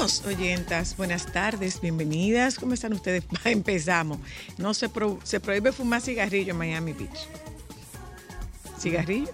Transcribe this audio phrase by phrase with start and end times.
[0.00, 0.96] Saludos, oyentas.
[0.96, 2.56] Buenas tardes, bienvenidas.
[2.58, 3.22] ¿Cómo están ustedes?
[3.44, 4.18] Empezamos.
[4.56, 7.28] No se, pro- se prohíbe fumar cigarrillo en Miami Beach.
[8.80, 9.28] ¿Cigarrillo?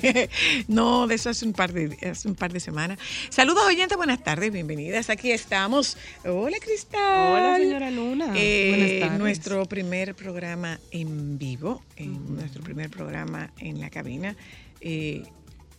[0.68, 2.98] no, de eso hace un par de hace un par de semanas.
[3.28, 3.98] Saludos, oyentes.
[3.98, 5.10] Buenas tardes, bienvenidas.
[5.10, 5.98] Aquí estamos.
[6.24, 7.32] Hola, Cristal.
[7.34, 8.32] Hola, señora Luna.
[8.34, 9.18] Eh, Buenas tardes.
[9.18, 14.36] Nuestro primer programa en vivo, en nuestro primer programa en la cabina.
[14.80, 15.22] Eh,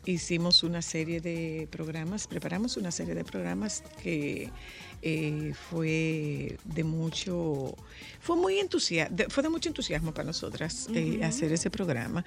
[0.06, 4.52] hicimos una serie de programas, preparamos una serie de programas que
[5.02, 7.76] eh, fue de mucho,
[8.20, 12.26] fue muy entusiasmo, fue de mucho entusiasmo para nosotras eh, hacer ese programa,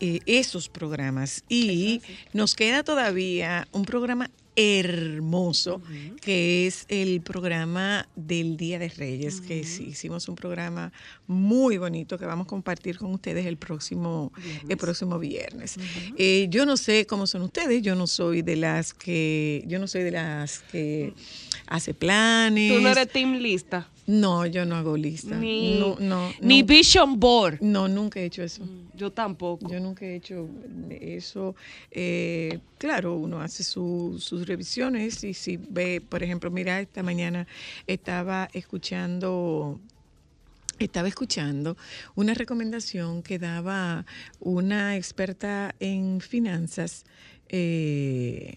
[0.00, 1.44] eh, esos programas.
[1.48, 4.30] Y nos queda todavía un programa
[4.60, 5.80] hermoso
[6.20, 10.92] que es el programa del Día de Reyes, que sí, hicimos un programa
[11.26, 14.32] muy bonito que vamos a compartir con ustedes el próximo,
[14.68, 15.76] el próximo viernes.
[16.18, 19.86] Eh, yo no sé cómo son ustedes, yo no soy de las que, yo no
[19.86, 21.14] soy de las que
[21.66, 22.74] hace planes.
[22.74, 23.88] Tú no eres team lista.
[24.06, 25.36] No, yo no hago lista.
[25.36, 27.60] Ni, no, no, ni vision board.
[27.60, 28.66] No, nunca he hecho eso.
[28.94, 29.70] Yo tampoco.
[29.70, 30.48] Yo nunca he hecho
[30.90, 31.54] eso.
[31.90, 37.46] Eh, claro, uno hace su- sus revisiones y si ve, por ejemplo, mira, esta mañana
[37.86, 39.78] estaba escuchando
[40.78, 41.76] estaba escuchando
[42.14, 44.06] una recomendación que daba
[44.40, 47.04] una experta en finanzas,
[47.50, 48.56] eh,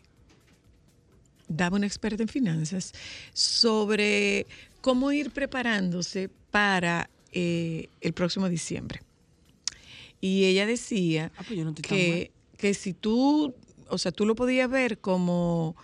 [1.49, 2.93] daba una experta en finanzas
[3.33, 4.47] sobre
[4.83, 9.01] cómo ir preparándose para eh, el próximo diciembre.
[10.19, 13.55] Y ella decía Ah, pues no que, que si tú,
[13.87, 15.77] o sea, tú lo podías ver como,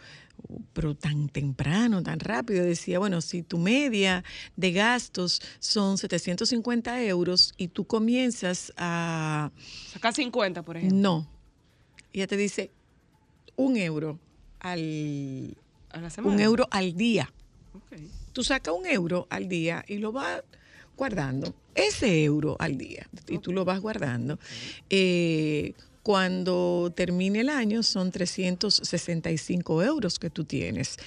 [0.73, 4.25] pero tan temprano, tan rápido, decía, bueno, si tu media
[4.57, 9.51] de gastos son 750 euros y tú comienzas a...
[9.93, 10.97] Saca 50, por ejemplo.
[10.99, 11.27] No.
[12.11, 12.69] Ella te dice
[13.55, 14.19] un euro
[14.59, 15.55] al,
[15.89, 16.35] A la semana.
[16.35, 17.31] un euro al día.
[17.73, 17.97] Ok.
[18.33, 20.43] Tú sacas un euro al día y lo vas
[20.97, 21.53] guardando.
[21.75, 23.07] Ese euro al día.
[23.27, 24.37] Y tú lo vas guardando.
[24.89, 25.73] Eh,
[26.03, 30.97] cuando termine el año son 365 euros que tú tienes.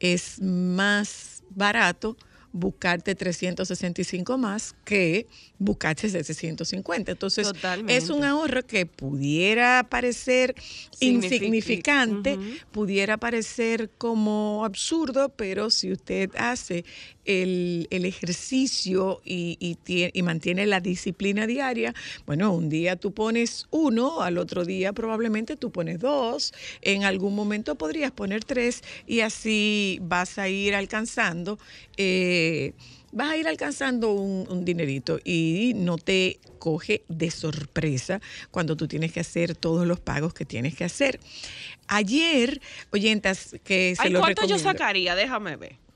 [0.00, 2.16] Es más barato
[2.52, 5.26] buscarte 365 más que
[5.58, 7.12] buscarte 750.
[7.12, 7.96] Entonces, Totalmente.
[7.96, 10.54] es un ahorro que pudiera parecer
[10.98, 12.38] Signific- insignificante,
[12.70, 16.84] pudiera parecer como absurdo, pero si usted hace
[17.28, 19.76] el, el ejercicio y, y
[20.12, 21.94] y mantiene la disciplina diaria,
[22.26, 26.52] bueno, un día tú pones uno, al otro día probablemente tú pones dos,
[26.82, 31.58] en algún momento podrías poner tres y así vas a ir alcanzando.
[31.96, 32.72] eh,
[33.10, 38.20] vas a ir alcanzando un, un dinerito y no te coge de sorpresa
[38.50, 41.18] cuando tú tienes que hacer todos los pagos que tienes que hacer.
[41.86, 42.60] Ayer,
[42.90, 45.14] oyentas, que se Ay, lo ¿cuánto yo sacaría?
[45.14, 45.87] Déjame ver.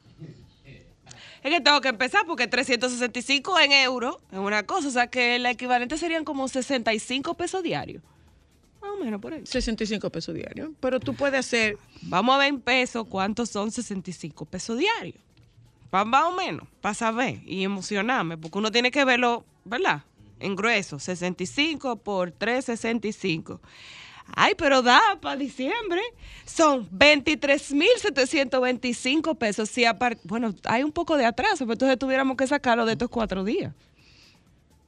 [1.43, 5.37] Es que tengo que empezar porque 365 en euros es una cosa, o sea que
[5.37, 8.03] el equivalente serían como 65 pesos diarios.
[8.81, 9.43] Más o menos por ahí.
[9.44, 10.71] 65 pesos diarios.
[10.81, 15.19] Pero tú puedes hacer, Vamos a ver en pesos cuántos son 65 pesos diarios.
[15.91, 20.05] Más o menos, para saber y emocionarme, porque uno tiene que verlo, ¿verdad?
[20.41, 23.61] En grueso, 65 por 365.
[24.34, 26.00] Ay, pero da para diciembre.
[26.44, 29.69] Son 23.725 pesos.
[29.69, 29.84] Si
[30.25, 33.73] bueno, hay un poco de atraso, pero entonces tuviéramos que sacarlo de estos cuatro días.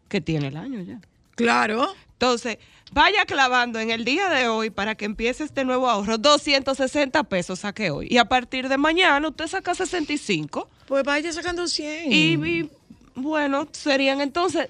[0.09, 1.01] que tiene el año ya.
[1.35, 1.93] Claro.
[2.13, 2.59] Entonces,
[2.93, 7.59] vaya clavando en el día de hoy para que empiece este nuevo ahorro, 260 pesos
[7.61, 8.07] saque hoí.
[8.11, 10.69] Y a partir de mañana usted saca 65.
[10.87, 12.13] Pues vaya sacando 100.
[12.13, 12.71] Y, y,
[13.17, 14.69] bueno, serían entonces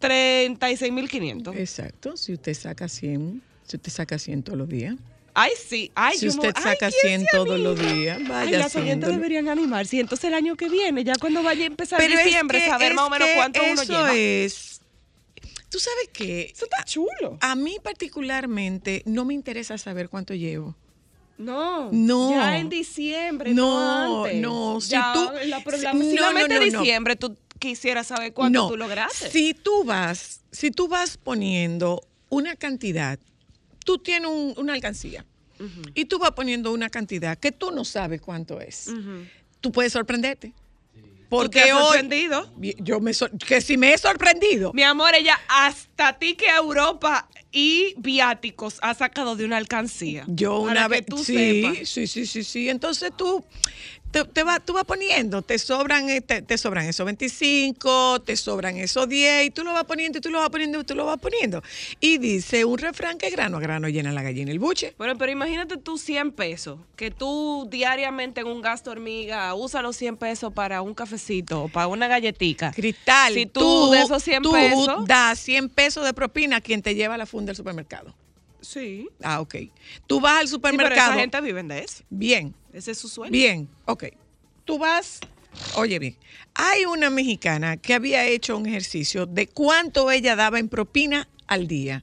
[0.00, 1.56] 36.500.
[1.56, 2.16] Exacto.
[2.16, 4.96] Si usted saca 100, si usted saca 100 todos los días.
[5.34, 5.90] Ay, sí.
[5.94, 9.08] Ay, si usted saca ay, ¿quién 100 se todos los días, Ay, vaya las oyentes
[9.10, 9.96] deberían animarse.
[9.96, 12.66] Y entonces el año que viene, ya cuando vaya a empezar Pero es diciembre, que-
[12.70, 14.14] saber es más o menos cuánto uno eso lleva.
[14.14, 14.80] es.
[15.68, 17.36] Tú sabes que Eso está chulo.
[17.40, 20.74] a mí particularmente no me interesa saber cuánto llevo.
[21.36, 22.30] No, No.
[22.30, 24.40] ya en diciembre, no, No, antes.
[24.40, 26.60] no, si Ya tú- en la si- no, no, no.
[26.60, 29.30] diciembre tú quisieras saber cuánto no, tú lograste.
[29.30, 33.18] Si tú vas, si tú vas poniendo una cantidad,
[33.84, 35.24] tú tienes un- una alcancía
[35.94, 38.90] y tú vas poniendo una cantidad que tú no sabes cuánto es.
[39.60, 40.48] Tú puedes sorprenderte.
[40.48, 42.52] ¿Tú Porque te has hoy sorprendido?
[42.78, 44.72] yo me sor- que si me he sorprendido.
[44.72, 50.24] Mi amor, ella hasta ti que Europa y viáticos ha sacado de una alcancía.
[50.28, 51.88] Yo Para una que vez tú sí, sepas.
[51.88, 52.68] sí, sí, sí, sí.
[52.68, 53.44] Entonces tú
[54.24, 58.36] te, te vas tú vas poniendo, te sobran eh, te, te sobran esos 25, te
[58.36, 60.94] sobran esos 10 y tú lo vas poniendo y tú lo vas poniendo y tú
[60.94, 61.62] lo vas poniendo.
[62.00, 64.94] Y dice un refrán que grano a grano llena la gallina el buche.
[64.98, 69.96] Bueno, pero imagínate tú 100 pesos, que tú diariamente en un gasto hormiga usas los
[69.96, 72.72] 100 pesos para un cafecito o para una galletica.
[72.72, 76.82] Cristal, Si tú de esos 100 tú pesos- das 100 pesos de propina a quien
[76.82, 78.14] te lleva la funda del supermercado.
[78.66, 79.08] Sí.
[79.22, 79.54] Ah, ok.
[80.06, 81.12] Tú vas al Sí, pero supermercado.
[81.12, 82.02] esa gente vive de eso.
[82.10, 83.30] Bien, Ese es su sueño.
[83.32, 84.04] Bien, ok.
[84.64, 85.20] Tú vas,
[85.76, 86.16] oye bien,
[86.54, 91.68] hay una mexicana que había hecho un ejercicio de cuánto ella daba en propina al
[91.68, 92.02] día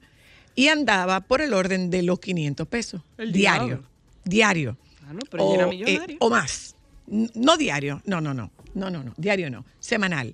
[0.55, 3.01] y andaba por el orden de los 500 pesos.
[3.17, 3.65] El diario.
[3.67, 3.87] diablo.
[4.23, 4.77] Diario.
[5.05, 6.15] Ah, no, pero era O, millonaria.
[6.15, 6.75] eh, o más.
[7.07, 10.33] No diario, no, no, no, no, no, no, diario no, semanal.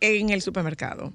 [0.00, 1.12] En el supermercado,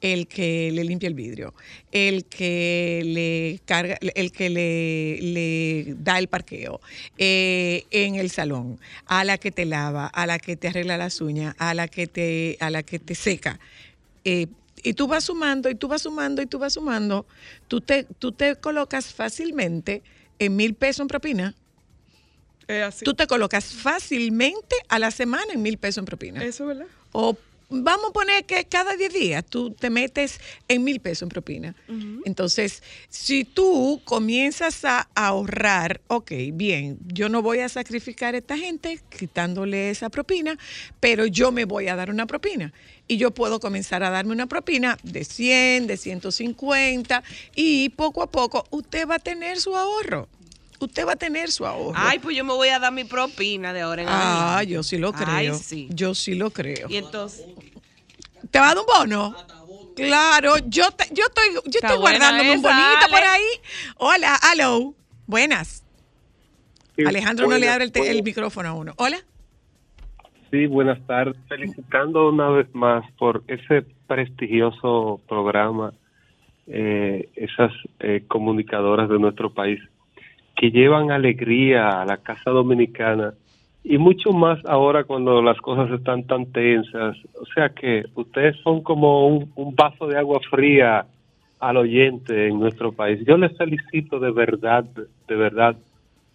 [0.00, 1.54] el que le limpia el vidrio,
[1.92, 6.80] el que le carga, el que le, le da el parqueo,
[7.18, 11.20] eh, en el salón, a la que te lava, a la que te arregla las
[11.20, 13.60] uñas, a la que te, a la que te seca.
[14.24, 14.46] Eh,
[14.82, 17.26] y tú vas sumando, y tú vas sumando, y tú vas sumando,
[17.68, 20.02] tú te, tú te colocas fácilmente
[20.38, 21.54] en mil pesos en propina.
[22.86, 23.04] Así.
[23.04, 26.44] Tú te colocas fácilmente a la semana en mil pesos en propina.
[26.44, 26.86] Eso, ¿verdad?
[27.10, 27.36] O
[27.70, 31.74] vamos a poner que cada 10 días tú te metes en mil pesos en propina.
[32.24, 38.58] Entonces, si tú comienzas a ahorrar, ok, bien, yo no voy a sacrificar a esta
[38.58, 40.58] gente quitándole esa propina,
[40.98, 42.72] pero yo me voy a dar una propina.
[43.06, 47.22] Y yo puedo comenzar a darme una propina de 100, de 150
[47.54, 50.28] y poco a poco usted va a tener su ahorro.
[50.80, 51.92] Usted va a tener su ahorro.
[51.94, 54.96] Ay, pues yo me voy a dar mi propina de ahora en Ah, yo sí
[54.98, 55.28] lo creo.
[55.28, 55.88] Ay, sí.
[55.90, 56.88] Yo sí lo creo.
[56.88, 57.44] Y entonces,
[58.50, 59.36] ¿Te va a dar un bono?
[59.94, 63.10] Claro, yo, te- yo estoy, yo estoy guardándome un esa, bonito Ale.
[63.12, 63.42] por ahí.
[63.98, 64.94] Hola, hello.
[65.26, 65.84] Buenas.
[66.96, 68.94] Sí, Alejandro no le abre el, te- el micrófono a uno.
[68.96, 69.18] Hola.
[70.50, 71.36] Sí, buenas tardes.
[71.48, 75.92] Felicitando una vez más por ese prestigioso programa,
[76.66, 79.78] eh, esas eh, comunicadoras de nuestro país
[80.60, 83.32] que llevan alegría a la casa dominicana
[83.82, 87.16] y mucho más ahora cuando las cosas están tan tensas.
[87.40, 91.06] O sea que ustedes son como un, un vaso de agua fría
[91.60, 93.24] al oyente en nuestro país.
[93.26, 94.84] Yo les felicito de verdad,
[95.26, 95.76] de verdad,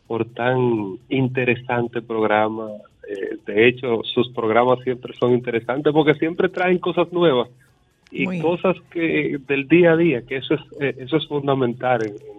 [0.07, 2.69] por tan interesante programa.
[3.07, 7.49] Eh, de hecho, sus programas siempre son interesantes porque siempre traen cosas nuevas
[8.09, 12.07] y Muy cosas que del día a día, que eso es eh, eso es fundamental
[12.07, 12.34] en,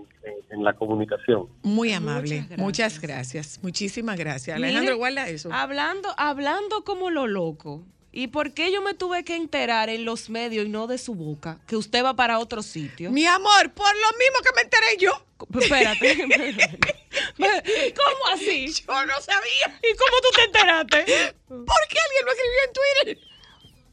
[0.51, 1.49] en- la comunicación.
[1.63, 2.41] Muy amable.
[2.43, 3.59] Muchas Muchas gracias.
[3.63, 4.57] Muchísimas gracias.
[4.57, 5.53] Mire, Alejandro, guarda eso.
[5.53, 7.85] hablando, hablando como lo loco.
[8.13, 11.15] ¿Y por qué yo me tuve que enterar en los medios y no de su
[11.15, 13.11] boca que usted va para otro sitio?
[13.11, 15.13] Mi amor, por lo mismo que me enteré yo.
[15.61, 16.17] Espérate.
[17.37, 18.67] ¿Cómo así?
[18.73, 19.79] Yo no sabía.
[19.83, 21.35] ¿Y cómo tú te enteraste?
[21.49, 23.19] ¿Por qué alguien lo escribió en Twitter?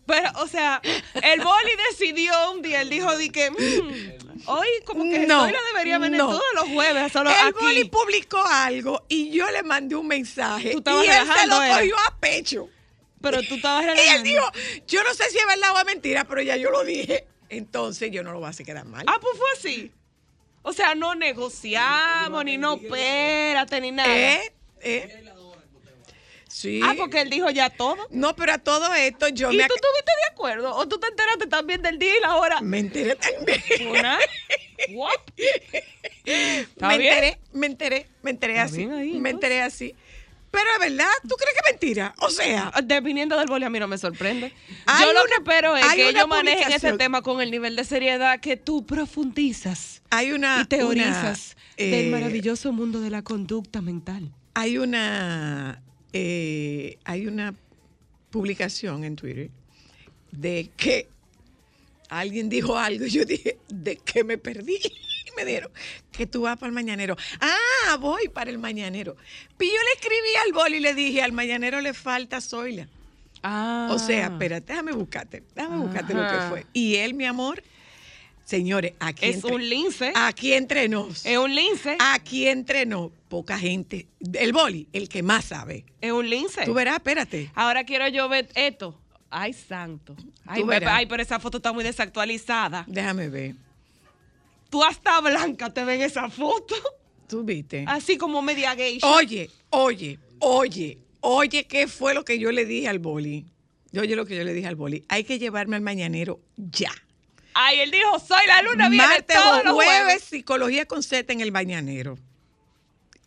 [0.06, 0.82] Pero, o sea,
[1.22, 5.52] el boli decidió un día, él dijo, di que, mm, hoy como que No, hoy
[5.52, 6.28] la debería venir no.
[6.28, 7.60] todos los jueves, solo el aquí.
[7.62, 11.56] Boli publicó algo y yo le mandé un mensaje Tú y estabas él se relajando,
[11.58, 11.76] lo era.
[11.80, 12.70] cogió a pecho.
[13.22, 14.24] Pero tú estabas Y él relajando.
[14.30, 14.52] dijo,
[14.88, 17.26] yo no sé si es verdad o es mentira, pero ya yo lo dije.
[17.50, 19.06] Entonces yo no lo voy a hacer quedar mal.
[19.08, 19.92] Ah, pues fue así.
[20.62, 24.16] O sea, no negociamos, ni no espérate, ni nada.
[24.16, 24.54] ¿Eh?
[24.82, 25.24] ¿Eh?
[26.54, 26.82] Sí.
[26.84, 27.98] Ah, porque él dijo ya todo.
[28.12, 30.76] No, pero a todo esto yo ¿Y me, tú ac- estuviste de acuerdo?
[30.76, 32.62] ¿O tú te enteraste también del día y la hora?
[32.62, 33.62] me enteré también.
[33.90, 34.20] Una.
[34.94, 35.10] What?
[36.26, 37.14] ¿Está me bien?
[37.14, 38.86] enteré, me enteré, me enteré Está así.
[38.86, 39.96] me enteré así.
[40.52, 42.14] Pero es verdad, ¿tú crees que es mentira?
[42.20, 44.54] O sea, Dependiendo del boli, a mí no me sorprende.
[45.00, 47.84] Yo lo una- que espero es que ellos manejen ese tema con el nivel de
[47.84, 50.62] seriedad que tú profundizas hay una...
[50.62, 54.32] y teorizas una, del eh, maravilloso mundo de la conducta mental.
[54.54, 55.82] Hay una,
[56.14, 57.56] eh, hay una
[58.30, 59.50] publicación en Twitter
[60.32, 61.08] de que
[62.10, 64.76] alguien dijo algo y yo dije, ¿de qué me perdí?
[64.76, 65.72] Y me dieron
[66.12, 67.18] que tú vas para el mañanero.
[67.42, 69.16] Ah, voy para el mañanero.
[69.60, 72.88] Y yo le escribí al boli y le dije, al mañanero le falta Zoila.
[73.42, 73.90] Ah.
[73.92, 76.66] O sea, espérate, déjame buscarte, déjame buscarte lo que fue.
[76.74, 77.64] Y él, mi amor,
[78.46, 80.12] señores, aquí Es entre- un lince.
[80.16, 81.26] Aquí entre nos.
[81.26, 81.98] Es un lince.
[82.00, 84.08] Aquí entre nos, poca gente.
[84.34, 85.86] El boli, el que más sabe.
[86.02, 86.66] Es un lince.
[86.66, 87.52] Tú verás, espérate.
[87.56, 89.00] Ahora quiero yo ver esto.
[89.30, 90.16] Ay, santo.
[90.46, 92.86] Ay, me- ay, pero esa foto está muy desactualizada.
[92.88, 93.56] Déjame ver.
[94.70, 96.76] Tú hasta blanca te ven esa foto.
[97.28, 97.84] Tú viste.
[97.88, 99.00] Así como media gay.
[99.02, 103.46] Oye, oye, oye, oye, ¿qué fue lo que yo le dije al boli?
[103.98, 105.04] Oye, lo que yo le dije al boli.
[105.08, 106.92] Hay que llevarme al mañanero ya.
[107.54, 110.24] Ay, él dijo, soy la luna, viene Martes todos o los jueves, jueves.
[110.24, 112.18] psicología con Z en el mañanero.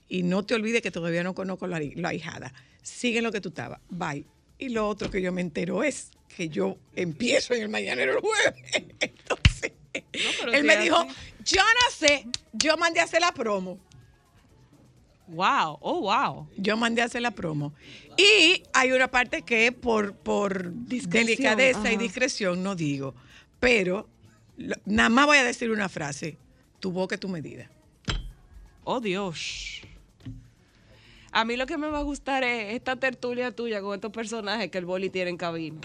[0.09, 2.53] Y no te olvides que todavía no conozco la, la ahijada.
[2.83, 3.81] Sigue lo que tú estabas.
[3.89, 4.25] Bye.
[4.59, 8.21] Y lo otro que yo me entero es que yo empiezo en el mañanero el
[8.21, 8.55] jueves.
[9.01, 9.73] Entonces,
[10.53, 11.07] él me dijo,
[11.45, 13.79] yo no sé, yo mandé a hacer la promo.
[15.29, 16.49] Wow, oh, wow.
[16.57, 17.75] Yo mandé a hacer la promo.
[18.17, 23.15] Y hay una parte que por, por Discreción, delicadeza y discreción no digo.
[23.59, 24.09] Pero
[24.85, 26.37] nada más voy a decir una frase.
[26.81, 27.71] Tu boca y tu medida.
[28.85, 29.81] Oh, Dios.
[31.33, 34.71] A mí lo que me va a gustar es esta tertulia tuya con estos personajes
[34.71, 35.81] que el boli tiene en cabina.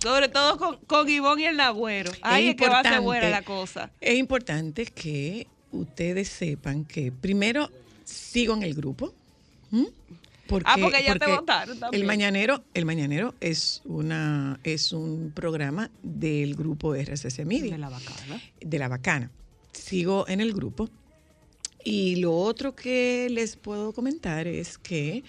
[0.00, 2.12] Sobre todo con, con Ivonne y el Nagüero.
[2.22, 3.90] Ay, es, que va a ser buena la cosa.
[4.00, 7.68] Es importante que ustedes sepan que primero
[8.04, 9.12] sigo en el grupo.
[10.48, 12.02] Porque, Ah, porque ya te votaron también.
[12.02, 17.90] El mañanero, el mañanero es una es un programa del grupo RCC Media De la
[17.90, 18.40] bacana.
[18.60, 19.30] de la bacana.
[19.72, 20.88] Sigo en el grupo.
[21.84, 25.22] Y lo otro que les puedo comentar es que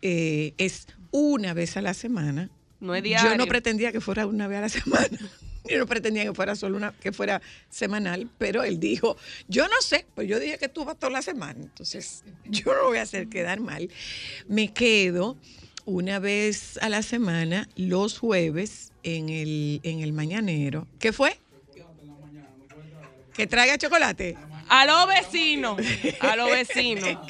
[0.00, 2.48] eh, es una vez a la semana.
[2.80, 3.36] No es Yo diario.
[3.36, 5.18] no pretendía que fuera una vez a la semana.
[5.64, 7.40] Yo no pretendía que fuera solo una, que fuera
[7.70, 9.16] semanal, pero él dijo,
[9.48, 12.88] yo no sé, pues yo dije que tú vas toda la semana, entonces yo no
[12.88, 13.88] voy a hacer quedar mal.
[14.48, 15.36] Me quedo
[15.84, 20.86] una vez a la semana, los jueves, en el, en el mañanero.
[20.98, 21.38] ¿Qué fue?
[23.34, 24.36] Que traiga chocolate.
[24.68, 25.76] A los vecinos.
[26.20, 27.18] A los vecinos.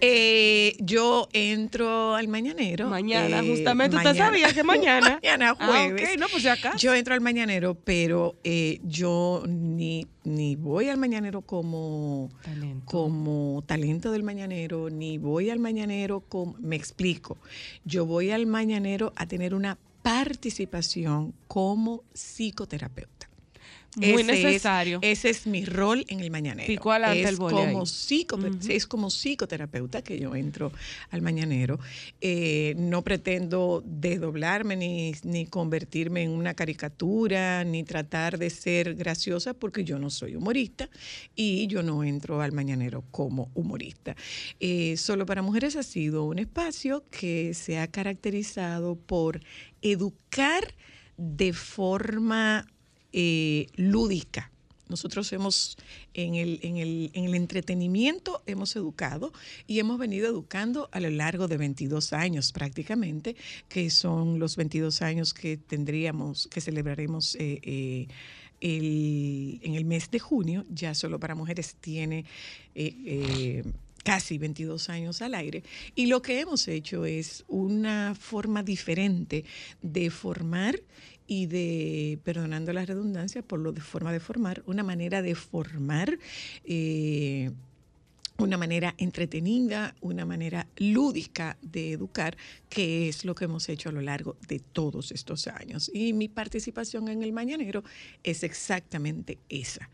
[0.00, 2.88] Eh, yo entro al mañanero.
[2.88, 3.96] Mañana, eh, justamente.
[3.96, 5.18] ¿Usted sabía que mañana?
[5.22, 6.10] mañana Ah, jueves.
[6.12, 6.76] ok, no, pues si acaso.
[6.76, 12.84] Yo entro al mañanero, pero eh, yo ni, ni voy al mañanero como Talento.
[12.84, 17.38] como talento del mañanero, ni voy al mañanero como, me explico,
[17.84, 23.28] yo voy al mañanero a tener una participación como psicoterapeuta.
[23.96, 24.98] Muy Ese es- necesario.
[25.00, 26.66] ese es mi rol en el mañanero.
[26.92, 28.38] Adelante es el como psico-
[28.68, 30.70] Es como psicoterapeuta que yo entro
[31.10, 31.80] al mañanero.
[32.20, 39.54] Eh, no pretendo desdoblarme ni, ni convertirme en una caricatura, ni tratar de ser graciosa,
[39.54, 40.90] porque yo no soy humorista
[41.34, 44.14] y yo no entro al mañanero como humorista.
[44.60, 49.40] Eh, Solo para Mujeres ha sido un espacio que se ha caracterizado por
[49.80, 50.74] educar
[51.16, 52.66] de forma
[53.16, 54.52] eh, lúdica.
[54.88, 55.76] Nosotros hemos,
[56.14, 59.32] en el, en, el, en el entretenimiento, hemos educado
[59.66, 63.34] y hemos venido educando a lo largo de 22 años prácticamente,
[63.68, 68.06] que son los 22 años que tendríamos, que celebraremos eh, eh,
[68.60, 70.64] el- en el mes de junio.
[70.70, 72.24] Ya solo para mujeres tiene...
[74.04, 75.64] casi 22 años al aire,
[75.96, 79.44] y lo que hemos hecho es una forma diferente
[79.82, 80.78] de formar
[81.26, 86.18] y de, perdonando la redundancia por lo de forma de formar, una manera de formar
[86.64, 87.50] eh,
[88.38, 92.36] una manera entretenida, una manera lúdica de educar,
[92.68, 95.90] que es lo que hemos hecho a lo largo de todos estos años.
[95.92, 97.82] Y mi participación en el Mañanero
[98.22, 99.88] es exactamente esa.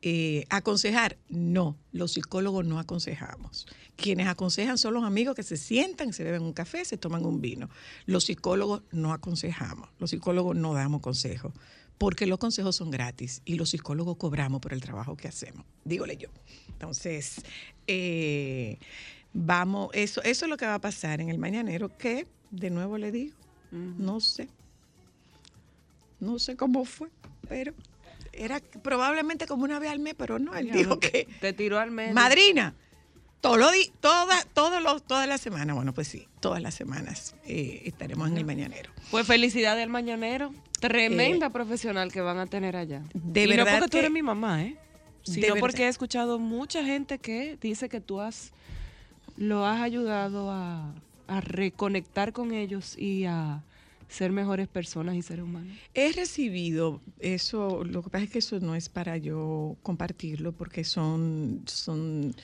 [0.00, 3.66] Eh, aconsejar, no, los psicólogos no aconsejamos.
[3.96, 7.40] Quienes aconsejan son los amigos que se sientan, se beben un café, se toman un
[7.40, 7.68] vino.
[8.06, 11.52] Los psicólogos no aconsejamos, los psicólogos no damos consejos,
[11.98, 16.16] porque los consejos son gratis y los psicólogos cobramos por el trabajo que hacemos, dígole
[16.16, 16.28] yo.
[16.68, 17.42] Entonces,
[17.88, 18.78] eh,
[19.32, 22.98] vamos, eso, eso es lo que va a pasar en el mañanero, que de nuevo
[22.98, 23.36] le digo,
[23.72, 24.48] no sé,
[26.20, 27.08] no sé cómo fue,
[27.48, 27.74] pero
[28.38, 31.90] era probablemente como una vez al mes, pero no, él dijo que, Te tiró al
[31.90, 32.14] medio.
[32.14, 32.74] madrina,
[33.40, 37.34] Todo lo di, toda, todo lo, toda la semana, bueno, pues sí, todas las semanas
[37.44, 38.90] eh, estaremos en el mañanero.
[39.10, 40.52] Pues felicidades al mañanero.
[40.80, 43.02] Tremenda profesional que van a tener allá.
[43.14, 44.76] Eh, de y verdad no porque tú que- eres mi mamá, ¿eh?
[45.22, 48.52] Sino porque he escuchado mucha gente que dice que tú has
[49.36, 50.94] lo has ayudado a,
[51.28, 53.62] a reconectar con ellos y a
[54.08, 55.76] ser mejores personas y seres humanos.
[55.94, 60.84] He recibido eso, lo que pasa es que eso no es para yo compartirlo porque
[60.84, 62.34] son, son,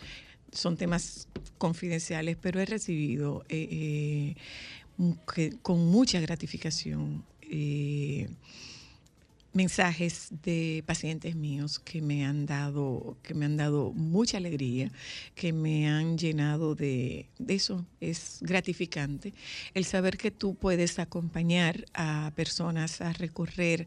[0.53, 1.29] son temas
[1.59, 4.35] confidenciales, pero he recibido eh,
[4.99, 8.29] eh, con mucha gratificación eh,
[9.55, 14.91] mensajes de pacientes míos que me han dado, que me han dado mucha alegría,
[15.35, 17.87] que me han llenado de, eso.
[18.01, 19.33] Es gratificante
[19.73, 23.87] el saber que tú puedes acompañar a personas a recorrer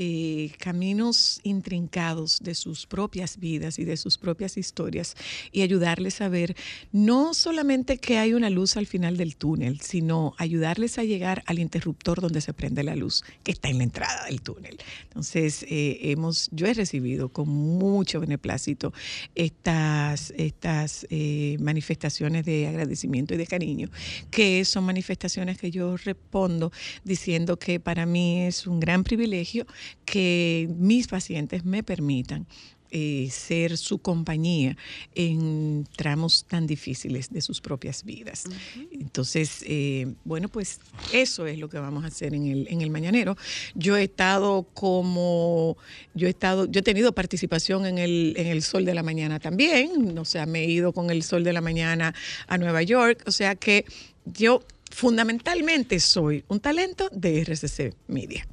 [0.00, 5.16] eh, caminos intrincados de sus propias vidas y de sus propias historias
[5.50, 6.56] y ayudarles a ver
[6.92, 11.58] no solamente que hay una luz al final del túnel, sino ayudarles a llegar al
[11.58, 14.78] interruptor donde se prende la luz, que está en la entrada del túnel.
[15.08, 18.92] Entonces, eh, hemos, yo he recibido con mucho beneplácito
[19.34, 23.88] estas, estas eh, manifestaciones de agradecimiento y de cariño,
[24.30, 26.72] que son manifestaciones que yo respondo
[27.04, 29.66] diciendo que para mí es un gran privilegio
[30.04, 32.46] que mis pacientes me permitan
[32.90, 34.76] eh, ser su compañía
[35.14, 38.44] en tramos tan difíciles de sus propias vidas.
[38.92, 40.80] Entonces, eh, bueno, pues
[41.12, 43.36] eso es lo que vamos a hacer en el, en el mañanero.
[43.74, 45.76] Yo he estado como,
[46.14, 49.38] yo he estado, yo he tenido participación en el, en el Sol de la Mañana
[49.38, 52.14] también, o sea, me he ido con el Sol de la Mañana
[52.46, 53.84] a Nueva York, o sea que
[54.24, 58.46] yo fundamentalmente soy un talento de RCC Media.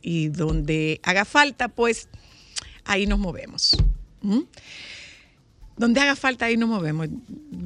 [0.00, 2.08] Y donde haga falta, pues
[2.88, 3.76] ahí nos movemos.
[4.22, 4.40] ¿Mm?
[5.76, 7.06] Donde haga falta, ahí nos movemos.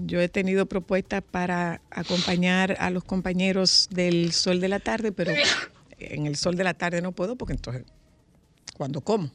[0.06, 5.32] Yo he tenido propuestas para acompañar a los compañeros del Sol de la Tarde, pero
[5.98, 7.84] en el Sol de la Tarde no puedo porque entonces,
[8.76, 9.30] cuando como?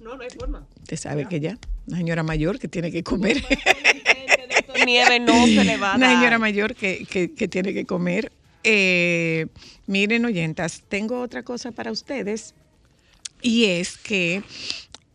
[0.00, 0.64] No, no hay forma.
[0.82, 3.42] Usted sabe que ya, una señora mayor que tiene que comer.
[4.86, 8.32] Nieve no se le va a una señora mayor que, que- que tiene que comer.
[8.64, 9.46] Eh,
[9.86, 12.54] miren, oyentas, tengo otra cosa para ustedes
[13.42, 14.42] y es que,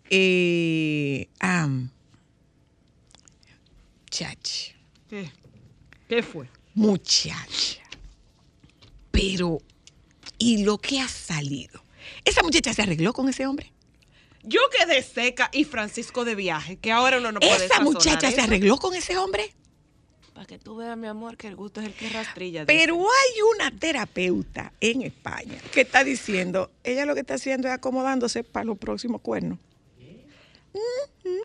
[0.10, 1.90] eh, am,
[4.10, 4.74] chachi,
[5.10, 5.32] ¿Qué?
[6.08, 6.50] ¿Qué fue?
[6.76, 7.82] muchacha,
[9.12, 9.60] pero,
[10.38, 11.82] ¿y lo que ha salido?
[12.24, 13.74] ¿Esa muchacha se arregló con ese hombre?
[14.44, 18.42] Yo quedé seca y Francisco de viaje, que ahora uno no puede ¿Esa muchacha se
[18.42, 19.54] arregló con ese hombre?
[20.38, 22.64] Para que tú veas, mi amor, que el gusto es el que rastrilla.
[22.64, 22.80] dice.
[22.80, 27.74] Pero hay una terapeuta en España que está diciendo, ella lo que está haciendo es
[27.74, 29.58] acomodándose para los próximos cuernos.
[30.74, 31.42] Ujú.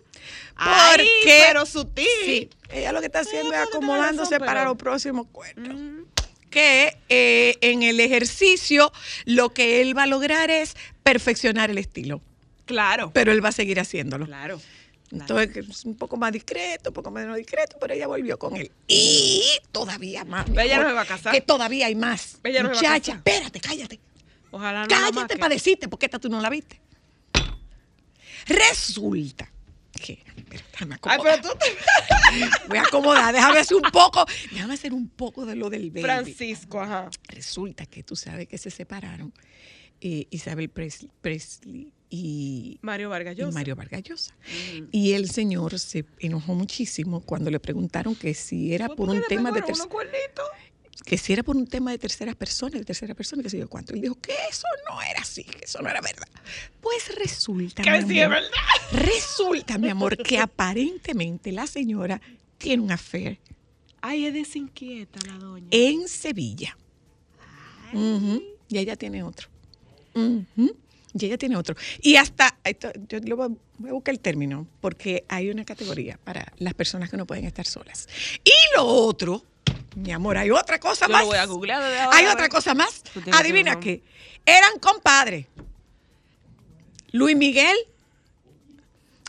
[0.56, 2.06] Ay, Porque- pero sutil.
[2.26, 5.74] Sí, ella lo que está haciendo es acomodándose razón, para pero- los próximos cuernos.
[5.74, 6.02] Mm.
[6.50, 8.92] Que eh, en el ejercicio
[9.24, 12.20] lo que él va a lograr es perfeccionar el estilo,
[12.66, 13.10] Claro.
[13.14, 14.26] pero él va a seguir haciéndolo.
[14.26, 14.60] Claro.
[15.12, 18.72] Entonces, es un poco más discreto, un poco menos discreto, pero ella volvió con él.
[18.88, 20.48] Y todavía más.
[20.48, 21.34] mi Ella no se va a casar.
[21.34, 22.38] Que todavía hay más.
[22.42, 24.00] Ella no se va a Muchacha, espérate, cállate.
[24.50, 26.80] Ojalá no la cállate para decirte, porque esta tú no la viste.
[28.46, 29.52] Resulta
[30.00, 30.24] que.
[30.48, 31.40] déjame Ay, acomodar.
[31.40, 32.68] pero tú te...
[32.68, 34.24] Voy a acomodar, déjame hacer un poco.
[34.50, 36.02] Déjame hacer un poco de lo del baby.
[36.02, 37.10] Francisco, ajá.
[37.28, 39.32] Resulta que tú sabes que se separaron
[40.00, 43.54] eh, Isabel Presley, Presley y Mario Vargas y.
[43.54, 44.34] Mario Vargas Llosa.
[44.92, 49.50] Y el señor se enojó muchísimo cuando le preguntaron que si era por un tema
[49.50, 49.88] de tercera
[51.06, 53.58] que si era por un tema de tercera persona, de tercera persona, y qué sé
[53.58, 53.94] yo cuánto.
[53.94, 56.28] Él dijo que eso no era así, que eso no era verdad.
[56.82, 58.48] Pues resulta, Que sí es verdad.
[58.92, 62.20] resulta, mi amor, que aparentemente la señora
[62.58, 63.38] tiene un affair
[64.02, 65.66] Ay, es desinquieta la doña.
[65.70, 66.76] en Sevilla.
[67.94, 69.48] Ujú, Y ella tiene otro.
[71.14, 71.74] Y ella tiene otro.
[72.00, 76.18] Y hasta, esto, yo lo voy, voy a buscar el término, porque hay una categoría
[76.24, 78.08] para las personas que no pueden estar solas.
[78.44, 79.44] Y lo otro,
[79.94, 81.20] mi amor, hay otra cosa Yo más.
[81.22, 83.02] lo voy a googlear ahora, Hay otra cosa más.
[83.32, 84.02] Adivina qué.
[84.46, 85.46] Eran compadres.
[87.12, 87.76] Luis Miguel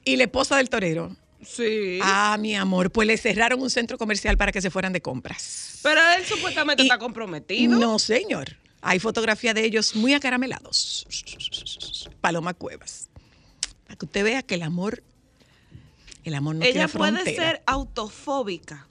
[0.06, 1.15] y la esposa del torero.
[1.46, 2.00] Sí.
[2.02, 5.80] Ah, mi amor, pues le cerraron un centro comercial para que se fueran de compras.
[5.84, 7.78] Pero él supuestamente Y- está comprometido.
[7.78, 8.56] No, señor.
[8.84, 11.08] Hay fotografía de ellos muy acaramelados.
[12.22, 13.10] Paloma Cuevas.
[13.86, 15.02] Para que usted vea que el amor,
[16.24, 17.46] el amor no Ella tiene puede frontera.
[17.52, 18.88] ser autofóbica.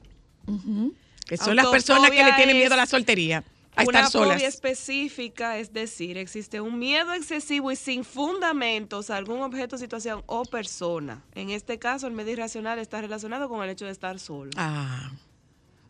[1.27, 3.45] que son las personas que le tienen miedo a la soltería.
[3.75, 4.35] a Una estar solas.
[4.37, 10.23] fobia específica, es decir, existe un miedo excesivo y sin fundamentos a algún objeto, situación
[10.27, 11.23] o persona.
[11.35, 14.51] En este caso, el miedo irracional está relacionado con el hecho de estar solo.
[14.57, 15.11] Ah,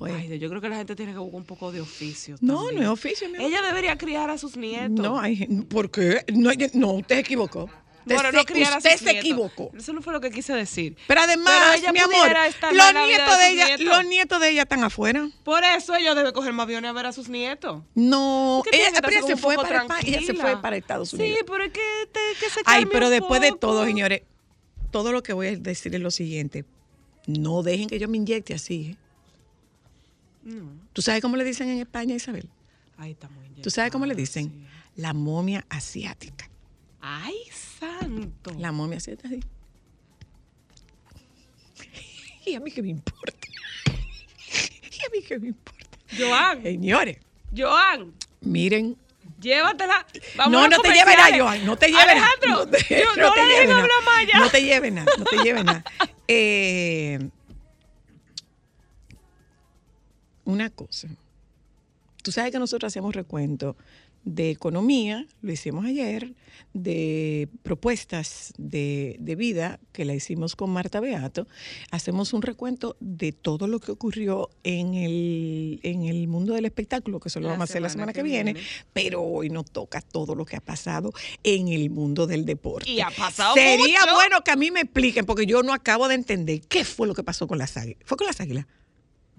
[0.09, 0.31] pues.
[0.31, 2.37] Ay, yo creo que la gente tiene que buscar un poco de oficio.
[2.41, 2.77] no, también.
[2.77, 3.43] no es oficio, mi.
[3.45, 4.91] Ella debería criar a sus nietos.
[5.05, 6.25] No, hay, ¿por qué?
[6.33, 7.65] No, no, usted se equivocó.
[8.05, 9.21] Usted, Bueno, se, no criar a usted sus se nietos.
[9.25, 9.71] equivocó.
[9.79, 10.97] Eso no fue lo que quise decir.
[11.07, 12.29] Pero además, Pero ella mi amor,
[12.73, 13.87] los nietos de ella, nietos.
[13.87, 15.31] los nietos de ella están afuera.
[15.45, 17.83] Por eso ella debe coger más aviones a ver a sus nietos.
[17.95, 18.91] No, ella,
[19.25, 21.39] se fue para ella se fue para Estados Unidos.
[21.39, 24.23] Sí, pero es que, te- que se Ay, pero un después de todo, señores,
[24.91, 26.65] todo lo que voy a decir es lo siguiente.
[27.29, 28.91] No dejen que yo me inyecte así.
[28.91, 28.97] ¿eh?
[30.43, 30.73] No.
[30.93, 32.49] ¿Tú sabes cómo le dicen en España, Isabel?
[32.97, 34.67] Ay, está muy ¿Tú sabes cómo le inyectada, dicen?
[34.67, 35.01] sí.
[35.01, 36.49] La momia asiática.
[37.01, 37.35] Ay,
[37.79, 38.53] santo.
[38.59, 39.41] La momia asiática, sí.
[42.45, 43.49] Y a mí qué me importa.
[44.93, 45.81] Y a mí qué me importa.
[46.17, 47.19] Joan, Señores,
[47.57, 48.97] Joan, miren.
[49.41, 50.07] llévatela.
[50.37, 51.39] Vamos no, a no te lleves nada.
[51.39, 51.65] Joan.
[51.67, 52.13] No te lleves nada.
[52.13, 53.89] Alejandro, No te, yo- no te lleves nada.
[54.39, 55.13] No te lleves nada.
[55.19, 55.85] No te lleves nada.
[56.29, 57.29] Eh,
[60.45, 61.09] una cosa.
[62.23, 63.77] Tú sabes que nosotros hacemos recuento
[64.25, 66.33] de economía, lo hicimos ayer,
[66.75, 71.49] de propuestas de, de vida, que la hicimos con Marta Beato.
[71.91, 77.19] Hacemos un recuento de todo lo que ocurrió en el, en el mundo del espectáculo,
[77.19, 78.69] que eso lo vamos a hacer la semana semana que, que viene, viene.
[78.93, 82.89] pero hoy nos toca todo lo que ha pasado en el mundo del deporte.
[82.89, 84.15] Y ha pasado Sería mucho.
[84.15, 87.15] bueno que a mí me expliquen, porque yo no acabo de entender qué fue lo
[87.15, 88.01] que pasó con las águilas.
[88.05, 88.67] ¿Fue con las águilas?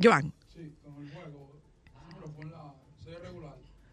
[0.02, 0.34] Joan.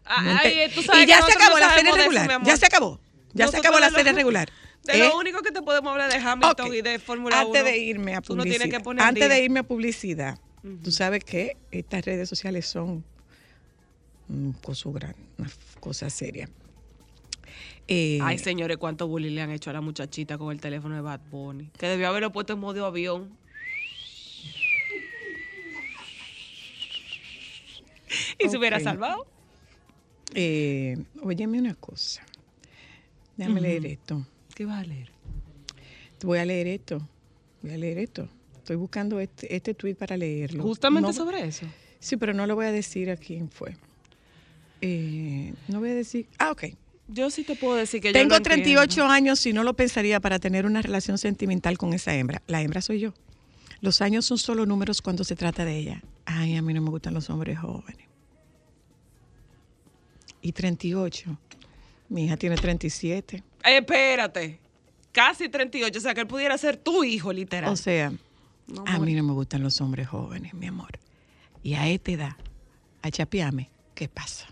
[0.17, 2.41] ay, ente- tú sabes y ya se acabó no la serie eso, regular.
[2.43, 2.99] ya se acabó.
[3.33, 4.49] Ya se acabó la lo- serie regular.
[4.83, 4.99] De ¿Eh?
[4.99, 7.47] lo único que te podemos hablar de Hamilton y de Fórmula 1.
[7.47, 8.69] Antes de irme a no publicidad.
[8.69, 9.35] que poner antes día.
[9.37, 10.39] de irme a publicidad,
[10.83, 13.03] tú sabes que estas redes sociales son
[14.27, 16.49] un coso grande, una cosa seria.
[17.87, 21.01] Eh, Ay, señores, cuánto bullying le han hecho a la muchachita con el teléfono de
[21.01, 21.69] Bad Bunny.
[21.77, 23.37] Que debió haberlo puesto en modo avión.
[28.39, 29.25] y se hubiera salvado.
[30.33, 32.23] Eh, óyeme una cosa.
[33.37, 34.25] Déjame leer esto.
[34.55, 35.09] ¿Qué vas a leer?
[36.23, 37.07] Voy a leer esto.
[37.61, 38.27] Voy a leer esto.
[38.57, 40.63] Estoy buscando este, este tweet para leerlo.
[40.63, 41.65] Justamente No- sobre eso.
[41.99, 43.75] Sí, pero no lo voy a decir a quién fue.
[44.81, 46.27] Eh, no voy a decir.
[46.39, 46.65] Ah, ok.
[47.07, 49.11] Yo sí te puedo decir que yo Tengo lo 38 entiendo.
[49.11, 52.41] años y no lo pensaría para tener una relación sentimental con esa hembra.
[52.47, 53.13] La hembra soy yo.
[53.81, 56.01] Los años son solo números cuando se trata de ella.
[56.25, 58.07] Ay, a mí no me gustan los hombres jóvenes.
[60.41, 61.37] Y 38.
[62.09, 63.37] Mi hija tiene 37.
[63.37, 64.59] Eh, espérate.
[65.11, 65.97] Casi 38.
[65.97, 67.71] O sea, que él pudiera ser tu hijo, literal.
[67.71, 68.11] O sea,
[68.67, 70.91] No, a mí no me gustan los hombres jóvenes, mi amor.
[71.63, 72.35] Y a esta edad,
[73.01, 74.47] a chapearme, ¿qué pasa?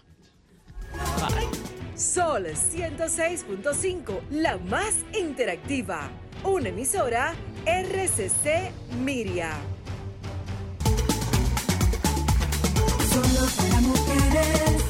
[1.95, 6.09] Sol 106.5, la más interactiva.
[6.43, 7.33] Una emisora
[7.65, 8.71] RCC
[9.03, 9.51] Miria.
[13.11, 14.83] Solo para mujeres,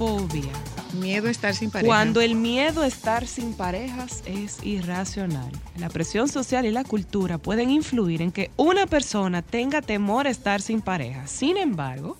[0.00, 0.52] Anuptofobia.
[1.00, 1.86] Miedo a estar sin pareja.
[1.88, 5.50] Cuando el miedo a estar sin parejas es irracional.
[5.78, 10.30] La presión social y la cultura pueden influir en que una persona tenga temor a
[10.30, 11.26] estar sin pareja.
[11.26, 12.16] Sin embargo,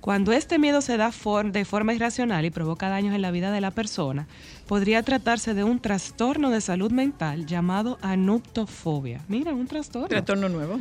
[0.00, 3.52] cuando este miedo se da for- de forma irracional y provoca daños en la vida
[3.52, 4.26] de la persona,
[4.66, 9.20] podría tratarse de un trastorno de salud mental llamado anuptofobia.
[9.28, 10.08] Mira, un trastorno.
[10.08, 10.80] Trastorno nuevo.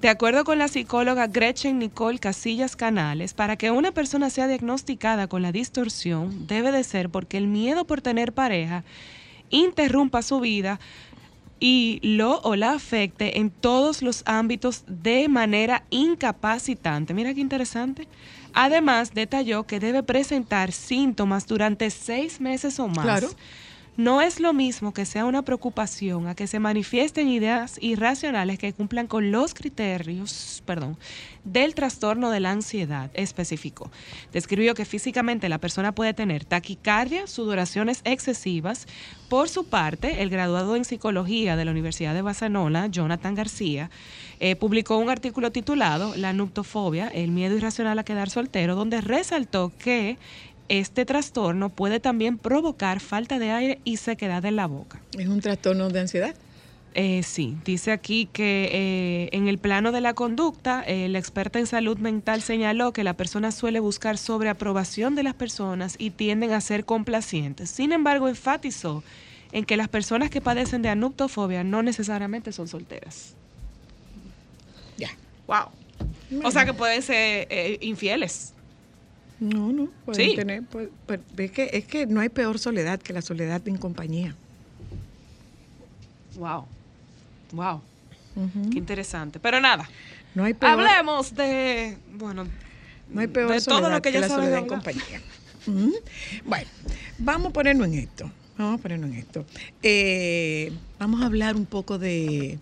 [0.00, 5.26] De acuerdo con la psicóloga Gretchen Nicole Casillas Canales, para que una persona sea diagnosticada
[5.26, 8.84] con la distorsión, debe de ser porque el miedo por tener pareja
[9.50, 10.78] interrumpa su vida
[11.58, 17.12] y lo o la afecte en todos los ámbitos de manera incapacitante.
[17.12, 18.06] Mira qué interesante.
[18.54, 23.04] Además, detalló que debe presentar síntomas durante seis meses o más.
[23.04, 23.30] Claro.
[23.98, 28.72] No es lo mismo que sea una preocupación a que se manifiesten ideas irracionales que
[28.72, 30.96] cumplan con los criterios, perdón,
[31.42, 33.90] del trastorno de la ansiedad, especificó.
[34.32, 38.86] Describió que físicamente la persona puede tener taquicardia, sudoraciones excesivas.
[39.28, 43.90] Por su parte, el graduado en psicología de la Universidad de Barcelona, Jonathan García,
[44.38, 49.72] eh, publicó un artículo titulado La nuptofobia, el miedo irracional a quedar soltero, donde resaltó
[49.76, 50.18] que
[50.68, 55.00] este trastorno puede también provocar falta de aire y sequedad en la boca.
[55.18, 56.34] Es un trastorno de ansiedad.
[56.94, 61.58] Eh, sí, dice aquí que eh, en el plano de la conducta, eh, la experta
[61.58, 66.52] en salud mental señaló que la persona suele buscar sobreaprobación de las personas y tienden
[66.52, 67.70] a ser complacientes.
[67.70, 69.04] Sin embargo, enfatizó
[69.52, 73.34] en que las personas que padecen de anuptofobia no necesariamente son solteras.
[74.96, 75.10] Ya.
[75.46, 75.70] Wow.
[76.44, 78.54] O sea que pueden ser eh, infieles.
[79.40, 79.88] No, no.
[80.04, 80.36] Pueden Sí.
[80.36, 83.76] tener, pues, pues, es, que, es que no hay peor soledad que la soledad en
[83.76, 84.34] compañía.
[86.36, 86.66] Wow.
[87.52, 87.80] Wow.
[88.70, 89.40] Qué interesante.
[89.40, 89.88] Pero nada,
[90.34, 92.46] No hay peor, hablemos de, bueno,
[93.10, 95.20] no hay peor de todo soledad lo que ya la soledad en compañía.
[96.44, 96.70] Bueno,
[97.18, 98.30] vamos a ponernos en esto.
[98.56, 99.44] Vamos a ponernos en esto.
[99.82, 102.58] Eh, vamos a hablar un poco de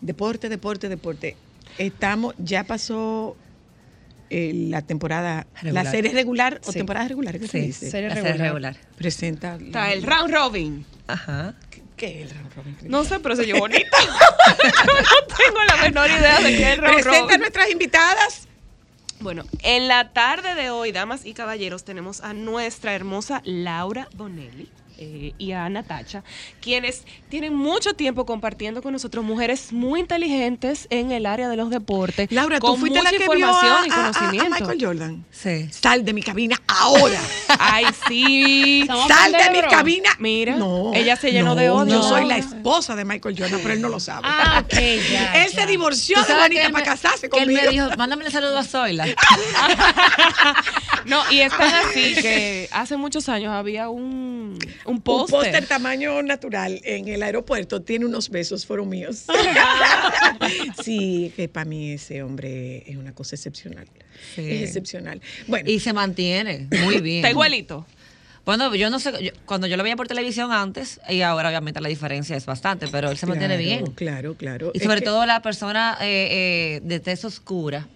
[0.00, 1.36] deporte, deporte, deporte.
[1.78, 3.36] Estamos, ya pasó
[4.30, 5.90] eh, la temporada, la Regular.
[5.90, 6.78] serie regular o Sí.
[6.78, 7.90] temporada regular, ¿qué se Sí, dice?
[7.90, 8.32] Serie la regular.
[8.36, 8.76] serie regular.
[8.96, 9.56] Presenta.
[9.56, 10.86] está el round robin.
[11.06, 11.54] Ajá.
[11.96, 12.76] ¿Qué es el round robin?
[12.84, 13.84] No sé, pero se oyó bonito.
[14.58, 17.40] no tengo la menor idea de qué es el round Presenta a robin.
[17.40, 18.48] nuestras invitadas.
[19.20, 24.68] Bueno, en la tarde de hoy, damas y caballeros, tenemos a nuestra hermosa Laura Bonelli.
[24.98, 26.22] Eh, y a Natacha,
[26.60, 31.70] quienes tienen mucho tiempo compartiendo con nosotros mujeres muy inteligentes en el área de los
[31.70, 32.30] deportes.
[32.30, 34.50] Laura, tú fuiste la que vio a, información y a- a- a conocimiento.
[34.60, 35.24] Michael Jordan.
[35.30, 35.68] Sí.
[35.70, 37.20] Sal de mi cabina ahora.
[37.58, 38.86] Ay, sí.
[39.08, 40.10] Sal de mi cabina.
[40.18, 41.94] Mira, no, ella se llenó no, de odio.
[41.94, 44.22] Yo soy la esposa de Michael Jordan, pero él no lo sabe.
[44.28, 44.72] Ah, ok,
[45.12, 45.44] ya.
[45.44, 47.62] él se divorció ¿Tú de Juanita para casarse que él conmigo.
[47.64, 49.06] me dijo, mándame el saludo a Zoila.
[51.06, 55.66] No, y es tan así que hace muchos años había un, un un póster póster.
[55.66, 59.24] tamaño natural en el aeropuerto tiene unos besos, fueron míos.
[60.82, 63.86] sí, que para mí ese hombre es una cosa excepcional.
[64.34, 64.42] Sí.
[64.50, 65.20] Es excepcional.
[65.46, 67.18] Bueno, Y se mantiene muy bien.
[67.18, 67.86] Está igualito.
[68.44, 71.80] Bueno, yo no sé, yo- cuando yo lo veía por televisión antes, y ahora obviamente
[71.80, 73.86] la diferencia es bastante, pero él se mantiene bien.
[73.92, 74.70] Claro, claro.
[74.74, 76.28] Y Es sobre que- todo la persona eh,
[76.76, 77.88] eh, de tez oscura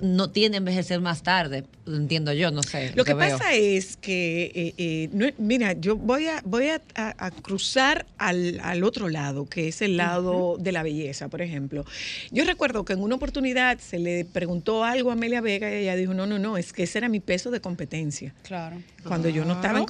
[0.00, 2.92] no tiende a envejecer más tarde, entiendo yo, no sé.
[2.94, 3.36] Lo que veo.
[3.38, 8.06] pasa es que, eh, eh, no- mira, yo voy a, voy a, a- a cruzar
[8.18, 11.84] al, al otro lado, que es el lado de la belleza, por ejemplo.
[12.30, 15.96] Yo recuerdo que en una oportunidad se le preguntó algo a Amelia Vega y ella
[15.96, 18.34] dijo, no, no, no, es que ese era mi peso de competencia.
[18.42, 18.76] Claro.
[19.04, 19.86] Cuando yo no estaba en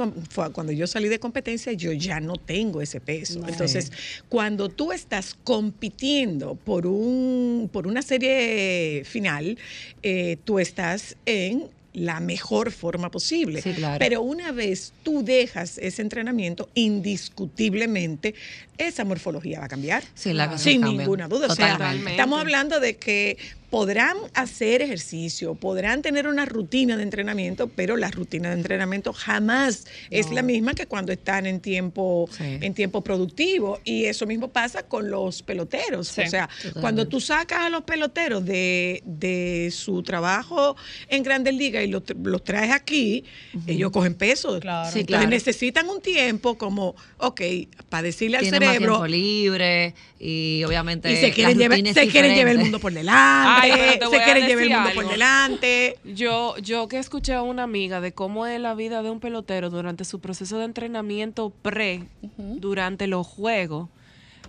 [0.53, 3.41] cuando yo salí de competencia, yo ya no tengo ese peso.
[3.41, 3.49] No.
[3.49, 3.93] Entonces,
[4.31, 9.59] cuando tú estás compitiendo por un por una serie final,
[10.03, 13.61] eh, tú estás en la mejor forma posible.
[13.63, 13.99] Sí, claro.
[13.99, 18.35] Pero una vez tú dejas ese entrenamiento, indiscutiblemente
[18.79, 20.03] esa morfología va a cambiar.
[20.15, 20.99] Sí, la Sin cambia.
[21.01, 21.47] ninguna duda.
[21.49, 21.79] O sea,
[22.09, 23.37] estamos hablando de que
[23.71, 29.87] podrán hacer ejercicio, podrán tener una rutina de entrenamiento, pero la rutina de entrenamiento jamás
[30.11, 32.59] es la misma que cuando están en tiempo, Sí.
[32.61, 33.81] en tiempo productivo.
[33.85, 36.09] Y eso mismo pasa con los peloteros.
[36.09, 36.23] Sí.
[36.23, 36.81] O sea, Totalmente.
[36.81, 40.77] cuando tú sacas a los peloteros de, de su trabajo
[41.09, 43.25] en Grandes Ligas y los, tr- los traes aquí,
[43.67, 44.59] ellos cogen peso.
[44.61, 44.91] Claro.
[44.91, 47.41] Sí, Entonces necesitan un tiempo como, ok,
[47.89, 52.35] para decirle al más cerebro, tiempo libre y obviamente y se quieren, llevar, se quieren
[52.35, 55.03] llevar el mundo por delante, Ay, se quieren llevar el mundo algo.
[55.03, 55.97] por delante.
[56.05, 59.71] Yo, yo que escuché a una amiga de cómo es la vida de un pelotero
[59.71, 62.05] durante su proceso de entrenamiento pre,
[62.37, 63.89] durante los juegos.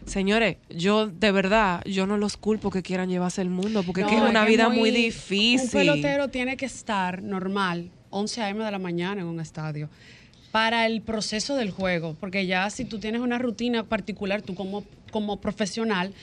[0.05, 4.07] Señores, yo de verdad, yo no los culpo que quieran llevarse el mundo, porque es
[4.07, 5.69] que es No, una vida muy, Un difícil.
[5.71, 8.63] pelotero tiene que estar normal, 11 a.m.
[8.63, 9.89] de la mañana en un estadio,
[10.51, 12.15] para el proceso del juego.
[12.19, 16.13] Porque ya si tú tienes una rutina particular, tú como, como profesional,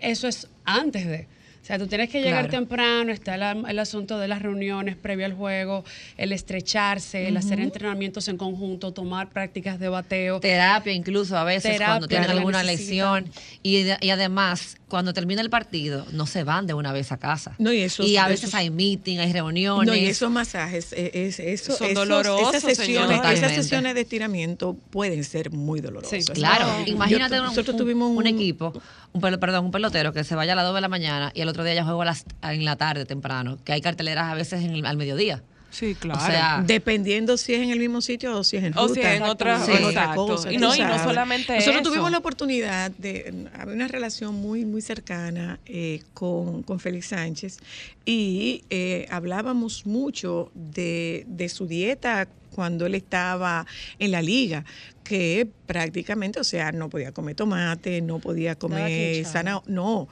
[0.00, 1.26] eso es antes de.
[1.62, 2.58] O sea, tú tienes que llegar Claro.
[2.58, 5.84] temprano, está el, el asunto de las reuniones previo al juego,
[6.16, 10.40] el estrecharse, el hacer entrenamientos en conjunto, tomar prácticas de bateo.
[10.40, 13.30] terapia incluso a veces Terapia, cuando tienen alguna lesión
[13.62, 17.54] y además cuando termina el partido no se van de una vez a casa.
[17.58, 20.92] No, y esos- y a esos- veces hay meeting hay reuniones No, y esos masajes,
[20.92, 25.80] eh, es, eso, Son esos- dolorosos, esas sesiones, esas sesiones de estiramiento pueden ser muy
[25.80, 26.24] dolorosas.
[26.24, 28.72] Sí, Claro, No, imagínate yo- un, nosotros un- tuvimos un equipo,
[29.12, 31.48] un, perdón, un pelotero que se vaya a las 2 de la mañana y el
[31.48, 34.62] otro día ya juega a las, en la tarde temprano, que hay carteleras a veces
[34.64, 35.42] en el- al mediodía.
[35.70, 36.20] Sí, claro.
[36.22, 38.82] O sea, Dependiendo si es en el mismo sitio o si es en ruta.
[38.84, 41.82] O si es en otra- o en otra cosa, Y no- y no solamente Nosotros
[41.82, 41.90] eso.
[41.90, 43.48] tuvimos la oportunidad de...
[43.54, 47.58] Había una relación muy, muy cercana eh, con, con Félix Sánchez
[48.04, 53.66] y eh, hablábamos mucho de, de su dieta cuando él estaba
[54.00, 54.64] en la liga,
[55.04, 60.08] que prácticamente, o sea, no podía comer tomate, no podía comer zanahoria, no,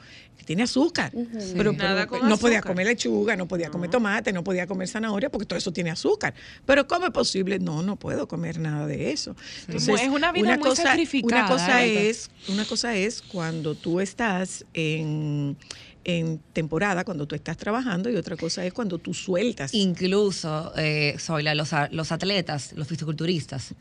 [0.47, 1.11] tiene azúcar,
[1.57, 4.87] pero, Nada pero con no podía comer lechuga, no podía comer tomate, no podía comer
[4.87, 6.33] zanahoria, porque todo eso tiene azúcar.
[6.65, 7.59] Pero ¿cómo es posible?
[7.59, 9.35] No, no puedo comer nada de eso.
[9.67, 13.99] Entonces, Es una vida muy cosa, sacrificada, Una cosa es, una cosa es cuando tú
[13.99, 15.57] estás en
[16.05, 19.73] en temporada, cuando tú estás trabajando, y otra cosa es cuando tú sueltas.
[19.73, 23.75] Incluso, eh, Zoila, los, los atletas, los fisiculturistas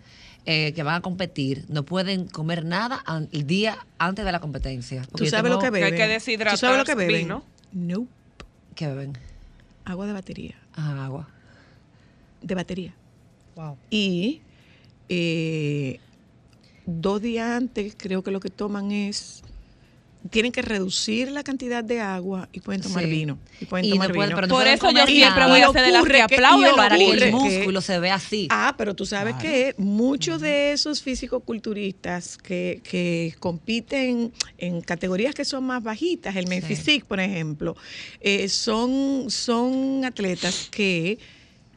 [0.46, 5.02] eh, que van a competir, no pueden comer nada el día antes de la competencia.
[5.14, 5.96] ¿Tú sabes lo que Que hay beben?
[5.98, 7.16] que deshidratar ¿Tú sabes lo que beben?
[7.22, 7.44] vino.
[7.72, 8.06] No,
[8.74, 9.18] ¿Qué beben?
[9.84, 11.28] agua de batería, Ah, agua.
[12.42, 12.94] de batería.
[13.56, 13.76] Wow.
[13.90, 14.40] Y
[15.08, 15.98] eh,
[16.86, 19.42] dos días antes creo que lo que toman es
[20.30, 23.10] tienen que reducir la cantidad de agua y pueden tomar Sí.
[23.10, 23.38] vino.
[23.60, 24.36] Y pueden Y tomar no pueden- vino.
[24.36, 26.96] pero no Por eso yo siempre voy a hacer de las ocurre que aplauden Para
[26.96, 28.48] que el que- músculo se vea así.
[28.50, 35.44] Ah, pero tú sabes que muchos de esos físico-culturistas que, que compiten en categorías que
[35.44, 36.68] son más bajitas, el men Sí.
[36.74, 37.76] physique, por ejemplo,
[38.20, 41.18] eh, son, son atletas que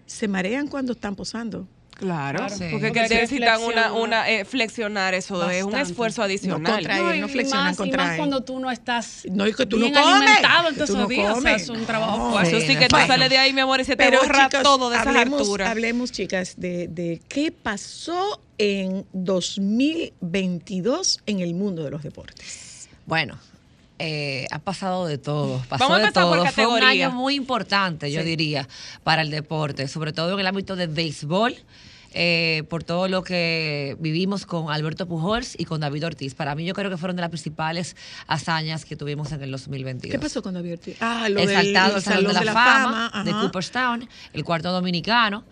[0.05, 1.67] se marean cuando están posando.
[1.99, 2.55] Claro, Claro.
[2.55, 2.65] Sí.
[2.71, 6.73] porque necesitan una, una eh, flexionar eso es un esfuerzo No, adicional.
[6.73, 8.07] contra- Traen, no y flexionan, más, y contraen.
[8.07, 10.93] más cuando tú no estás No, y que tú no comes, alimentado en todos tú
[10.95, 11.37] no esos días.
[11.37, 12.31] O sea, es un trabajo No.
[12.31, 12.57] fuerte.
[12.57, 13.07] Eso sí que tú Bueno.
[13.07, 15.69] sales de ahí, mi amor, y se te borra chicas, todo de esas hablemos, alturas.
[15.69, 22.89] hablemos, chicas, de, de qué pasó en 2022 en el mundo de los deportes.
[23.05, 23.37] Bueno,
[23.97, 25.61] eh, ha pasado de todo.
[25.67, 26.51] Pasó Vamos a de empezar por todo.
[26.51, 28.67] Fue un año muy importante, yo diría,
[29.03, 31.55] para el deporte, sobre todo en el ámbito del béisbol.
[32.13, 36.33] Eh, por todo lo que vivimos con Alberto Pujols y con David Ortiz.
[36.33, 37.95] Para mí yo creo que fueron de las principales
[38.27, 40.11] hazañas que tuvimos en el 2022.
[40.11, 40.97] ¿Qué pasó con David Ortiz?
[41.01, 43.41] Ah, lo del exaltado el al Salón de la, Fama, de ajá.
[43.41, 45.45] Cooperstown, el cuarto dominicano.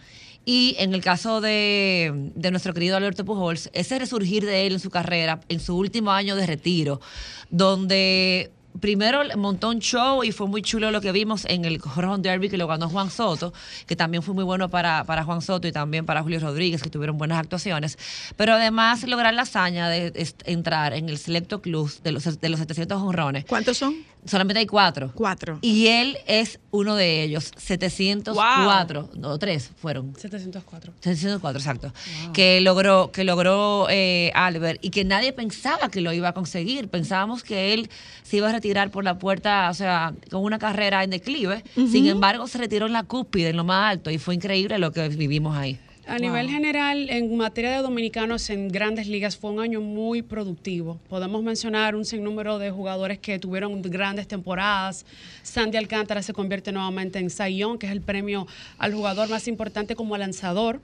[0.46, 4.80] Y en el caso de, de nuestro querido Alberto Pujols, ese resurgir de él en
[4.80, 7.02] su carrera, en su último año de retiro,
[7.50, 12.20] donde primero montó un show y fue muy chulo lo que vimos en el Home
[12.20, 13.54] Derby que lo ganó Juan Soto,
[13.86, 16.90] que también fue muy bueno para, para Juan Soto y también para Julio Rodríguez, que
[16.90, 17.98] tuvieron buenas actuaciones.
[18.36, 20.14] Pero además lograr la hazaña de
[20.46, 23.46] entrar en el selecto club de los, de los 700 honrones.
[23.46, 23.96] ¿Cuántos son?
[24.28, 25.12] Solamente hay cuatro.
[25.14, 25.60] Cuatro.
[25.62, 27.52] Y él es uno de ellos.
[27.58, 30.14] 704, no, tres fueron.
[30.16, 30.94] 704.
[31.00, 31.94] 704, exacto.
[32.34, 36.90] Que logró, que logró eh, Albert y que nadie pensaba que lo iba a conseguir.
[36.90, 37.90] Pensábamos que él
[38.24, 41.64] se iba a retirar por la puerta, o sea, con una carrera en declive.
[41.76, 44.92] Sin embargo, se retiró en la cúspide, en lo más alto, y fue increíble lo
[44.92, 45.80] que vivimos ahí.
[46.08, 51.00] A nivel general, en materia de dominicanos en grandes ligas, fue un año muy productivo.
[51.10, 55.06] Podemos mencionar un sinnúmero de jugadores que tuvieron grandes temporadas.
[55.44, 59.96] Sandy Alcántara se convierte nuevamente en Sayón, que es el premio al jugador más importante
[59.96, 60.80] como lanzador,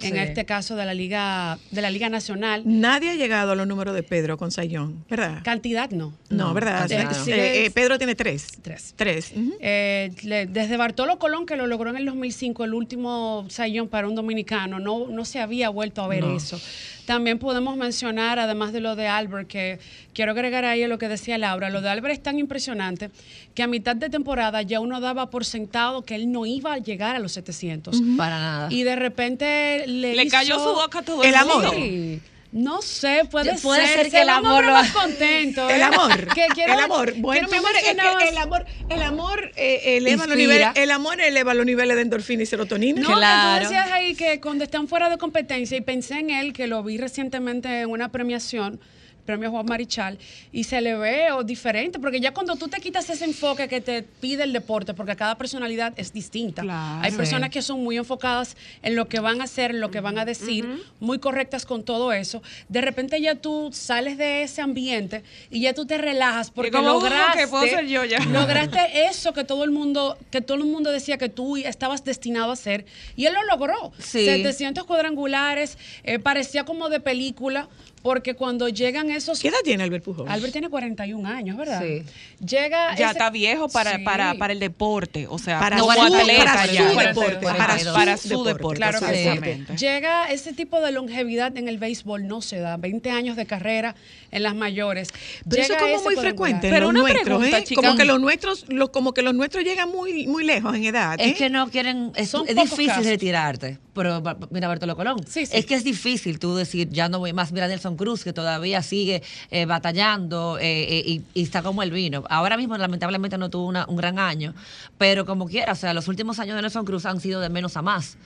[0.00, 2.62] en este caso de la Liga, de la Liga Nacional.
[2.64, 5.40] Nadie ha llegado a los números de Pedro con Sayón, ¿verdad?
[5.42, 6.12] Cantidad no.
[6.30, 6.80] No, ¿verdad?
[6.88, 7.34] cantidad Eh, no.
[7.34, 8.46] eh, eh, Pedro tiene tres.
[8.62, 8.94] Tres.
[8.96, 9.32] Tres.
[9.60, 14.06] Eh, le- desde Bartolo Colón, que lo logró en el 2005, el último sayón para
[14.06, 16.36] un dominicano, no, no se había vuelto a ver No.
[16.36, 16.60] eso.
[17.06, 19.78] También podemos mencionar, además de lo de Albert, que
[20.12, 23.10] quiero agregar ahí a lo que decía Laura, lo de Albert es tan impresionante
[23.54, 26.78] que a mitad de temporada ya uno daba por sentado que él no iba a
[26.78, 27.98] llegar a los 700.
[28.18, 28.68] Para nada.
[28.70, 31.54] Y de repente le, Le cayó su boca a todo el, El amor.
[31.62, 31.70] mundo.
[31.72, 32.20] Sí.
[32.50, 34.02] No sé, puede, Puede ser.
[34.04, 35.68] ser que el amor lo- más contento.
[35.68, 35.84] El ¿eh?
[35.84, 36.28] amor.
[36.34, 37.12] Que quiero- el amor.
[37.18, 40.54] Bueno, quiero mi amor, es que el amor, el amor eh, eleva los Inspira.
[40.56, 43.02] niveles, el amor eleva los niveles de endorfina y serotonina.
[43.02, 43.58] No, Claro.
[43.66, 46.82] tú decías ahí que cuando están fuera de competencia, y pensé en él, que lo
[46.82, 48.80] vi recientemente en una premiación,
[49.28, 50.18] premio Juan Marichal,
[50.52, 53.82] y se le ve o diferente, porque ya cuando tú te quitas ese enfoque que
[53.82, 56.62] te pide el deporte, porque cada personalidad es distinta.
[56.62, 57.02] Claro.
[57.04, 60.00] Hay personas que son muy enfocadas en lo que van a hacer, en lo que
[60.00, 60.66] van a decir,
[60.98, 62.42] muy correctas con todo eso.
[62.70, 66.88] De repente ya tú sales de ese ambiente y ya tú te relajas porque como,
[66.88, 68.20] "Uh, lograste, ok, puedo ser yo ya".
[68.32, 72.48] lograste eso que todo el mundo, que todo el mundo decía que tú estabas destinado
[72.48, 73.92] a hacer, y él lo logró.
[73.98, 74.24] Sí.
[74.24, 77.68] 700 cuadrangulares, eh, parecía como de película,
[78.02, 79.40] porque cuando llegan esos...
[79.40, 80.28] ¿Qué edad tiene Albert Pujol?
[80.28, 81.82] Albert tiene 41 años, ¿verdad?
[81.82, 82.02] Sí.
[82.44, 84.04] Llega Ya ese- está viejo para, Sí.
[84.04, 87.56] para, para el deporte, o sea, Para su- atleta para su Para deporte, su- para,
[87.58, 89.20] para su, su para su deporte, deporte, Claro que sí.
[89.20, 89.76] exactamente.
[89.76, 92.76] Llega ese tipo de longevidad en el béisbol, no se da.
[92.76, 93.94] 20 años de carrera
[94.30, 95.08] en las mayores.
[95.48, 97.64] Pero eso es como muy frecuente en Pero una nuestros, pregunta, ¿eh?
[97.64, 97.80] chica.
[97.82, 101.18] Como que los nuestros, los, como que los nuestros llegan muy, muy lejos en edad.
[101.20, 101.30] ¿eh?
[101.30, 103.06] Es que no quieren, es, Son es pocos difícil casos.
[103.06, 103.78] retirarte.
[103.94, 105.56] Pero mira, Bartolo Colón, Sí, sí.
[105.56, 107.50] es que es difícil tú decir, ya no voy más.
[107.50, 111.90] Mira, Nelson Cruz, que todavía sigue eh, batallando eh, eh, y, y está como el
[111.90, 112.24] vino.
[112.28, 114.54] Ahora mismo, lamentablemente, no tuvo una- un gran año,
[114.98, 117.76] pero como quiera, o sea, los últimos años de Nelson Cruz han sido de menos
[117.76, 118.16] a más.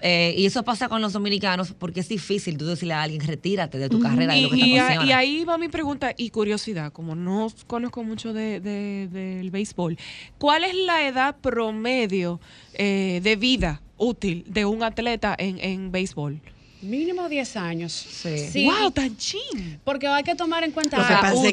[0.00, 3.78] Eh, y eso pasa con los dominicanos porque es difícil tú decirle a alguien, retírate
[3.78, 5.06] de tu carrera, de Y, lo que te y a- apasiona.
[5.08, 9.98] y ahí va mi pregunta y curiosidad, como no conozco mucho de, de- del béisbol,
[10.38, 12.40] ¿cuál es la edad promedio
[12.74, 16.40] eh, de vida útil de un atleta en, en béisbol?
[16.82, 17.92] Mínimo 10 años.
[17.92, 18.64] Sí.
[18.64, 19.80] ¡Wow, tan chin!
[19.84, 21.02] Porque hay que tomar en cuenta Lo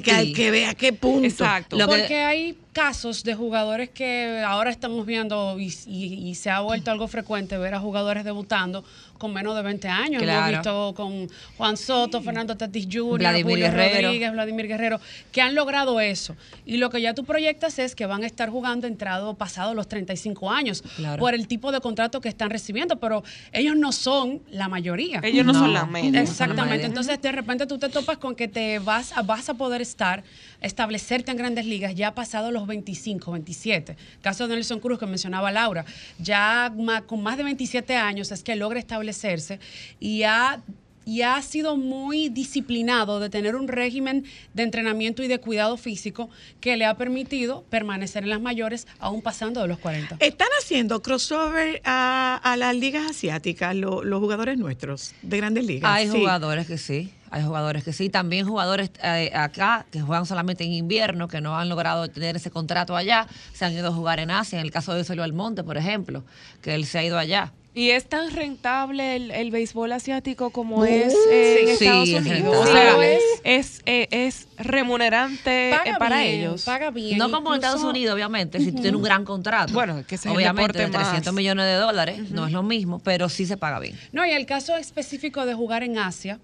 [0.02, 1.26] que es hay que ver a qué punto.
[1.28, 1.78] Exacto.
[1.78, 6.50] Lo que- Porque hay casos de jugadores que ahora estamos viendo y, y- y se
[6.50, 8.84] ha vuelto algo frecuente ver a jugadores debutando
[9.18, 10.22] con menos de 20 años.
[10.22, 10.40] Claro.
[10.40, 14.08] Hemos visto con Juan Soto, Fernando Tatis Jr., Vladimir Julio Guerrero.
[14.08, 15.00] Rodríguez, Vladimir Guerrero,
[15.32, 16.36] que han logrado eso.
[16.66, 19.88] Y lo que ya tú proyectas es que van a estar jugando entrado pasado los
[19.88, 21.20] 35 años Claro.
[21.20, 25.22] por el tipo de contrato que están recibiendo, pero ellos no son la mayoría.
[25.24, 25.60] Ellos no, No.
[25.60, 26.22] son la media.
[26.22, 26.76] Exactamente.
[26.78, 26.86] media.
[26.88, 30.24] Entonces, de repente tú te topas con que te vas a, vas a poder estar,
[30.66, 33.96] establecerte en grandes ligas ya pasado los 25, 27.
[34.22, 35.86] Caso de Nelson Cruz que mencionaba Laura,
[36.20, 36.74] ya
[37.08, 39.60] con más de 27 años es que logra establecerse
[40.00, 40.62] y ha
[41.08, 46.32] y ha sido muy disciplinado de tener un régimen de entrenamiento y de cuidado físico
[46.60, 50.18] que le ha permitido permanecer en las mayores aún pasando de los 40.
[50.20, 55.92] Están haciendo crossover a, a las ligas asiáticas, lo- los jugadores nuestros de grandes ligas.
[55.94, 56.18] Hay Sí.
[56.18, 58.10] jugadores que sí, hay jugadores que sí.
[58.10, 62.52] También jugadores eh, acá que juegan solamente en invierno, que no han logrado tener ese
[62.52, 64.60] contrato allá, se han ido a jugar en Asia.
[64.60, 66.24] En el caso de Celio Almonte, por ejemplo,
[66.62, 67.52] que él se ha ido allá.
[67.78, 72.16] ¿Y es tan rentable el, el béisbol asiático como es eh, en sí, Estados es
[72.26, 72.56] Unidos?
[72.56, 73.20] O rentable.
[73.20, 76.64] sea, es, eh, es remunerante eh, Paga para bien, ellos.
[76.64, 77.18] Paga bien.
[77.18, 79.74] No como en Estados Unidos, obviamente, si tú tienes un gran contrato.
[79.74, 83.28] Bueno, que el obviamente de 300 más- millones de dólares, no es lo mismo, pero
[83.28, 84.00] sí se paga bien.
[84.14, 86.40] No, y el caso específico de jugar en Asia,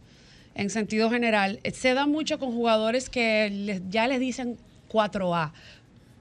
[0.55, 4.57] en sentido general, se da mucho con jugadores que les- ya les dicen
[4.89, 5.53] 4A.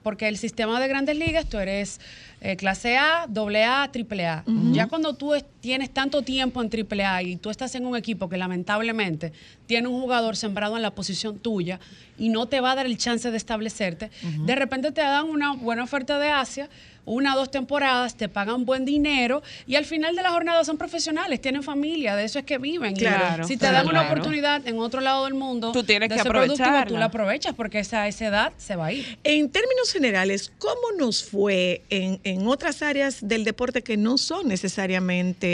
[0.03, 1.99] Porque el sistema de grandes ligas, tú eres
[2.43, 4.43] eh, clase A, doble A, triple A.
[4.71, 7.95] Ya cuando tú es- tienes tanto tiempo en triple A y tú estás en un
[7.95, 9.31] equipo que lamentablemente
[9.67, 11.79] tiene un jugador sembrado en la posición tuya
[12.17, 14.09] y no te va a dar el chance de establecerte,
[14.45, 16.69] de repente te dan una buena oferta de Asia,
[17.03, 20.77] una o dos temporadas, te pagan buen dinero y al final de la jornada son
[20.77, 22.93] profesionales, tienen familia, de eso es que viven.
[22.95, 24.11] Y Claro, si te dan una claro.
[24.13, 26.87] oportunidad en otro lado del mundo, Tú tienes de que ser productivo, aprovecharla.
[26.93, 29.17] tú la aprovechas porque esa, esa edad se va a ir.
[29.23, 34.47] En términos generales, ¿cómo nos fue en, en otras áreas del deporte que no son
[34.47, 35.47] necesariamente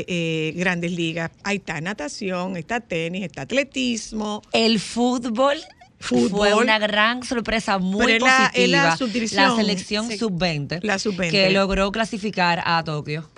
[0.00, 1.30] eh, eh, grandes ligas?
[1.44, 4.42] Ahí está natación, está tenis, está atletismo.
[4.52, 5.58] El fútbol,
[6.00, 6.30] Fútbol.
[6.30, 8.64] fue una gran sorpresa muy Pero es la- positiva.
[8.64, 9.56] es la subdivisión.
[9.56, 10.18] selección Sí.
[10.18, 11.30] sub-20, La sub-20.
[11.30, 13.28] que logró clasificar a Tokio.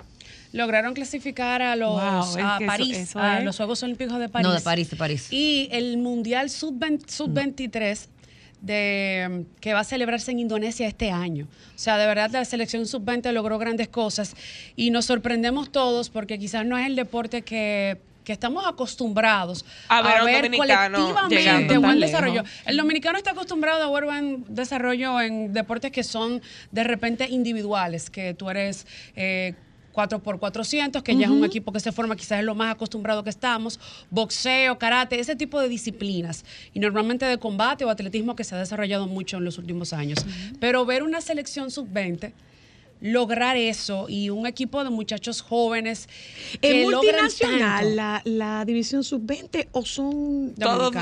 [0.53, 3.81] Lograron clasificar a los Wow, es a que eso- París, eso a es- los Juegos
[3.83, 4.45] Olímpicos de París.
[4.47, 5.27] No, de París, de París.
[5.31, 8.09] Y el Mundial Sub-20 Sub-23
[8.61, 11.47] de que va a celebrarse en Indonesia este año.
[11.75, 14.35] O sea, de verdad la selección sub-20 logró grandes cosas
[14.75, 20.01] y nos sorprendemos todos porque quizás no es el deporte que que estamos acostumbrados A
[20.01, 22.43] ver a un dominicano colectivamente buen desarrollo.
[22.65, 26.41] El dominicano está acostumbrado a ver buen desarrollo en deportes que son
[26.71, 28.85] de repente individuales, que tú eres
[29.15, 29.55] eh,
[29.91, 33.29] 4x400, que ya es un equipo que se forma, quizás es lo más acostumbrado que
[33.29, 33.79] estamos,
[34.09, 36.45] boxeo, karate, ese tipo de disciplinas.
[36.73, 40.25] Y normalmente de combate o atletismo que se ha desarrollado mucho en los últimos años.
[40.59, 42.33] Pero ver una selección sub-20
[43.01, 46.07] lograr eso y un equipo de muchachos jóvenes
[46.61, 47.95] que ¿Es multinacional tanto.
[47.95, 50.53] la, la división sub-20 o son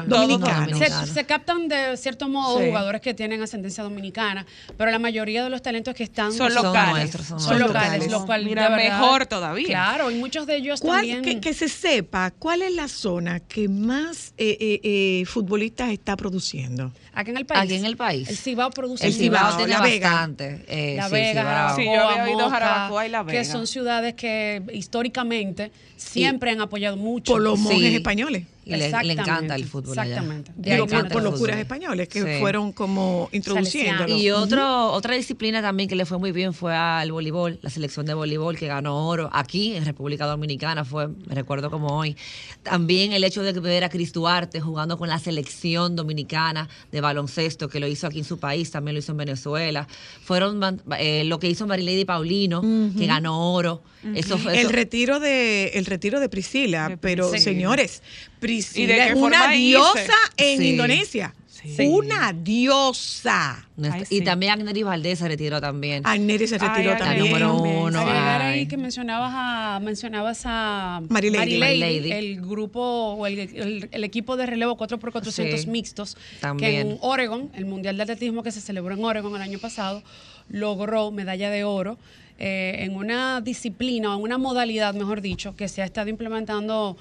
[0.07, 0.79] Dominicanos.
[1.13, 2.65] Se, captan de cierto modo Sí.
[2.67, 4.45] jugadores que tienen ascendencia dominicana,
[4.77, 6.95] pero la mayoría de los talentos que están Son Son locales.
[6.95, 7.91] nuestros, son son locales.
[8.05, 9.67] locales, lo cual Mira, verdad- mejor todavía.
[9.67, 11.21] Claro, y muchos de ellos ¿Cuál- también.
[11.21, 16.15] que, que se sepa cuál es la zona que más eh, eh, eh, futbolistas está
[16.15, 16.91] produciendo.
[17.13, 17.61] Aquí en el país.
[17.61, 18.29] Aquí en el país.
[18.29, 20.09] El Cibao produce El El Cibao Cibao, tiene La Vega.
[20.11, 20.65] bastante.
[20.67, 21.75] eh, La sí, Vega, Cibao.
[21.75, 23.43] Sí, yo Jarabacoa, había oído Jarabacoa y La que Vega.
[23.45, 27.33] son ciudades que históricamente siempre han apoyado mucho.
[27.33, 27.65] Por los Sí.
[27.65, 28.43] monjes españoles.
[28.75, 30.09] Y le, encanta el fútbol allá.
[30.15, 30.51] exactamente.
[30.55, 32.39] Digo, encanta por, por los curas españoles que Sí.
[32.39, 34.15] fueron como introduciéndolo.
[34.15, 38.05] Y otro, otra disciplina también que le fue muy bien fue al voleibol, la selección
[38.05, 42.15] de voleibol que ganó oro aquí en República Dominicana, fue, me recuerdo como hoy.
[42.63, 47.01] También el hecho de que ver a Cris Duarte jugando con la selección dominicana de
[47.01, 49.87] baloncesto, que lo hizo aquí en su país, también lo hizo en Venezuela.
[50.23, 52.61] Fueron eh, lo que hizo Marilady Paulino,
[52.97, 53.81] que ganó oro.
[54.15, 58.01] Eso fue el retiro de el retiro de Priscila, De pero señores,
[58.41, 59.57] ¿Y de qué es una forma hice?
[59.67, 60.69] diosa en Sí.
[60.69, 61.33] Indonesia.
[61.47, 61.87] Sí.
[61.87, 63.67] Una diosa.
[63.83, 64.21] Ay, y sí.
[64.21, 66.05] también Agneris Valdés se retiró también.
[66.05, 67.25] Agneri se retiró Ay, la también.
[67.25, 67.99] número uno.
[68.07, 71.57] Ahí que mencionabas a, mencionabas a Marilady.
[71.59, 72.11] Marilady.
[72.13, 76.71] el grupo o el, el- el equipo de relevo 4x400 Sí, mixtos, también.
[76.71, 80.01] que en Oregon, el Mundial de Atletismo que se celebró en Oregon el año pasado,
[80.49, 81.97] logró medalla de oro
[82.37, 86.95] eh, en una disciplina o en una modalidad, mejor dicho, que se ha estado implementando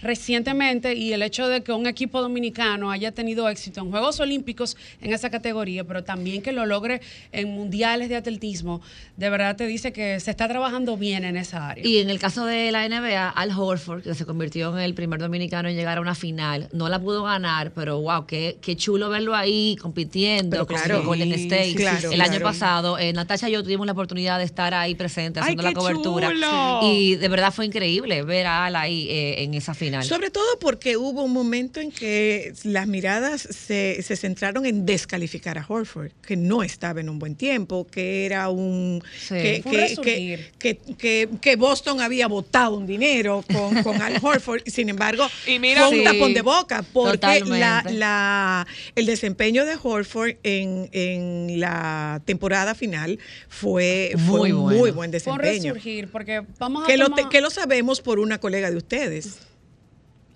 [0.00, 4.76] recientemente y el hecho de que un equipo dominicano haya tenido éxito en Juegos Olímpicos
[5.00, 7.00] en esa categoría, pero también que lo logre
[7.32, 8.80] en mundiales de atletismo,
[9.16, 11.86] de verdad te dice que se está trabajando bien en esa área.
[11.86, 15.20] Y en el caso de la NBA, Al Horford, que se convirtió en el primer
[15.20, 19.08] dominicano en llegar a una final, no la pudo ganar, pero wow, qué, qué chulo
[19.08, 21.02] verlo ahí compitiendo con claro.
[21.04, 21.74] Golden State.
[21.74, 22.44] claro, el año claro.
[22.44, 25.70] pasado, eh, Natasha y yo tuvimos la oportunidad de estar ahí presente ¡Ay, haciendo la
[25.70, 26.30] qué cobertura.
[26.30, 26.80] chulo!
[26.82, 29.87] Y de verdad fue increíble ver a Al ahí eh, en esa final.
[30.02, 35.58] Sobre todo porque hubo un momento en que las miradas se, se centraron en descalificar
[35.58, 39.02] a Horford, que no estaba en un buen tiempo, que era un...
[39.18, 39.34] Sí.
[39.34, 44.62] Que, que, que, que- que- que Boston había votado un dinero con, con Al Horford,
[44.66, 49.64] sin embargo, Y mira- fue un Sí, tapón de boca, porque la, la- el desempeño
[49.64, 53.18] de Horford en, en la temporada final
[53.48, 54.78] fue, fue Muy un bueno.
[54.78, 55.72] muy buen desempeño.
[55.74, 59.38] resurgir, porque vamos a Que lo, te- que lo sabemos por una colega de ustedes.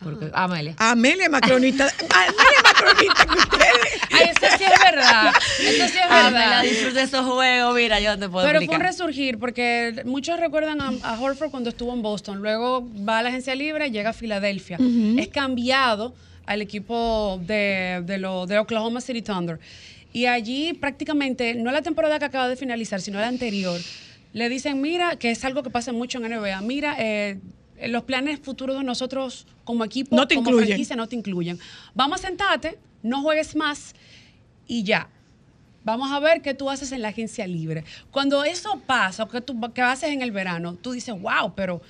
[0.02, 0.74] Porque, Amelia.
[0.78, 1.88] Amelia Macronista.
[2.10, 4.02] Amelia Macronista que ustedes.
[4.12, 5.32] Ay, eso sí es verdad.
[5.60, 6.62] Eso sí es verdad.
[6.62, 10.92] disfruta esos juegos, mira, yo te puedo Pero fue un resurgir porque muchos recuerdan a,
[11.02, 12.38] a Horford cuando estuvo en Boston.
[12.42, 14.78] Luego va a la agencia libre, llega a Filadelfia.
[15.18, 16.14] Es cambiado
[16.46, 19.58] al equipo de, de, lo- de Oklahoma City Thunder.
[20.12, 23.80] Y allí prácticamente, no la temporada que acaba de finalizar, sino la anterior,
[24.34, 27.38] le dicen, mira, que es algo que pasa mucho en NBA, mira, eh,
[27.88, 30.68] los planes futuros de nosotros como equipo, No te como incluyen.
[30.68, 31.58] franquicia, no te incluyen.
[31.94, 33.94] Vamos a sentarte, no juegues más
[34.66, 35.08] y ya.
[35.84, 37.84] Vamos a ver qué tú haces en la agencia libre.
[38.12, 41.82] Cuando eso pasa, o que tú que haces en el verano, tú dices, wow, pero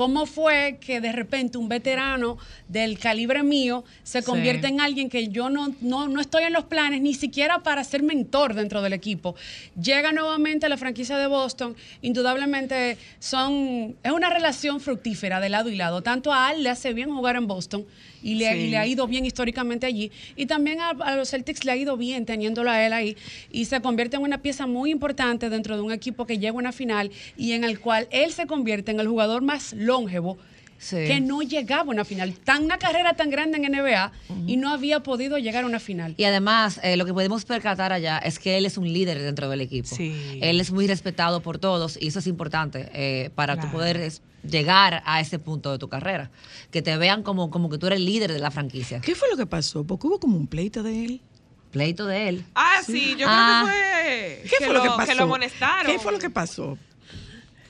[0.00, 2.38] ¿cómo fue que de repente un veterano
[2.68, 4.26] del calibre mío se Sí.
[4.26, 7.84] convierte en alguien que yo no, no, no estoy en los planes ni siquiera para
[7.84, 9.34] ser mentor dentro del equipo?
[9.78, 15.68] Llega nuevamente a la franquicia de Boston, indudablemente son, es una relación fructífera de lado
[15.68, 16.00] y lado.
[16.02, 17.84] Tanto a Al le hace bien jugar en Boston
[18.22, 18.58] y le, Sí.
[18.58, 20.10] y le ha ido bien históricamente allí.
[20.36, 23.16] Y también a, a los Celtics le ha ido bien teniéndolo a él ahí.
[23.52, 26.54] Y se convierte en una pieza muy importante dentro de un equipo que llega a
[26.54, 30.38] una final y en el cual él se convierte en el jugador más longevo
[30.82, 30.96] Sí.
[31.06, 32.32] que no llegaba a una final.
[32.42, 34.12] Tan una carrera tan grande en NBA
[34.46, 36.14] y no había podido llegar a una final.
[36.16, 39.50] Y además, eh, lo que podemos percatar allá es que él es un líder dentro
[39.50, 39.94] del equipo.
[39.94, 40.38] Sí.
[40.40, 43.76] Él es muy respetado por todos y eso es importante eh, para tú Claro.
[43.76, 44.10] poder
[44.42, 46.30] llegar a ese punto de tu carrera.
[46.70, 49.02] Que te vean como, como que tú eres el líder de la franquicia.
[49.02, 49.84] ¿Qué fue lo que pasó?
[49.84, 51.20] Porque hubo como un pleito de él.
[51.72, 52.44] Pleito de él.
[52.54, 53.64] Ah, sí, yo Ah.
[53.66, 54.50] creo que fue.
[54.58, 55.06] ¿Qué fue lo que pasó?
[55.06, 55.92] Que lo amonestaron.
[55.92, 56.78] ¿Qué fue lo que pasó?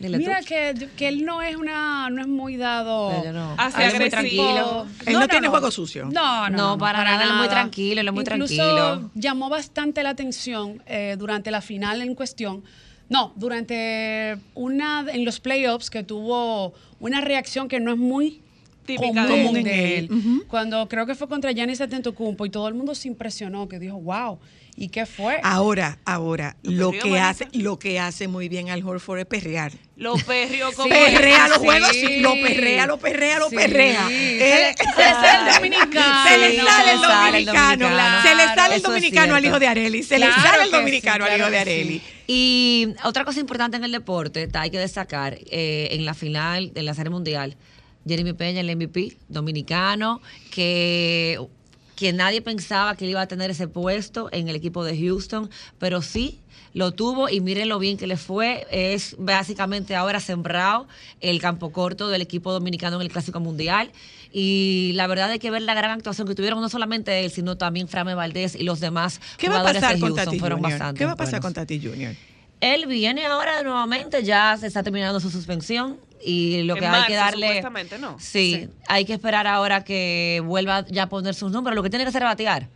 [0.00, 3.54] Dile Mira que, que él no es una no es muy dado no.
[3.58, 4.44] Así a ser muy agresivo.
[4.44, 4.86] tranquilo.
[5.06, 6.06] Él no tiene juego sucio.
[6.10, 9.10] No, no, No, para nada, él es muy tranquilo, él es muy Incluso tranquilo.
[9.14, 12.64] llamó bastante la atención eh, durante la final en cuestión.
[13.10, 18.40] No, durante una en los playoffs que tuvo una reacción que no es muy
[18.86, 19.64] Típica de común él.
[19.64, 20.08] de él.
[20.48, 24.00] Cuando creo que fue contra Giannis Antetokounmpo y todo el mundo se impresionó, que dijo,
[24.00, 24.38] wow,
[24.80, 25.38] ¿y qué fue?
[25.44, 27.28] Ahora, ahora, Lo que Marisa.
[27.28, 29.72] hace, lo que hace muy bien al Horford es perrear.
[29.96, 30.88] Lo perrió como.
[30.88, 31.64] perrea los sí.
[31.64, 33.56] juegos, sí, lo perrea, lo perrea, lo Sí.
[33.56, 34.06] perrea.
[34.08, 36.28] Se le- se le sale el dominicano.
[36.28, 38.22] Se le sale el le dominicano.
[38.22, 40.02] Se le sale el dominicano al hijo de Areli.
[40.02, 41.58] Se le Claro sale el sí, dominicano al claro hijo de.
[41.58, 42.02] Areli.
[42.26, 46.82] Y otra cosa importante en el deporte, hay que destacar, eh, en la final de
[46.82, 47.56] la Serie Mundial,
[48.08, 51.38] Jeremy Peña, el MVP dominicano, que,
[52.00, 55.50] que nadie pensaba que él iba a tener ese puesto en el equipo de Houston,
[55.78, 56.40] pero sí
[56.72, 58.66] lo tuvo y miren lo bien que le fue.
[58.70, 60.88] Es básicamente ahora sembrado
[61.20, 63.92] el campo corto del equipo dominicano en el Clásico Mundial.
[64.32, 67.58] Y la verdad hay que ver la gran actuación que tuvieron no solamente él, sino
[67.58, 70.60] también Frame Valdés y los demás ¿Qué va a pasar de con Houston Tati fueron
[70.60, 70.78] Junior?
[70.78, 71.44] bastante ¿Qué va a pasar buenos.
[71.44, 72.14] con Tati Junior?
[72.60, 77.04] Él viene ahora nuevamente, ya se está terminando su suspensión y lo En que hay
[77.04, 77.46] que darle...
[77.46, 78.16] supuestamente, ¿no?
[78.20, 81.74] Sí, hay que esperar ahora que vuelva ya a poner sus números.
[81.74, 82.68] Lo que tiene que hacer es batear.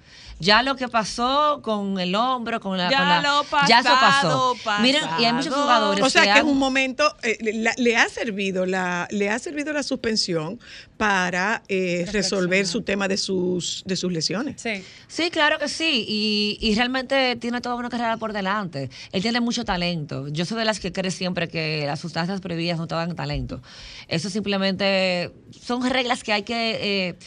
[0.45, 2.91] Ya lo que pasó con el hombro, con la...
[2.91, 4.57] Ya con la- lo ya eso pasó.
[4.61, 5.63] pasado, Miren, y hay muchos pasado.
[5.65, 9.31] jugadores O sea que han- es un momento, eh, la- le ha servido la, le
[9.31, 10.61] ha servido la suspensión
[10.97, 14.61] para eh, resolver su tema de sus, de sus lesiones.
[14.61, 14.85] Sí.
[15.09, 16.05] Sí, claro que sí.
[16.07, 18.91] Y, y realmente tiene toda una carrera por delante.
[19.13, 20.29] Él tiene mucho talento.
[20.29, 23.61] Yo soy de las que cree siempre que las sustancias prohibidas no te dan talento.
[24.09, 27.09] Eso simplemente son reglas que hay que...
[27.09, 27.19] eh,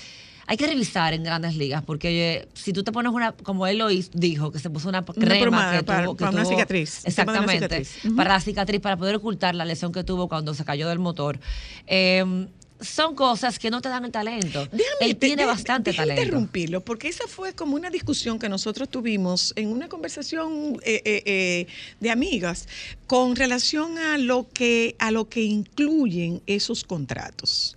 [0.48, 3.92] hay que revisar en grandes ligas porque si tú te pones una, como él lo
[3.92, 7.10] hizo- dijo, que se puso una crema que para- tuvo, que para una cicatriz, una
[7.10, 7.86] exactamente,
[8.16, 11.40] para la cicatriz, para poder ocultar la lesión que tuvo cuando se cayó del motor.
[11.86, 12.48] Eh,
[12.80, 14.60] son cosas que no te dan el talento.
[14.72, 16.24] Déjame, Él tiene de- bastante déjame talento.
[16.28, 21.24] interrumpirlo, porque esa fue como una discusión que nosotros tuvimos en una conversación eh, eh,
[21.26, 21.68] eh,
[22.00, 22.68] de amigas
[23.08, 27.77] con relación a lo que a lo que incluyen esos contratos.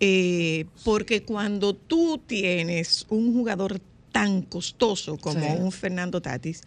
[0.00, 3.80] Eh, porque cuando tú tienes un jugador
[4.12, 5.46] tan costoso como Sí.
[5.60, 6.62] un Fernando Tatis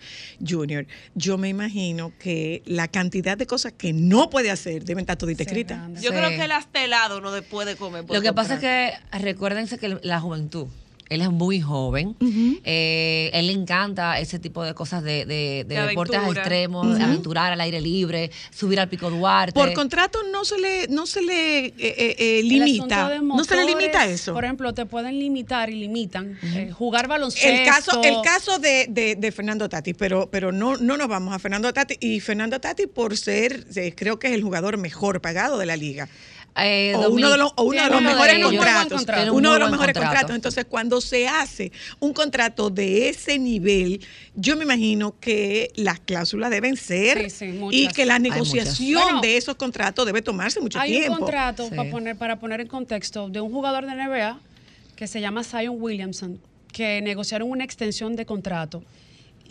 [0.47, 5.17] Jr., yo me imagino que la cantidad de cosas que no puede hacer deben estar
[5.17, 5.77] todita Sí, escritas.
[5.79, 6.01] grande.
[6.01, 6.15] Yo Sí.
[6.17, 8.05] creo que el astelado no después de comer.
[8.05, 10.67] por Lo que pasa es que recuérdense que la juventud,
[11.09, 12.15] él es muy joven,
[12.63, 17.03] eh, él le encanta ese tipo de cosas de, de- de De deportes extremos, de
[17.03, 19.53] aventurar al aire libre, subir al Pico Duarte.
[19.53, 23.19] Por contrato no se le, no se le eh, eh, eh, limita.
[23.21, 24.33] No se le limita eso.
[24.33, 26.37] Por ejemplo, te pueden limitar y limitan.
[26.43, 27.47] eh, jugar baloncesto.
[27.49, 31.33] El caso, el caso de, de- de Fernando Tati, pero, pero no, no nos vamos
[31.33, 31.97] a Fernando Tati.
[31.99, 35.75] Y Fernando Tati, por ser, eh, creo que es el jugador mejor pagado de la
[35.77, 36.07] liga.
[36.63, 39.05] Eh, o uno de los, o uno de los de mejores contratos.
[39.31, 40.15] Uno de los mejores contrato.
[40.15, 40.35] contratos.
[40.35, 44.01] Entonces, cuando se hace un contrato de ese nivel,
[44.35, 49.01] yo me imagino que las cláusulas deben ser Sí, sí, y que la Hay negociación
[49.03, 51.13] Bueno, de esos contratos debe tomarse mucho Hay tiempo.
[51.13, 51.75] un contrato Sí.
[51.75, 54.39] para, poner, para poner en contexto de un jugador de NBA
[54.95, 56.39] que se llama Zion Williamson,
[56.73, 58.83] que negociaron una extensión de contrato.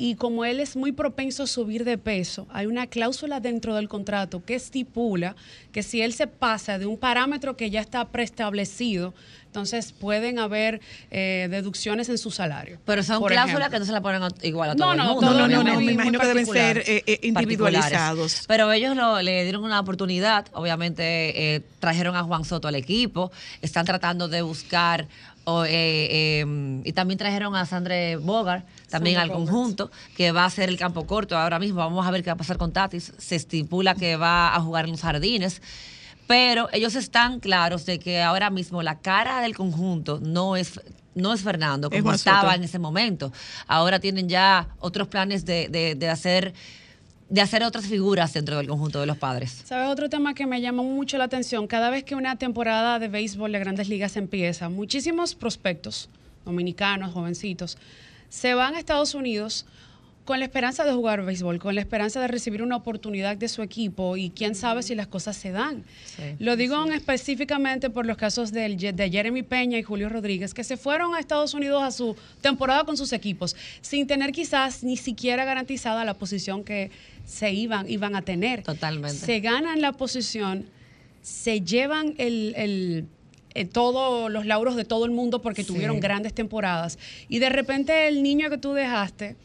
[0.01, 3.88] Y como él es muy propenso a subir de peso, hay una cláusula dentro del
[3.88, 5.34] contrato que estipula
[5.72, 9.12] que si él se pasa de un parámetro que ya está preestablecido,
[9.46, 10.80] entonces pueden haber
[11.11, 12.78] eh, deducciones en su salario.
[12.84, 13.70] Pero son cláusulas ejemplo.
[13.70, 15.30] que no se la ponen a- igual a No, todo el no, mundo.
[15.32, 18.44] No, no, no, no, me imagino que deben ser eh, eh, individualizados.
[18.46, 23.32] Pero ellos lo- le dieron una oportunidad, obviamente eh, trajeron a Juan Soto al equipo,
[23.62, 25.09] están tratando de buscar,
[25.44, 30.45] o, eh, eh, y también trajeron a Sandre Bogart, también Sandra al conjunto, que va
[30.45, 31.78] a ser el campo corto ahora mismo.
[31.78, 33.12] Vamos a ver qué va a pasar con Tatis.
[33.18, 35.61] Se estipula que va a jugar en los jardines.
[36.26, 40.80] Pero ellos están claros de que ahora mismo la cara del conjunto no es
[41.14, 43.32] no es Fernando como estaba en ese momento.
[43.66, 46.55] Ahora tienen ya otros planes de, de- de hacer
[47.30, 49.62] de hacer otras figuras dentro del conjunto de los padres.
[49.66, 51.66] ¿Sabes otro tema que me llamó mucho la atención?
[51.66, 56.09] Cada vez que una temporada de béisbol de grandes ligas empieza, muchísimos prospectos,
[56.47, 57.76] dominicanos, jovencitos,
[58.28, 59.66] se van a Estados Unidos
[60.24, 63.62] con la esperanza de jugar béisbol, con la esperanza de recibir una oportunidad de su
[63.62, 65.84] equipo y quién sabe si las cosas se dan.
[66.04, 70.64] Sí, Lo digo específicamente por los casos del, de Jeremy Peña y Julio Rodríguez, que
[70.64, 74.98] se fueron a Estados Unidos a su temporada con sus equipos, sin tener quizás ni
[74.98, 76.90] siquiera garantizada la posición que
[77.24, 78.62] se iban, iban a tener.
[78.64, 79.16] Totalmente.
[79.16, 80.66] Se ganan la posición,
[81.22, 83.06] se llevan el, el-
[83.55, 85.68] eh, todos los lauros de todo el mundo porque Sí.
[85.72, 86.99] tuvieron grandes temporadas.
[87.28, 89.36] Y de repente el niño que tú dejaste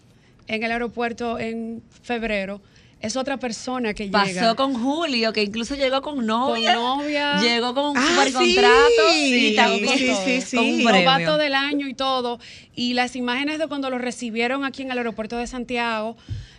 [0.48, 2.62] en el aeropuerto en febrero
[3.00, 4.56] es otra persona que Pasó llega.
[4.56, 6.74] con Julio, que incluso llegó con novia.
[6.76, 7.36] novia.
[7.42, 8.34] Llegó con un Ah, super sí.
[8.34, 9.10] contrato.
[9.14, 10.56] Sí, y también sí, sí, sí.
[10.58, 12.40] con un novato del año y todo.
[12.76, 16.16] Y las imágenes de cuando lo recibieron aquí en el aeropuerto de Santiago,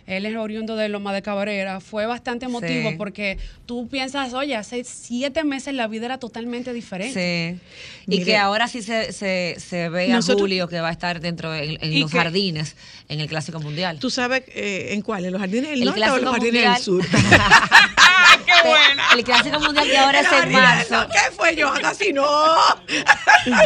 [0.07, 2.95] él es oriundo de Loma de Cabrera, fue bastante emotivo Sí.
[2.97, 7.59] porque tú piensas, oye, hace siete meses la vida era totalmente diferente.
[7.59, 7.59] Sí.
[8.07, 8.25] Y Mire.
[8.25, 11.53] que ahora sí se, se, se ve Nosotros- a Julio que va a estar dentro
[11.55, 12.75] en, los que- jardines
[13.09, 13.97] en el Clásico Mundial.
[13.99, 15.25] ¿Tú sabes eh, en cuál?
[15.25, 16.73] ¿En los jardines del El norte o los jardines Mundial.
[16.75, 17.05] del sur?
[18.45, 19.03] ¡Qué buena!
[19.15, 21.07] El Clásico Mundial que ahora es en marzo.
[21.11, 21.73] ¿Qué fue yo?
[21.81, 22.25] Casi no.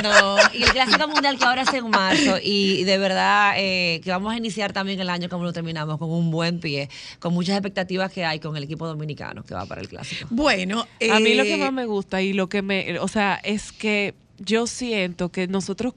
[0.03, 4.11] No, y el Clásico Mundial que ahora es en marzo y de verdad eh, que
[4.11, 7.55] vamos a iniciar también el año como lo terminamos con un buen pie, con muchas
[7.55, 10.27] expectativas que hay con el equipo dominicano que va para el Clásico.
[10.29, 13.35] Bueno, A mí lo eh, que más me gusta y lo que me, o sea,
[13.43, 15.93] es que yo siento que nosotros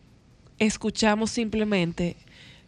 [0.58, 2.16] escuchamos simplemente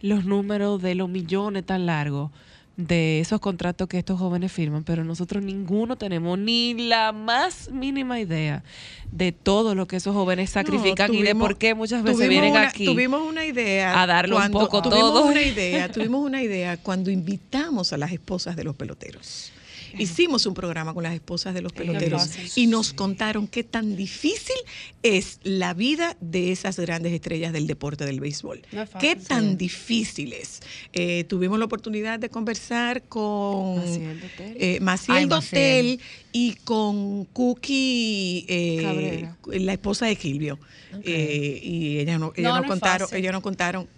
[0.01, 2.31] los números de los millones tan largos
[2.77, 8.19] de esos contratos que estos jóvenes firman, pero nosotros ninguno tenemos ni la más mínima
[8.19, 8.65] idea
[9.13, 12.51] de todo lo que esos jóvenes sacrifican no, y de por qué muchas veces vienen
[12.51, 12.85] una- aquí.
[12.85, 14.03] Tuvimos una idea.
[14.03, 15.27] a darle un poco tuvimos todo.
[15.27, 19.53] una idea, tuvimos una idea cuando invitamos a las esposas de los peloteros.
[19.99, 24.57] Hicimos un programa con las esposas de los peloteros y nos contaron qué tan difícil
[25.03, 28.63] es la vida de esas grandes estrellas del deporte del béisbol.
[28.73, 30.61] No es fácil, qué tan difícil es.
[30.93, 34.57] Eh, tuvimos la oportunidad de conversar con Maciel Dotel.
[34.59, 35.29] eh, Maciel.
[35.29, 36.01] Dotel
[36.33, 40.59] y con Cookie, eh, la esposa de Kilvio.
[41.03, 43.89] Eh, y ellas no, ellas No, nos contaron, ellas nos contaron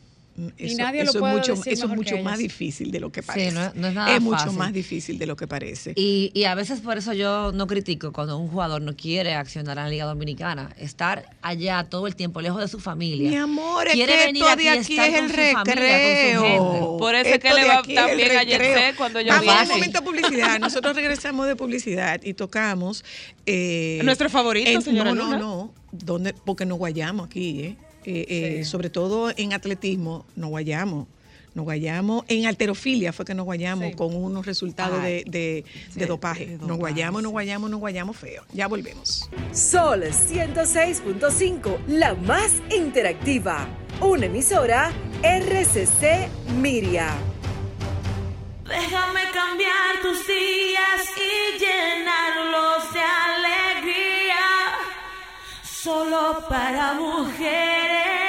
[0.59, 3.01] Y eso, nadie lo eso puede es mucho, decir eso es mucho más difícil de
[3.01, 3.53] lo que Sí, parece.
[3.53, 4.59] no es- no es nada mucho fácil.
[4.59, 5.93] más difícil de lo que parece.
[5.97, 9.79] Y, y a veces por eso yo no critico cuando un jugador no quiere accionar
[9.79, 10.71] en la Liga Dominicana.
[10.79, 13.31] Estar allá todo el tiempo, lejos de su familia.
[13.31, 15.75] Mi amor, es Quiere que venir esto aquí de aquí estar es con el familia,
[15.75, 16.97] recreo.
[16.99, 18.43] Por eso es que Esto le va es bien a.
[18.43, 19.63] Yesé cuando yo Vamos viene.
[19.63, 20.59] un momento de publicidad.
[20.61, 23.05] Nosotros regresamos de publicidad y tocamos.
[23.47, 25.39] Eh, Nuestro favorito, en- señora No, Luna.
[25.39, 25.75] no, no.
[25.93, 26.35] ¿Dónde?
[26.45, 27.77] Porque nos guayamos aquí, ¿eh?
[28.07, 31.07] Eh, eh, Sobre todo en atletismo, nos guayamos.
[31.55, 32.25] Nos guayamos.
[32.29, 33.95] En alterofilia fue que nos guayamos Sí.
[33.95, 35.25] con unos resultados Ay.
[35.25, 36.47] de, de- Sí, de dopaje.
[36.47, 38.45] de Nos guayamos, nos guayamos, nos guayamos feo.
[38.53, 39.29] Ya volvemos.
[39.53, 43.67] Sol 106.5, la más interactiva.
[44.03, 44.93] Una emisora
[45.23, 46.29] RCC
[46.61, 47.09] Miria.
[48.69, 54.06] Déjame cambiar tus días y llenarlos de alegría.
[55.87, 58.26] Solo para mujeres.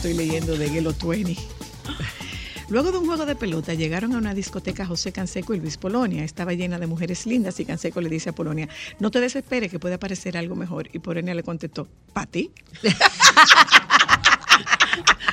[0.00, 1.36] Estoy leyendo de Gelo 20.
[2.70, 6.24] Luego de un juego de pelota, llegaron a una discoteca José Canseco y Luis Polonia.
[6.24, 8.66] Estaba llena de mujeres lindas y Canseco le dice a Polonia,
[8.98, 10.88] no te desesperes que puede aparecer algo mejor.
[10.94, 12.50] Y Polonia le contestó, ¿para ti?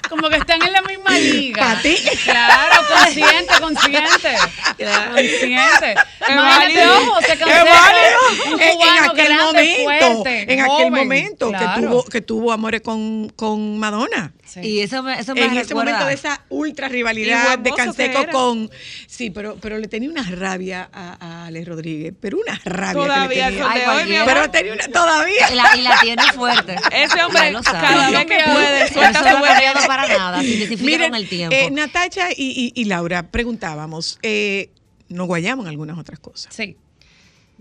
[0.10, 1.64] Como que están en la misma liga.
[1.76, 1.96] ¿Pa' ti?
[2.24, 4.36] Claro, consciente, consciente.
[4.78, 5.96] Consciente.
[6.30, 6.94] Válido.
[7.02, 11.76] ojo, se En- en aquel grande, momento, fuerte, en aquel momento Claro.
[11.76, 14.34] que tuvo que tuvo amores con, con Madonna.
[14.48, 14.62] Sí.
[14.62, 18.70] Y eso me, eso me en ese momento de esa ultra rivalidad de Canseco con
[19.06, 23.48] sí pero pero le tenía una rabia a, a Ale Rodríguez pero una rabia Todavía
[23.50, 23.70] que le tenía.
[23.72, 26.76] Ay, de hoy, mi pero tenía una todavía Y la, y la tiene fuerte.
[26.94, 27.80] Ese hombre, Ya lo sabe.
[27.88, 29.80] cada vez que puede, Eso suelta no su veneno.
[29.88, 30.42] para nada.
[30.42, 31.56] Se Miren, el tiempo.
[31.56, 34.70] eh, Natacha y, y- y Laura preguntábamos eh,
[35.10, 36.78] nos guayamos en algunas otras cosas Sí.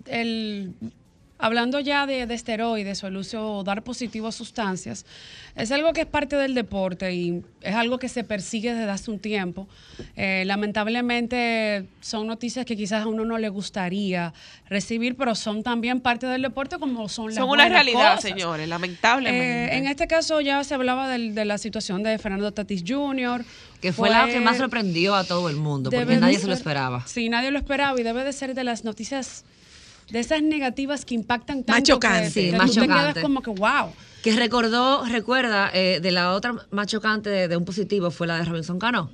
[0.06, 0.72] El,
[1.38, 5.04] hablando ya de, de esteroides o el uso, dar positivo a sustancias,
[5.54, 9.10] es algo que es parte del deporte y es algo que se persigue desde hace
[9.10, 9.68] un tiempo.
[10.16, 14.32] Eh, lamentablemente son noticias que quizás a uno no le gustaría
[14.68, 18.22] recibir, pero son también parte del deporte como son las Son una realidad, cosas.
[18.30, 19.74] señores, lamentablemente.
[19.74, 23.44] Eh, en este caso ya se hablaba del- de la situación de Fernando Tatis Jr.
[23.80, 27.06] que fue, la que más sorprendió a todo el mundo, porque nadie se lo esperaba.
[27.06, 29.44] Sí, nadie lo esperaba y debe de ser de las noticias,
[30.10, 31.72] de esas negativas que impactan tanto.
[31.72, 32.34] Más chocantes.
[32.34, 33.90] que- Sí, que más tú te quedas como que, wow.
[34.22, 38.38] Que recordó, recuerda, eh, de la otra más chocante de, de un positivo fue la
[38.38, 39.10] de Robinson Cano.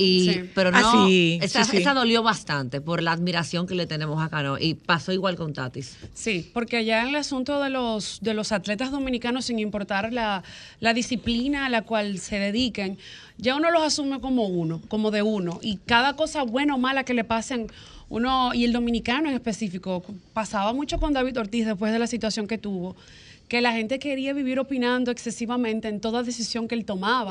[0.00, 0.50] Y, Sí.
[0.54, 1.76] Pero Ah, no, sí, esa, sí, sí.
[1.78, 4.56] esa dolió bastante por la admiración que le tenemos a Cano.
[4.56, 5.96] Y pasó igual con Tatis.
[6.14, 10.44] Sí, porque ya en el asunto de los, de los atletas dominicanos, sin importar la,
[10.78, 12.96] la disciplina a la cual se dediquen,
[13.38, 15.58] ya uno los asume como uno, como de uno.
[15.62, 17.66] Y cada cosa buena o mala que le pasen,
[18.10, 20.02] uno, y el dominicano en específico,
[20.32, 22.96] pasaba mucho con David Ortiz después de la situación que tuvo,
[23.48, 27.30] que la gente quería vivir opinando excesivamente en toda decisión que él tomaba.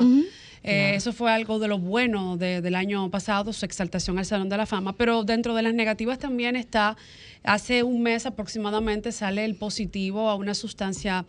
[0.64, 4.48] Eh, Eso fue algo de lo bueno de- del año pasado, su exaltación al Salón
[4.48, 6.96] de la Fama, pero dentro de las negativas también está,
[7.44, 11.24] hace un mes aproximadamente sale el positivo a una sustancia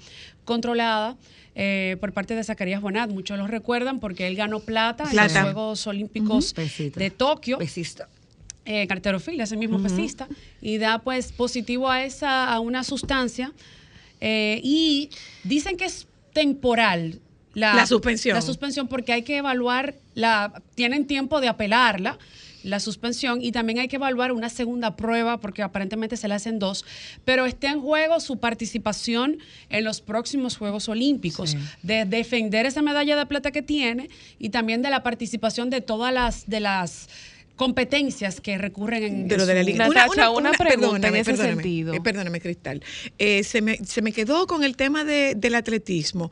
[0.46, 1.16] controlada
[1.56, 3.10] eh, por parte de Zacarías Bonat.
[3.12, 6.54] Muchos lo recuerdan porque él ganó plata, en los Juegos Olímpicos
[7.00, 7.58] de Tokio.
[7.60, 8.08] Pesista.
[8.72, 10.28] Eh, carterofilia, ese mismo pesista,
[10.62, 13.52] y da pues positivo a esa, a una sustancia.
[14.22, 15.10] eh, y
[15.44, 17.20] dicen que es temporal
[17.56, 18.36] la, La suspensión.
[18.36, 22.20] La suspensión, porque hay que evaluar, la, tienen tiempo de apelarla,
[22.62, 26.60] la suspensión, y también hay que evaluar una segunda prueba, porque aparentemente se le hacen
[26.60, 26.86] dos,
[27.26, 29.40] pero está en juego su participación
[29.70, 34.84] en los próximos Juegos Olímpicos, de defender esa medalla de plata que tiene y también
[34.84, 37.10] de la participación de todas las, de las
[37.60, 39.88] competencias que recurren en de lo en de la liga.
[39.90, 41.94] Natacha, una pregunta en perdóname, ese perdóname, sentido.
[41.94, 42.82] eh, perdóname, Cristal.
[43.18, 46.32] Eh, se, me, se me quedó con el tema de- del atletismo.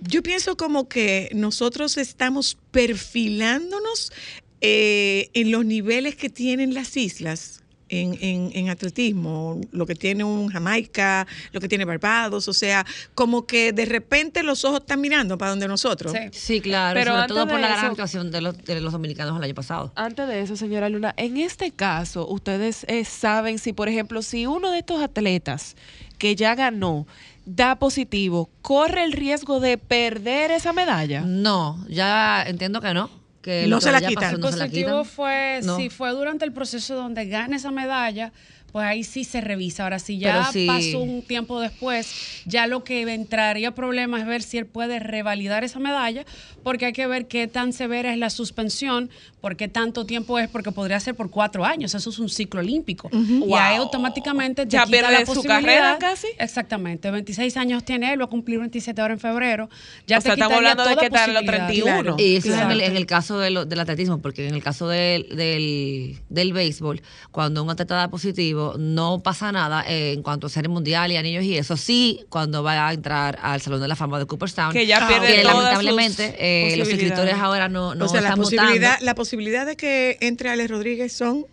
[0.00, 4.12] Yo pienso como que nosotros estamos perfilándonos
[4.60, 7.62] eh, en los niveles que tienen las islas
[8.02, 12.84] en, en- en atletismo, lo que tiene un Jamaica, lo que tiene Barbados, o sea,
[13.14, 16.12] como que de repente los ojos están mirando para donde nosotros.
[16.12, 16.18] Sí.
[16.32, 18.80] Sí, claro, Pero sobre antes todo por de la gran eso- actuación de los, de
[18.80, 19.92] los dominicanos el año pasado.
[19.96, 24.46] Antes de eso, señora Luna, en este caso, ustedes eh, saben si, por ejemplo, si
[24.46, 25.76] uno de estos atletas
[26.18, 27.06] que ya ganó
[27.46, 31.20] da positivo, corre el riesgo de perder esa medalla.
[31.26, 33.10] No, ya entiendo que no.
[33.44, 35.04] Que No se la pasó El no se la positivo quitan.
[35.04, 35.76] fue, No.
[35.76, 38.32] si fue durante el proceso donde gana esa medalla,
[38.74, 39.84] pues ahí sí se revisa.
[39.84, 40.66] Ahora, si ya sí.
[40.66, 45.62] pasó un tiempo después, ya lo que entraría problema es ver si él puede revalidar
[45.62, 46.24] esa medalla,
[46.64, 49.10] porque hay que ver qué tan severa es la suspensión,
[49.40, 52.58] por qué tanto tiempo es, porque podría ser por cuatro años, eso es un ciclo
[52.60, 53.08] olímpico.
[53.12, 56.26] Y ahí automáticamente te Ya quita la su carrera casi.
[56.40, 59.68] Exactamente, 26 años tiene él, va a cumplir 27 ahora en febrero.
[60.08, 62.00] Ya O sea, te estamos quitaría hablando de que está en los posibilidad.
[62.02, 62.16] 31.
[62.18, 62.90] Y eso es en el, Exacto.
[62.90, 67.02] en el caso de lo- del atletismo, porque en el caso del, del, del béisbol,
[67.30, 71.44] cuando un atleta da positivo, no pasa nada en cuanto a serie mundial y anillos
[71.44, 71.76] y eso.
[71.76, 75.26] Sí, cuando va a entrar al Salón de la Fama de Cooperstown, Que ya pierde
[75.36, 78.88] que todas lamentablemente sus eh, los escritores ahora no, no o sea, la están posibilidad,
[78.90, 79.04] votando.
[79.04, 81.46] la posibilidad de que entre Alex Rodríguez son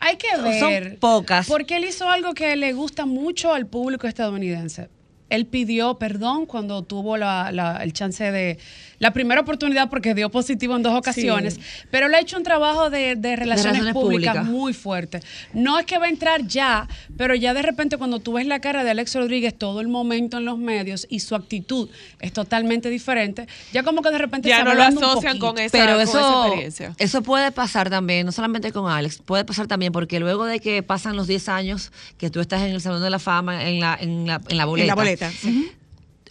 [0.00, 0.98] Hay que Son ver.
[0.98, 1.46] pocas.
[1.46, 4.88] Porque él hizo algo que le gusta mucho al público estadounidense.
[5.28, 8.58] Él pidió perdón cuando tuvo la- la- el chance de.
[9.00, 11.58] La primera oportunidad porque dio positivo en dos ocasiones.
[11.90, 14.44] Pero él ha hecho un trabajo de, de relaciones, públicas, públicas.
[14.44, 15.20] muy fuerte.
[15.54, 16.86] No es que va a entrar ya,
[17.16, 20.36] pero ya de repente cuando tú ves la cara de Alex Rodríguez, todo el momento
[20.36, 21.88] en los medios y su actitud
[22.20, 25.72] es totalmente diferente, ya como que de repente Ya se no lo asocian con esa,
[25.72, 26.94] Pero con esa eso, experiencia.
[26.98, 30.82] eso puede pasar también, no solamente con Alex, puede pasar también porque luego de que
[30.82, 33.96] pasan los 10 años que tú estás en el Salón de la Fama, en la,
[33.98, 35.30] en la, en la boleta, en la boleta.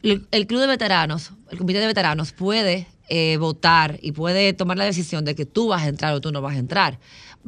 [0.04, 4.78] El, el club de veteranos, el comité de veteranos puede eh, votar y puede tomar
[4.78, 7.00] la decisión de que tú vas a entrar o tú no vas a entrar.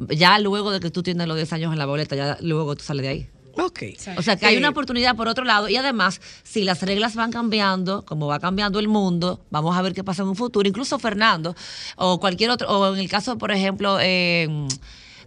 [0.08, 2.82] Ya luego de que tú tienes los 10 años en la boleta, ya luego tú
[2.82, 3.28] sales de ahí.
[3.56, 3.82] Ok.
[4.16, 7.30] O sea que hay una oportunidad por otro lado y además, si las reglas van
[7.30, 10.68] cambiando, como va cambiando el mundo, vamos a ver qué pasa en un futuro.
[10.68, 11.54] Incluso Fernando
[11.96, 14.48] o cualquier otro, o en el caso, por ejemplo, eh,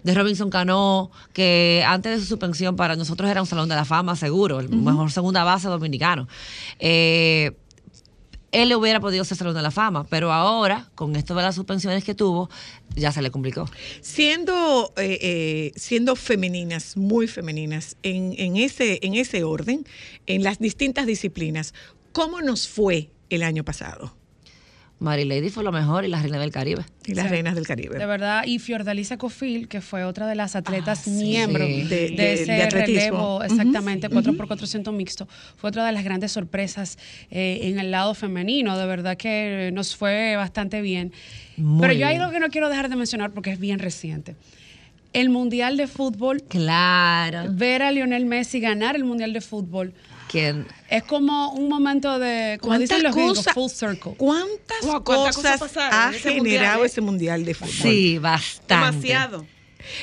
[0.06, 3.86] de Robinson Cano, que antes de su suspensión para nosotros era un salón de la
[3.86, 6.28] fama seguro, el mejor segunda base dominicano.
[6.78, 7.54] Eh,
[8.52, 11.56] él le hubiera podido ser salón de la fama, pero ahora, con esto de las
[11.56, 12.52] suspensiones que tuvo,
[12.96, 13.68] ya se le complicó.
[14.02, 19.88] Siendo, eh, eh, siendo femeninas, muy femeninas, en, en, ese, en ese orden,
[20.28, 21.74] en las distintas disciplinas,
[22.12, 24.16] ¿cómo nos fue el año pasado?
[24.98, 26.84] Mary Lady fue lo mejor y la reina del Caribe.
[27.06, 27.32] Y las Sí.
[27.32, 27.98] reinas del Caribe.
[28.00, 31.10] De verdad, y Fiordalisa Cofil, que fue otra de las atletas Ah, sí.
[31.12, 31.84] miembros Sí.
[31.84, 33.00] de, De- de- ese de atletismo.
[33.02, 33.44] relevo, Ujú.
[33.44, 35.28] exactamente, 4x400 mixto,
[35.58, 36.98] fue otra de las grandes sorpresas
[37.30, 38.78] eh, en el lado femenino.
[38.78, 41.12] De verdad que nos fue bastante bien.
[41.58, 44.36] Muy Pero yo hay algo que no quiero dejar de mencionar porque es bien reciente.
[45.12, 47.46] El Mundial de Fútbol, Claro.
[47.52, 49.94] ver a Lionel Messi ganar el Mundial de Fútbol,
[50.90, 54.14] Es como un momento de, como dicen los gringos, full circle.
[54.18, 56.86] ¿Cuántas Wow, ¿cuántas cosas, ha ese generado mundial, eh?
[56.86, 57.72] ese mundial de fútbol?
[57.74, 58.76] sí, bastante.
[58.76, 59.46] Demasiado.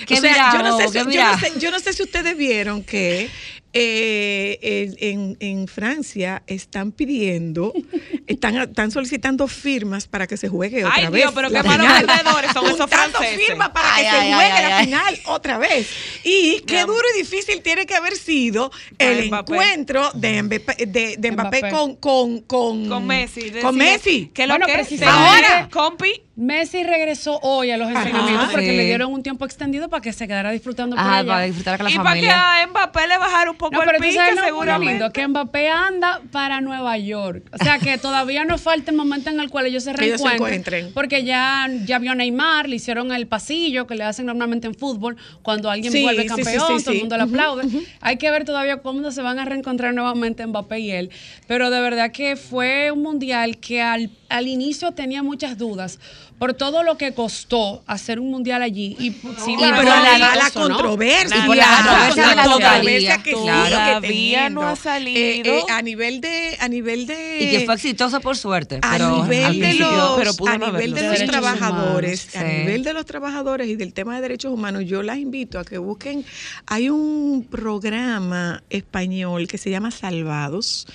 [0.07, 0.81] ¿Qué O sea, yo, no miramos?
[0.81, 1.41] sé si, ¿Qué yo, no miramos?
[1.41, 3.29] sé, yo no sé si ustedes vieron que
[3.75, 7.73] eh, en, en Francia están pidiendo,
[8.27, 11.23] están, están solicitando firmas para que se juegue otra Ay, vez.
[11.23, 12.07] Dios, pero qué malos final.
[12.07, 13.47] perdedores son esos franceses.
[13.47, 14.85] firmas para Ay, que ay, se juegue ay, la ay.
[14.87, 15.89] final otra vez.
[16.25, 19.53] Y qué duro y difícil tiene que haber sido el Mbappé.
[19.53, 21.71] encuentro de Mbappé, de, de Mbappé Mbappé.
[21.75, 23.41] con, con, con, Con Messi.
[23.41, 24.31] Con decirle Messi.
[24.35, 26.23] Que lo Bueno, que precisamente- ahora, compi.
[26.35, 28.77] Messi regresó hoy a los entrenamientos porque sí.
[28.77, 31.29] le dieron un tiempo extendido para que se quedara disfrutando por Ajá, allá.
[31.29, 33.87] para disfrutar con la Y para que a Mbappé le bajara un poco No, el
[33.87, 34.93] pero tú pique, sabes seguramente.
[34.95, 37.45] lindo, que Mbappé anda para Nueva York.
[37.53, 40.21] O sea, que todavía no falta el momento en el cual ellos se Que ellos
[40.21, 40.55] se reencuentren.
[40.81, 40.93] encuentren.
[40.95, 44.75] Porque ya, ya vio a Neymar, le hicieron el pasillo que le hacen normalmente en
[44.75, 47.69] fútbol, cuando alguien Sí, vuelve campeón, sí, sí, todo el mundo le aplaude.
[48.01, 51.11] Hay que ver todavía cómo se van a reencontrar nuevamente Mbappé y él.
[51.47, 56.01] Pero de verdad que fue un mundial que al, al inicio tenía muchas dudas
[56.43, 58.97] por todo lo que costó hacer un mundial allí.
[58.99, 60.53] Y, sí, Y pero la, la ¿no?
[60.53, 65.21] controversia, Y por la controversia la controversia que Todavía no ha salido.
[65.21, 68.81] Eh, eh, a nivel de, a nivel de Y que fue exitoso por suerte.
[68.83, 72.59] a pero nivel de los, pero a nivel de los trabajadores, humanos, a sí.
[72.59, 75.79] nivel de los trabajadores y del tema de derechos humanos, yo las invito a que
[75.79, 76.25] busquen.
[76.67, 80.89] Hay un programa español que se llama Salvados,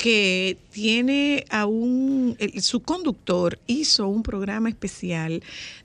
[0.00, 5.42] que tiene a un el- su su conductor hizo un programa especial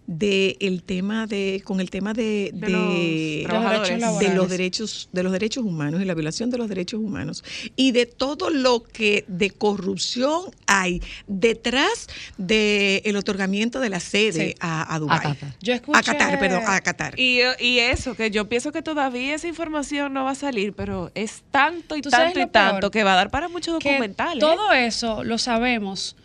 [0.07, 4.19] de el tema de con el tema de, De de- los trabajadores.
[4.19, 7.43] de los derechos de los derechos humanos y la violación de los derechos humanos
[7.75, 14.55] y de todo lo que de corrupción hay detrás del otorgamiento de la sede Sí.
[14.59, 15.19] a, a Dubái.
[15.19, 15.55] Qatar.
[15.61, 17.19] Yo escuché- a Qatar, perdón, a Qatar.
[17.19, 21.11] Y, y eso, que yo pienso que todavía esa información no va a salir, pero
[21.15, 23.89] es tanto y ¿Tú sabes tanto y tanto que va a dar para muchos que
[23.89, 24.39] documentales.
[24.39, 26.15] todo eso lo sabemos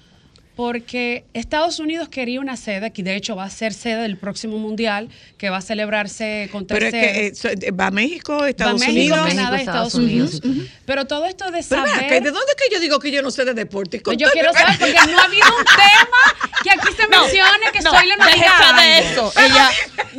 [0.60, 4.58] porque Estados Unidos quería una sede, que de hecho va a ser sede del próximo
[4.58, 5.08] mundial,
[5.38, 8.92] que va a celebrarse con tres Pero es que eh, va México, Va Estados México,
[8.92, 9.24] Unidos.
[9.24, 10.42] México, Canadá Estados Unidos.
[10.84, 12.22] Pero todo esto de saber...
[12.22, 14.02] ¿de dónde es que yo digo que yo no sé de deporte?
[14.02, 17.80] Con yo quiero saber, porque no ha habido un tema que aquí se mencione que
[17.80, 18.72] soy la noticia.
[18.76, 19.32] de eso.
[19.38, 19.70] Ella,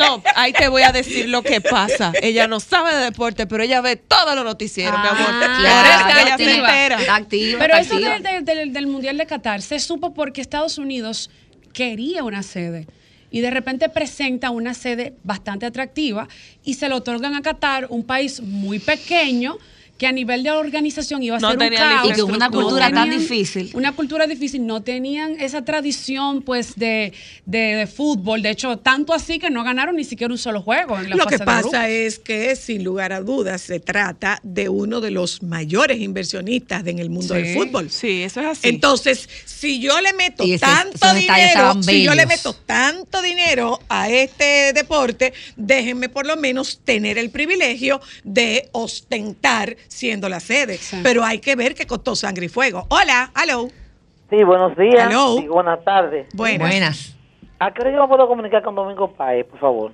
[0.02, 2.12] no, ahí te voy a decir lo que pasa.
[2.22, 5.28] Ella no sabe de deporte, pero ella ve todos los noticieros, mi amor.
[5.30, 6.68] Ah, Por eso claro, que ella se activa.
[6.70, 7.00] entera.
[7.02, 8.32] Está activa, Pero está eso activa.
[8.32, 11.30] de- de- del- del Mundial de Qatar se supo porque Estados Unidos
[11.74, 12.88] quería una sede
[13.32, 16.28] y de repente presenta una sede bastante atractiva
[16.66, 19.58] y se lo otorgan a Qatar, un país muy pequeño
[20.02, 22.10] que a nivel de organización iba a No ser un caos.
[22.18, 23.70] Y con una No cultura tan difícil.
[23.76, 27.14] Una cultura difícil, no tenían esa tradición pues de,
[27.46, 30.98] de, de fútbol, de hecho, tanto así que no ganaron ni siquiera un solo juego
[31.00, 31.80] en la Lo fase que de pasa grupos.
[31.88, 36.98] es que, sin lugar a dudas, se trata de uno de los mayores inversionistas en
[36.98, 37.92] el mundo Sí, del fútbol.
[37.92, 38.70] Sí, eso es así.
[38.70, 44.10] Entonces, si yo le meto ese- tanto dinero, si yo le meto tanto dinero a
[44.10, 50.80] este deporte, déjenme por lo menos tener el privilegio de ostentar siendo la sede.
[51.04, 52.86] Pero hay que ver que costó sangre y fuego.
[52.90, 53.68] Hola, hello.
[54.30, 55.10] Sí, buenos días.
[55.10, 55.38] Hello.
[55.38, 56.28] Sí, buenas tardes.
[56.34, 56.70] Buenas.
[56.70, 57.16] Buenas.
[57.60, 59.92] ¿A qué hora yo me puedo comunicar con Domingo Paez, por favor?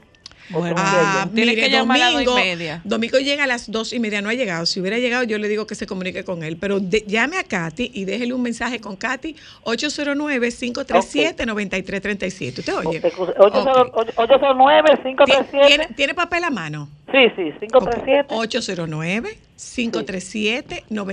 [0.50, 2.82] Bueno, Ah, mire, que llamar a las dos y domingo, media.
[2.86, 4.66] domingo llega a las dos y media, no ha llegado.
[4.66, 6.56] Si hubiera llegado, yo le digo que se comunique con él.
[6.58, 12.60] Pero de- llame a Katy y déjele un mensaje con Katy, 809-537-9337.
[12.60, 12.98] ¿Usted oye?
[13.04, 16.90] Excusa, 809 ¿Tiene, 537 tiene papel a mano?
[17.12, 18.34] Sí, sí, 537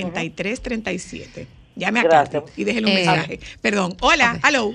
[0.05, 1.47] 809-537-9337.
[1.77, 2.43] Llame a Gracias.
[2.45, 3.41] Katy y déjele un Eh, mensaje.
[3.61, 3.97] Perdón.
[4.01, 4.73] Hola, hello.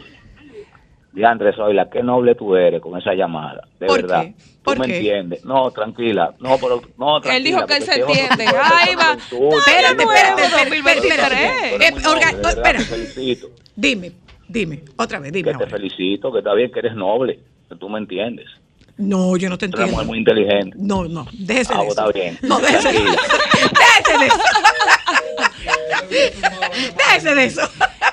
[1.12, 3.68] Diandre, soy la que noble tú eres con esa llamada.
[3.80, 4.24] De ¿Por verdad.
[4.26, 4.34] qué?
[4.38, 4.98] Tú ¿Por me qué?
[4.98, 5.44] entiendes.
[5.44, 6.34] No, tranquila.
[6.40, 7.36] No, pero no, tranquila.
[7.38, 8.46] Él dijo que él se entiende.
[8.46, 9.14] Ahí va.
[9.14, 10.44] Espérate, espérate,
[12.50, 13.48] espérate, Eh, felicito.
[13.76, 14.12] Dime,
[14.48, 14.84] dime.
[14.98, 17.98] Otra vez, dime Que te felicito, que está bien que eres noble, que tú me
[18.00, 18.46] entiendes.
[18.98, 20.06] No, yo no te Tú eres entiendo.
[20.06, 20.76] muy, muy inteligente.
[20.78, 22.10] No, no, déjese Ah, de pues eso.
[22.10, 22.38] está bien.
[22.44, 23.18] No, déjese, Tranquila.
[23.80, 24.40] déjese de eso.
[26.98, 27.62] déjese de eso.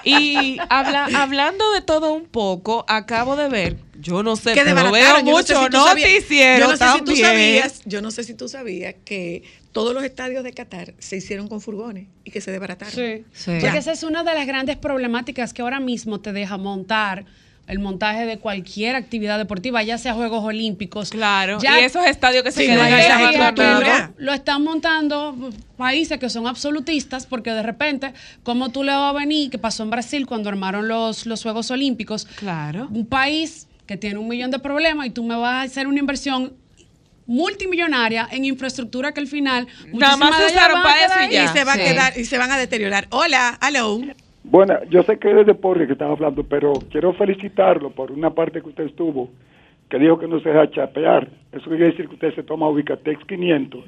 [0.06, 4.76] Y habla, hablando de todo un poco, acabo de ver, yo no sé, que pero
[4.76, 5.26] veo desbarataron.
[5.26, 7.26] Yo no sé mucho si tú sabías- noticiero yo no sé si tú también.
[7.26, 9.42] sabías, yo no sé si tú sabías que
[9.72, 12.94] todos los estadios de Qatar se hicieron con furgones y que se desbarataron.
[12.94, 13.24] Sí.
[13.32, 13.58] Sí.
[13.60, 17.26] Porque esa es una de las grandes problemáticas que ahora mismo te deja montar
[17.66, 21.10] el montaje de cualquier actividad deportiva, ya sea Juegos Olímpicos.
[21.10, 24.12] Claro, Ya y esos estadios que se Sí, quedan estructura.
[24.18, 28.12] lo están montando países que son absolutistas porque de repente,
[28.44, 31.70] como tú le vas a venir, que pasó en Brasil cuando armaron los, los Juegos
[31.72, 32.88] Olímpicos, Claro.
[32.90, 35.98] un país que tiene un millón de problemas y tú me vas a hacer una
[35.98, 36.52] inversión
[37.26, 41.44] multimillonaria en infraestructura que al final Nada más se usaron para eso quedar y ya.
[41.44, 41.80] Y se va Sí.
[41.80, 43.08] a quedar y se van a deteriorar.
[43.10, 44.00] Hola, hello.
[44.48, 48.30] Bueno, yo sé que es de deporte que están hablando, pero quiero felicitarlo por una
[48.30, 49.30] parte que usted estuvo,
[49.90, 51.28] que dijo que no se deja chapear.
[51.52, 53.84] Eso quiere decir que usted se toma Ubicatex 500.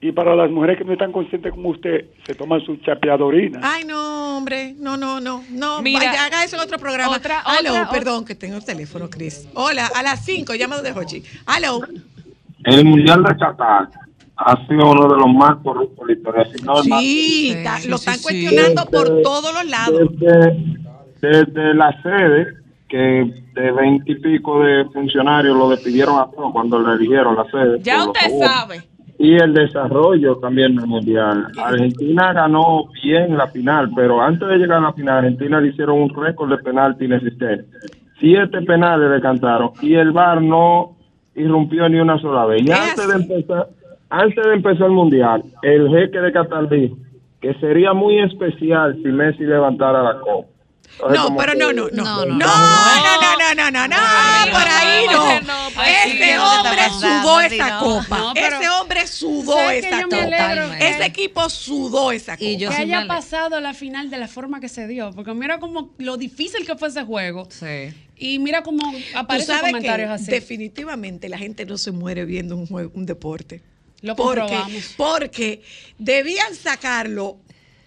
[0.00, 3.60] Y para las mujeres que no están conscientes como usted, se toman su chapeadorina.
[3.62, 4.74] Ay, no, hombre.
[4.80, 5.44] No, no, no.
[5.50, 7.16] No, Mira, vaya, haga eso en otro programa.
[7.16, 9.48] otra- Hello, otra- perdón, que tengo el teléfono, Chris.
[9.54, 11.22] Hola, a las 5, llámalo de Hochi.
[11.46, 11.80] Hello.
[12.64, 13.88] El Mundial de Qatar
[14.44, 16.44] ha sido uno de los más corruptos de la historia.
[16.46, 18.22] si no el más Sí, Sí, está- sí, lo están sí.
[18.22, 20.00] cuestionando por Desde- todos los lados.
[20.18, 20.56] Desde,
[21.20, 22.46] desde la sede,
[22.88, 27.44] que de veinte y pico de funcionarios lo despidieron a todos cuando le eligieron la
[27.50, 27.78] sede.
[27.82, 28.82] Ya por usted sabe.
[29.18, 31.46] Y el desarrollo también del Mundial.
[31.62, 36.02] Argentina ganó bien la final, pero antes de llegar a la final, Argentina le hicieron
[36.02, 37.64] un récord de penalti inexistente.
[38.18, 40.96] Siete penales le cantaron y el VAR no
[41.34, 42.62] irrumpió ni una sola vez.
[42.62, 43.68] Y Es antes de empezar,
[44.12, 46.96] antes de empezar el Mundial, el jeque de Qatar dijo
[47.40, 50.48] que sería muy especial si Messi levantara la copa.
[51.12, 52.04] No, pero no, no, no.
[52.04, 52.46] No, No, no, no, no.
[53.54, 55.40] no, no, no, no, no, Ay, por ahí no, no.
[55.40, 57.80] no, pues Ese sí, ¿qué te hombre sudó esa no.
[57.80, 58.32] copa.
[58.36, 60.78] Ese hombre sudó ¿Sabes que esa copa.
[60.78, 62.44] Ese equipo sudó esa copa.
[62.46, 66.16] Que haya pasado la final de la forma que se dio, porque mira como lo
[66.18, 67.94] difícil que fue ese juego Sí.
[68.16, 68.82] y mira cómo
[69.14, 70.30] aparecen comentarios que así.
[70.30, 73.62] definitivamente la gente no se muere viendo un juego, un deporte.
[74.02, 75.62] Lo porque, porque
[75.98, 77.38] debían sacarlo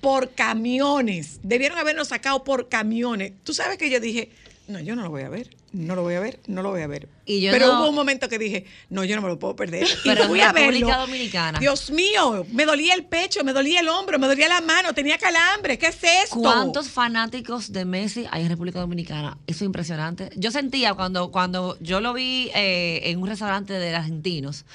[0.01, 1.39] por camiones.
[1.43, 3.33] Debieron habernos sacado por camiones.
[3.43, 4.29] Tú sabes que yo dije,
[4.67, 6.81] no, yo no lo voy a ver, no lo voy a ver, no lo voy
[6.81, 7.07] a ver.
[7.25, 9.55] Y yo Pero no- hubo un momento que dije, no, yo no me lo puedo
[9.55, 9.87] perder.
[10.03, 11.01] Pero y en fui a República verlo.
[11.05, 11.59] Dominicana.
[11.59, 15.17] Dios mío, me dolía el pecho, me dolía el hombro, me dolía la mano, tenía
[15.17, 15.77] calambre.
[15.77, 16.39] ¿Qué es esto?
[16.39, 19.37] ¿Cuántos fanáticos de Messi hay en República Dominicana?
[19.47, 20.29] Eso es impresionante.
[20.35, 24.65] Yo sentía cuando, cuando yo lo vi eh, en un restaurante de argentinos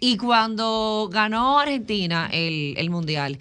[0.00, 3.38] y cuando ganó Argentina el, el Mundial,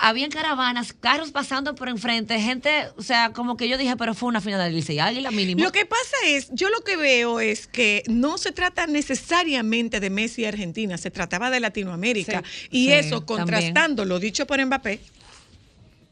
[0.00, 4.28] habían caravanas, carros pasando por enfrente, gente, o sea, como que yo dije, pero fue
[4.28, 5.62] una final del Licey Águila mínimo.
[5.62, 10.10] Lo que pasa es, yo lo que veo es que no se trata necesariamente de
[10.10, 12.42] Messi y Argentina, se trataba de Latinoamérica.
[12.44, 12.68] Sí.
[12.70, 15.00] y Sí, eso, contrastando lo dicho por Mbappé,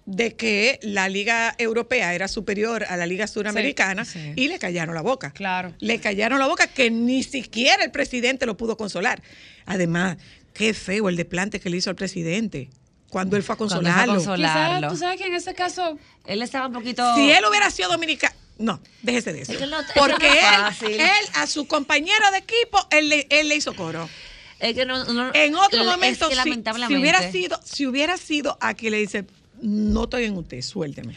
[0.05, 4.33] de que la Liga Europea era superior a la Liga Suramericana sí.
[4.37, 5.31] y le callaron la boca.
[5.33, 5.75] Claro.
[5.79, 9.23] Le callaron la boca que ni siquiera el presidente lo pudo consolar.
[9.65, 10.17] Además,
[10.55, 12.69] qué feo el desplante que le hizo al presidente
[13.11, 14.15] cuando él fue a Cuando fue a consolarlo.
[14.17, 14.77] consolarlo.
[14.89, 17.15] Quizás, tú sabes que en ese caso Él estaba un poquito...
[17.15, 19.53] Si él hubiera sido dominicano, no, déjese de eso.
[19.53, 20.27] Es que no- es que Porque
[20.59, 24.09] no es él, a su compañero de equipo, él le, él le hizo coro.
[24.59, 27.87] Es que no- no- En otro es momento, que si- si, lamentablemente- hubiera sido, si
[27.87, 29.25] hubiera sido a quien le dice,
[29.63, 31.17] no estoy en usted, suélteme.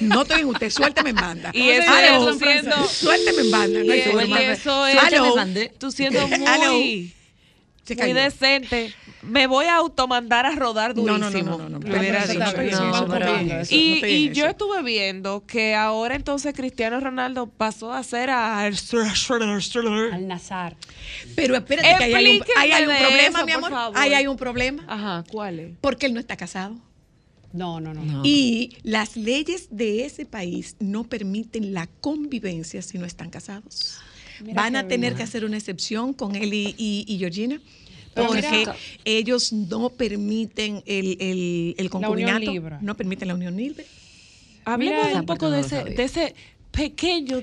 [0.00, 1.50] No estoy en usted, suélteme en banda.
[1.52, 1.92] Y eso
[2.30, 3.78] es siendo- Suélteme en banda.
[3.84, 5.34] No Y eso- y eso es- Aló.
[5.78, 6.38] Tú siendo muy,
[7.96, 8.94] muy decente.
[9.22, 11.58] Me voy a automandar a rodar durísimo.
[11.58, 11.78] no, no, no,
[13.70, 18.64] Y, yo estuve viendo que ahora entonces Cristiano Ronaldo pasó a ser a...
[20.12, 20.76] al Nazar.
[21.36, 22.14] Pero espérate que hay
[22.56, 23.70] ahí hay un de problema, eso, mi por amor.
[23.70, 23.98] favor.
[23.98, 24.84] Ahí hay un problema.
[24.88, 25.72] Ajá, ¿cuál es?
[25.80, 26.76] Porque él no está casado.
[27.52, 28.02] No, no, no.
[28.04, 28.22] No.
[28.24, 33.98] Y las leyes de ese país no permiten la convivencia si no están casados.
[34.42, 35.16] Mira Van a tener bien.
[35.18, 37.60] que hacer una excepción con él y, y- y Georgina.
[38.14, 38.66] Porque
[39.04, 43.86] ellos no permiten el, el, concubinato, no permiten la unión libre.
[44.64, 46.34] Hablemos Mira, un poco de ese, de ese
[46.72, 47.42] pequeño, Ah,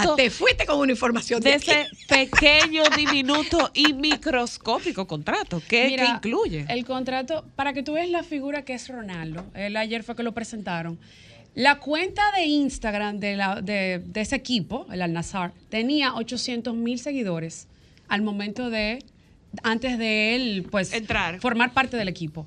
[0.00, 0.16] diminuto...
[0.16, 5.62] te fuiste con una información de de ese pequeño, diminuto y microscópico contrato.
[5.68, 6.64] ¿Qué, Mira, qué incluye?
[6.68, 10.22] El contrato, para que tú veas la figura que es Ronaldo, él ayer fue que
[10.22, 10.98] lo presentaron.
[11.54, 16.74] La cuenta de Instagram de, la- de- de ese equipo, el Al Nazar, tenía 800
[16.74, 17.66] mil seguidores
[18.08, 19.04] al momento de,
[19.62, 21.40] antes de él, pues, Entrar.
[21.40, 22.46] formar parte del equipo.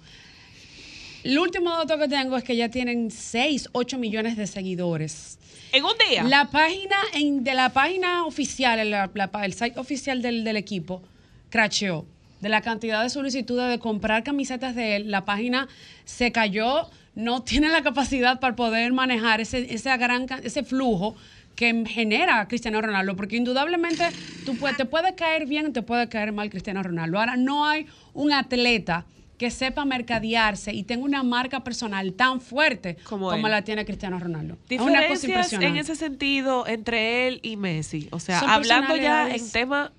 [1.24, 5.38] El último dato que tengo es que ya tienen 6, 8 millones de seguidores.
[5.72, 6.24] En un día.
[6.24, 9.10] La página en- de la página oficial, la-
[9.44, 11.02] el site oficial del, del equipo,
[11.50, 12.06] crasheó.
[12.42, 15.68] De la cantidad de solicitudes de comprar camisetas de él, la página
[16.04, 21.16] se cayó, no tiene la capacidad para poder manejar ese, esa gran, ese flujo
[21.56, 24.10] que genera Cristiano Ronaldo, porque indudablemente
[24.46, 27.18] tú puedes, te puede caer bien te puede caer mal Cristiano Ronaldo.
[27.18, 29.06] Ahora, no hay un atleta
[29.38, 34.58] que sepa mercadearse y tenga una marca personal tan fuerte Como la tiene Cristiano Ronaldo.
[34.70, 38.08] Es una cosa Diferencias en ese sentido entre él y Messi.
[38.12, 39.92] O sea, Son hablando ya en tema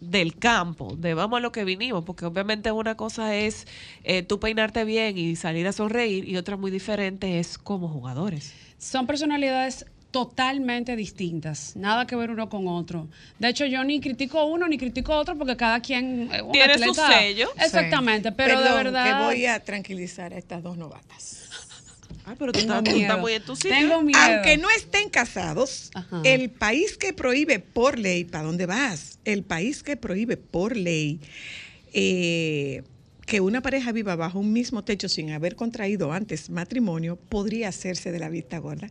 [0.00, 3.66] del campo, de vamos a lo que vinimos, porque obviamente una cosa es
[4.02, 8.54] eh, tú peinarte bien y salir a sonreír y otra muy diferente es como jugadores.
[8.78, 13.08] Son personalidades totalmente distintas, nada que ver uno con otro.
[13.38, 16.94] De hecho, yo ni critico uno ni critico otro porque cada quien un Tiene su
[16.94, 17.48] sello.
[17.58, 21.48] Exactamente, pero de Perdón, verdad que voy a tranquilizar a estas dos novatas.
[22.26, 22.94] Ah, pero tú Tengo estás,
[23.44, 23.56] tú muy.
[23.56, 24.20] Tengo miedo.
[24.20, 26.22] Aunque no estén casados, Ajá.
[26.24, 29.18] el país que prohíbe por ley, ¿para dónde vas?
[29.24, 31.20] El país que prohíbe por ley
[31.92, 32.82] eh,
[33.26, 38.12] que una pareja viva bajo un mismo techo sin haber contraído antes matrimonio podría hacerse
[38.12, 38.90] de la vista gorda.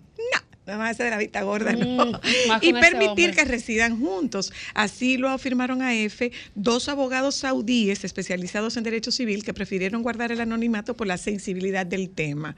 [0.72, 0.78] No.
[0.78, 2.06] Van a hacer de la vista gorda, no.
[2.06, 2.20] Mm,
[2.62, 4.54] y permitir que residan juntos.
[4.74, 10.32] Así lo afirmaron a EFE dos abogados saudíes especializados en derecho civil que prefirieron guardar
[10.32, 12.56] el anonimato por la sensibilidad del tema,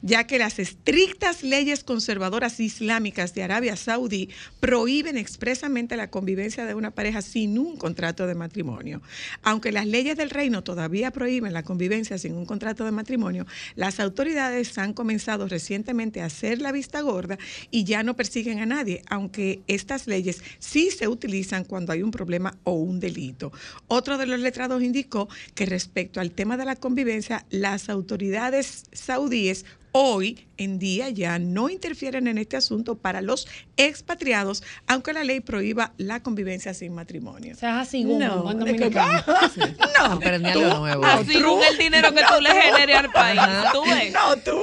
[0.00, 6.74] ya que las estrictas leyes conservadoras islámicas de Arabia Saudí prohíben expresamente la convivencia de
[6.74, 9.02] una pareja sin un contrato de matrimonio.
[9.42, 14.00] Aunque las leyes del reino todavía prohíben la convivencia sin un contrato de matrimonio, las
[14.00, 17.38] autoridades han comenzado recientemente a hacer la vista gorda
[17.70, 22.10] y ya no persiguen a nadie, aunque estas leyes sí se utilizan cuando hay un
[22.10, 23.52] problema o un delito.
[23.88, 29.64] Otro de los letrados indicó que respecto al tema de la convivencia, las autoridades saudíes
[29.92, 35.40] hoy en día ya no interfieren en este asunto para los expatriados, aunque la ley
[35.40, 37.54] prohíba la convivencia sin matrimonio.
[37.54, 41.04] O sea, así, un de que- no, Aprendí tú- algo nuevo.
[41.04, 43.38] Así con el dinero que tú le generes al país.
[43.38, 43.72] Ajá.
[43.72, 44.12] ¿Tú ves?
[44.12, 44.58] No, tú.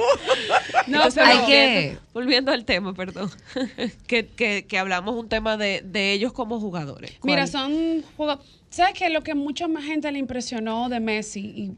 [0.86, 3.30] No, pero- Hay que- Volviendo al tema, perdón.
[4.08, 7.12] que, que, que hablamos un tema de, de ellos como jugadores.
[7.22, 8.50] Mira, son jugadores.
[8.70, 9.10] ¿Sabes qué?
[9.10, 11.72] Lo que mucha más gente le impresionó de Messi, y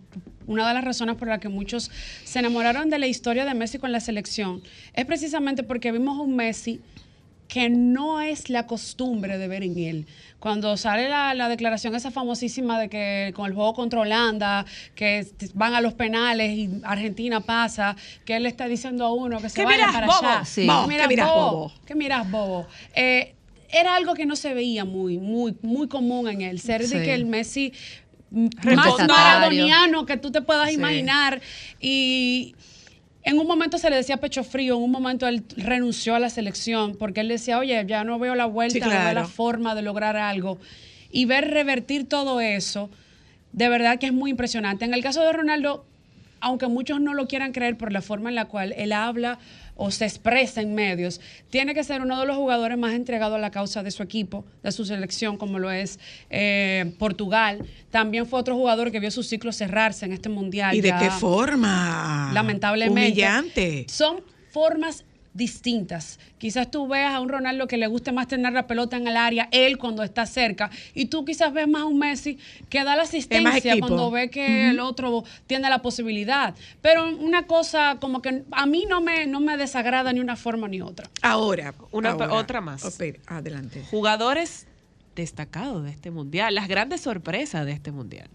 [0.46, 1.90] una de las razones por las que muchos
[2.24, 4.62] se enamoraron de la historia de Messi con la selección
[4.94, 6.80] es precisamente porque vimos un Messi
[7.48, 10.06] que no es la costumbre de ver en él.
[10.38, 14.64] Cuando sale la, la declaración esa famosísima de que con el juego contra Holanda,
[14.94, 17.94] que van a los penales y Argentina pasa,
[18.24, 20.18] que él le está diciendo a uno que se ¿Qué vaya miras, para bobo?
[20.26, 20.44] allá.
[20.46, 20.66] Sí.
[20.66, 21.72] Bobo, ¿Qué ¿qué miras, bobo?
[21.84, 22.66] ¿Qué miras, bobo?
[22.94, 23.34] Eh,
[23.70, 26.58] era algo que no se veía muy, muy, muy común en él.
[26.58, 26.96] Ser Sí.
[26.96, 27.72] de que el Messi
[28.32, 30.74] más maradoniano que tú te puedas Sí.
[30.74, 31.40] imaginar.
[31.80, 32.54] Y
[33.24, 36.30] en un momento se le decía pecho frío, en un momento él renunció a la
[36.30, 39.74] selección porque él decía, oye, ya no veo la vuelta, Sí, no veo la forma
[39.74, 40.58] de lograr algo.
[41.10, 42.90] Y ver revertir todo eso,
[43.52, 44.84] de verdad que es muy impresionante.
[44.84, 45.84] En el caso de Ronaldo,
[46.40, 49.38] aunque muchos no lo quieran creer por la forma en la cual él habla
[49.76, 51.20] o se expresa en medios,
[51.50, 54.44] tiene que ser uno de los jugadores más entregados a la causa de su equipo,
[54.62, 55.98] de su selección, como lo es
[56.30, 57.64] eh, Portugal.
[57.90, 60.74] También fue otro jugador que vio su ciclo cerrarse en este mundial.
[60.74, 62.30] ¿Y de ya, qué forma?
[62.32, 63.10] Lamentablemente.
[63.10, 63.86] Humillante.
[63.88, 66.18] Son formas distintas.
[66.38, 69.16] Quizás tú veas a un Ronaldo que le guste más tener la pelota en el
[69.16, 72.38] área, él cuando está cerca, y tú quizás ves más a un Messi
[72.68, 76.54] que da la asistencia cuando ve que el otro tiene la posibilidad.
[76.80, 80.68] Pero una cosa como que a mí no me, no me desagrada ni una forma
[80.68, 81.08] ni otra.
[81.22, 82.32] Ahora, Una- ahora.
[82.34, 82.82] otra más.
[83.26, 83.82] Adelante.
[83.90, 84.66] Jugadores
[85.16, 88.28] destacados de este mundial, las grandes sorpresas de este mundial.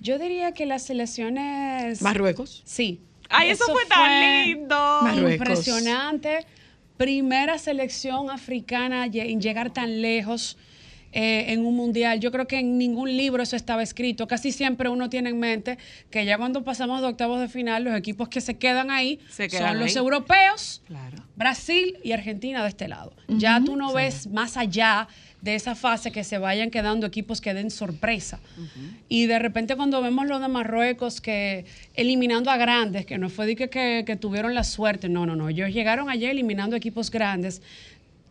[0.00, 2.02] Yo diría que las selecciones...
[2.02, 2.62] Marruecos.
[2.64, 3.00] Sí.
[3.28, 5.00] Ay, eso fue tan lindo.
[5.02, 5.48] Marruecos.
[5.48, 6.46] Impresionante.
[6.96, 10.56] Primera selección africana en llegar tan lejos
[11.12, 12.20] eh, en un mundial.
[12.20, 14.28] Yo creo que en ningún libro eso estaba escrito.
[14.28, 15.78] Casi siempre uno tiene en mente
[16.10, 19.48] que ya cuando pasamos de octavos de final, los equipos que se quedan ahí Se
[19.48, 21.18] quedan son los europeos, Claro.
[21.36, 23.12] Brasil y Argentina de este lado.
[23.28, 25.08] Ya tú no ves más allá
[25.40, 28.40] de esa fase que se vayan quedando equipos que den sorpresa.
[29.08, 31.64] Y de repente cuando vemos lo de Marruecos, que
[31.94, 35.36] eliminando a grandes, que no fue de que, que, que tuvieron la suerte, no, no,
[35.36, 37.62] no, ellos llegaron allá eliminando equipos grandes.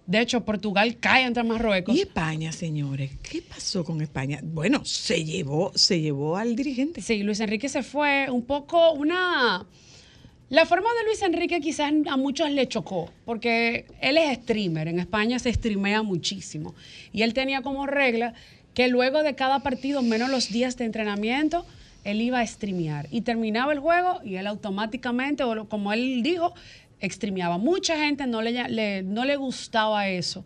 [0.08, 1.94] De hecho, Portugal cae ante Marruecos.
[1.94, 4.40] Y España, señores, ¿qué pasó con España?
[4.42, 7.02] Bueno, se llevó, se llevó al dirigente.
[7.02, 9.66] Sí, Luis Enrique se fue un poco una...
[10.50, 15.00] La forma de Luis Enrique quizás a muchos le chocó, porque él es streamer, en
[15.00, 16.74] España se streamea muchísimo,
[17.12, 18.34] y él tenía como regla
[18.74, 21.66] que luego de cada partido, menos los días de entrenamiento,
[22.06, 26.54] él iba a streamear, y terminaba el juego y él automáticamente, o como él dijo,
[27.02, 27.58] streameaba.
[27.58, 30.46] Mucha gente no le, no le gustaba eso,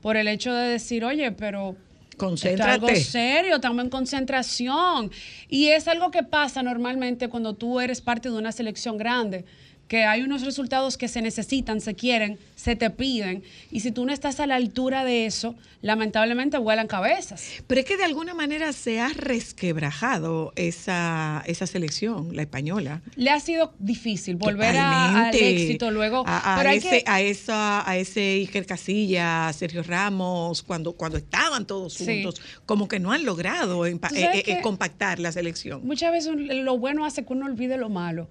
[0.00, 1.76] por el hecho de decir, oye, pero
[2.16, 2.96] esto es algo Concéntrate.
[2.96, 5.10] serio, estamos en concentración.
[5.48, 9.44] Y es algo que pasa normalmente cuando tú eres parte de una selección grande,
[9.88, 13.44] que hay unos resultados que se necesitan, se quieren, se te piden.
[13.70, 17.44] Y si tú no estás a la altura de eso, lamentablemente vuelan cabezas.
[17.68, 23.02] Pero es que de alguna manera se ha resquebrajado esa, esa selección, la española.
[23.14, 26.24] Le ha sido difícil volver a- al éxito luego.
[26.26, 30.92] A, a pero hay ese, que- a, esa, a ese Iker Casillas, Sergio Ramos, cuando,
[30.94, 32.04] cuando estaban todos Sí.
[32.06, 35.86] juntos, como que no han logrado eh, eh, compactar la selección.
[35.86, 38.28] Muchas veces lo bueno hace que uno olvide lo malo.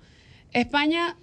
[0.53, 1.18] España,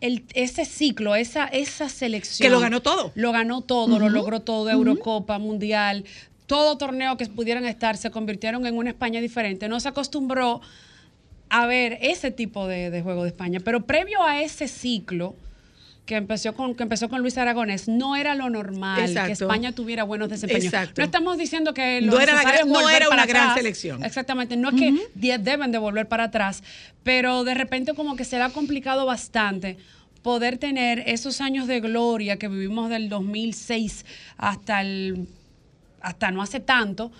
[0.00, 2.46] el, ese ciclo, esa, esa selección.
[2.46, 3.12] Que lo ganó todo.
[3.14, 6.04] Lo ganó todo, lo logró todo, Eurocopa, Mundial,
[6.46, 9.68] todo torneo que pudieran estar, se convirtieron en una España diferente.
[9.68, 10.60] No se acostumbró
[11.48, 13.60] a ver ese tipo de, de juego de España.
[13.60, 15.34] Pero previo a ese ciclo,
[16.06, 19.32] que empezó con, que empezó con Luis Aragonés, no era lo normal que.
[19.32, 20.64] España tuviera buenos desempeños.
[20.66, 21.00] Exacto.
[21.00, 23.56] No estamos diciendo que lo No era la no era una gran atrás.
[23.56, 24.04] selección.
[24.04, 26.62] Exactamente, no es que die- deben de volver para atrás,
[27.02, 29.76] pero de repente como que se le ha complicado bastante
[30.22, 34.06] poder tener esos años de gloria que vivimos del 2006
[34.38, 35.26] hasta el
[36.00, 37.10] hasta no hace tanto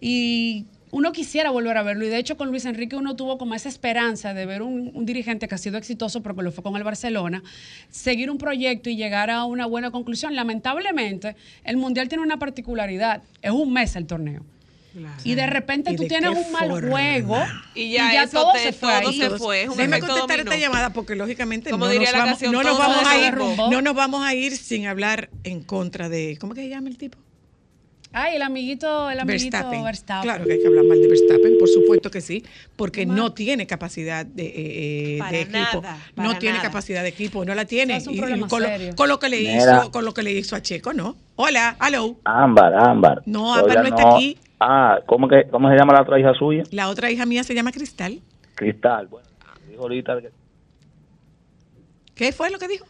[0.00, 3.54] y uno quisiera volver a verlo y de hecho con Luis Enrique uno tuvo como
[3.56, 6.76] esa esperanza de ver un, un dirigente que ha sido exitoso porque lo fue con
[6.76, 7.42] el Barcelona,
[7.90, 10.36] seguir un proyecto y llegar a una buena conclusión.
[10.36, 14.44] Lamentablemente el Mundial tiene una particularidad, es un mes el torneo.
[15.24, 16.90] Y de repente ¿Y tú de tienes un mal forma?
[16.90, 17.38] juego
[17.74, 19.18] Y ya eso todo te- se fue todo ahí.
[19.18, 20.42] se fue, Déjame contestar dominó.
[20.42, 23.16] esta llamada porque lógicamente Como no, diría nos la vamos, canción, no, nos vamos a
[23.26, 23.34] ir,
[23.70, 26.98] no nos vamos a ir sin hablar en contra de, ¿cómo que se llama el
[26.98, 27.16] tipo?
[28.14, 29.84] Ay, el amiguito, el amiguito Verstappen.
[29.84, 30.22] Verstappen.
[30.22, 32.44] Claro que hay que hablar mal de Verstappen, por supuesto que sí,
[32.76, 34.52] porque no tiene capacidad de, eh,
[35.14, 35.80] eh, Para de equipo.
[35.82, 37.96] nada, no tiene capacidad de equipo, no la tiene.
[37.96, 38.96] Eso es un Y- y problema con, lo, serio.
[38.96, 39.56] con lo que le Mira.
[39.80, 41.16] hizo, con lo que le hizo a Checo, ¿no?
[41.36, 42.16] Hola, hello.
[42.24, 43.22] Ámbar, Ámbar.
[43.24, 44.36] No, Ámbar no está aquí.
[44.60, 46.64] Ah, ¿cómo, que, ¿cómo se llama la otra hija suya?
[46.70, 48.20] La otra hija mía se llama Cristal.
[48.54, 49.06] Cristal.
[49.08, 49.26] Bueno,
[49.70, 50.30] dijo ahorita que
[52.14, 52.84] ¿Qué fue lo que dijo?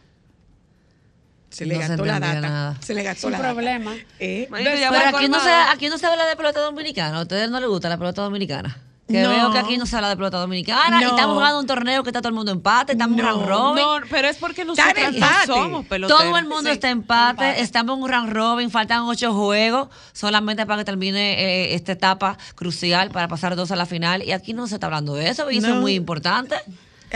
[1.53, 2.41] Se le No se gastó la data.
[2.41, 2.77] nada.
[2.81, 3.53] Se le gastó un la data.
[3.53, 3.93] problema.
[4.19, 7.19] Eh, Manito, Pero aquí no, se, aquí no se habla de pelota dominicana.
[7.19, 8.75] ¿A ustedes no les gusta la pelota dominicana?
[9.07, 9.29] Que No.
[9.29, 12.09] veo que aquí no se habla de pelota dominicana y estamos jugando un torneo que
[12.09, 13.31] está todo el mundo empate, estamos en No.
[13.31, 13.83] round robin.
[13.83, 15.45] No, pero es porque nosotros empate.
[15.45, 16.21] somos peloteros.
[16.25, 20.65] Todo el mundo está en empate, estamos en un round robin, faltan ocho juegos solamente
[20.65, 24.23] para que termine eh, esta etapa crucial para pasar dos a la final.
[24.23, 26.55] Y aquí no se está hablando de eso, y eso es muy importante.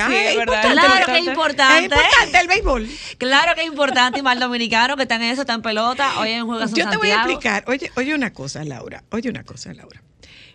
[0.01, 0.71] Ah, es es verdad.
[0.71, 1.75] Claro que es importante.
[1.95, 2.87] Es importante el béisbol.
[3.17, 6.29] Claro que es importante, y más dominicano que está en eso, está en pelota, hoy
[6.29, 7.63] en Juegos Yo te voy a explicar.
[7.67, 9.03] Oye, oye una cosa, Laura.
[9.11, 10.01] Oye una cosa, Laura.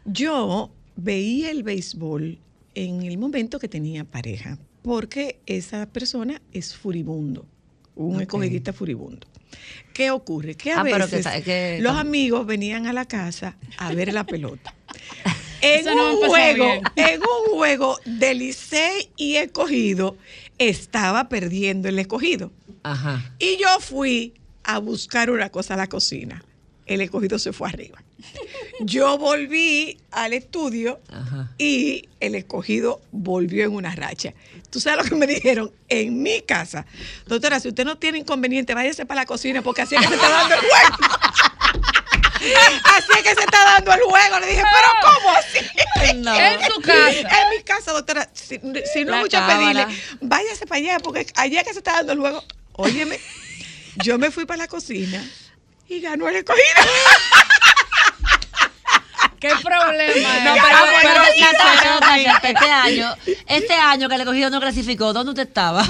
[0.04, 2.38] Yo veía el béisbol
[2.74, 7.46] en el momento que tenía pareja, porque esa persona es furibundo,
[7.94, 8.22] un Ok.
[8.22, 9.26] escogidista furibundo.
[9.92, 10.54] ¿Qué ocurre?
[10.54, 14.24] Que a Ah, que veces que los amigos venían a la casa a ver la
[14.24, 14.74] pelota.
[15.62, 16.82] En no un juego, bien.
[16.96, 20.16] en un juego de Licey y escogido,
[20.58, 22.52] estaba perdiendo el escogido.
[22.82, 23.32] Ajá.
[23.38, 24.34] Y yo fui
[24.64, 26.44] a buscar una cosa a la cocina.
[26.86, 28.02] El escogido se fue arriba.
[28.80, 31.52] Yo volví al estudio Ajá.
[31.58, 34.34] y el escogido volvió en una racha.
[34.70, 35.72] ¿Tú sabes lo que me dijeron?
[35.88, 36.86] En mi casa.
[37.26, 40.14] Doctora, si usted no tiene inconveniente, váyase para la cocina porque así es que se
[40.14, 40.96] está dando el juego.
[42.84, 44.40] Así es que se está dando el juego.
[44.40, 46.14] Le dije, pero ¿cómo así?
[46.16, 46.34] No.
[46.34, 47.10] En su casa.
[47.10, 48.28] En mi casa, doctora.
[48.32, 48.60] Si,
[48.92, 49.86] si no La es mucho pedirle,
[50.20, 52.44] váyase para allá porque allá es que se está dando el juego.
[52.74, 53.20] Óyeme,
[53.96, 55.22] yo me fui para la cocina
[55.88, 56.64] y ganó el escogido.
[59.40, 60.62] ¿Qué problema No, es?
[60.62, 63.16] pero, Ah, pero, Natacha, Natacha, este año,
[63.48, 65.84] este año que el escogido no clasificó, ¿dónde usted estaba?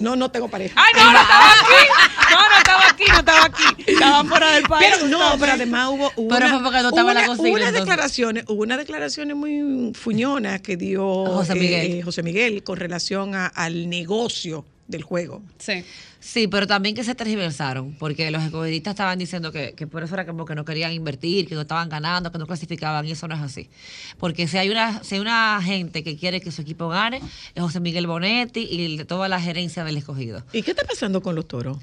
[0.00, 0.74] No, no tengo pareja.
[0.82, 1.88] Ay, no, no estaba aquí.
[2.30, 3.62] No, no estaba aquí, no estaba aquí.
[3.92, 4.88] Estaba fuera del país.
[4.94, 7.20] Pero no, pero además hubo, hubo Pero una- fue porque no hubo estaba en la
[7.20, 11.92] una- cocina, hubo unas declaraciones, hubo unas declaraciones muy fuñonas que dio José Miguel.
[11.92, 15.42] eh, José Miguel con relación a- al negocio del juego.
[15.58, 15.84] Sí.
[16.18, 20.12] Sí, pero también que se tergiversaron, porque los escogidistas estaban diciendo que, que por eso
[20.14, 23.26] era como que no querían invertir, que no estaban ganando, que no clasificaban, y eso
[23.26, 23.70] no es así.
[24.18, 27.22] Porque si hay una, si hay una gente que quiere que su equipo gane,
[27.54, 30.44] es José Miguel Bonetti y de toda la gerencia del escogido.
[30.52, 31.78] ¿Y qué está pasando con los toros?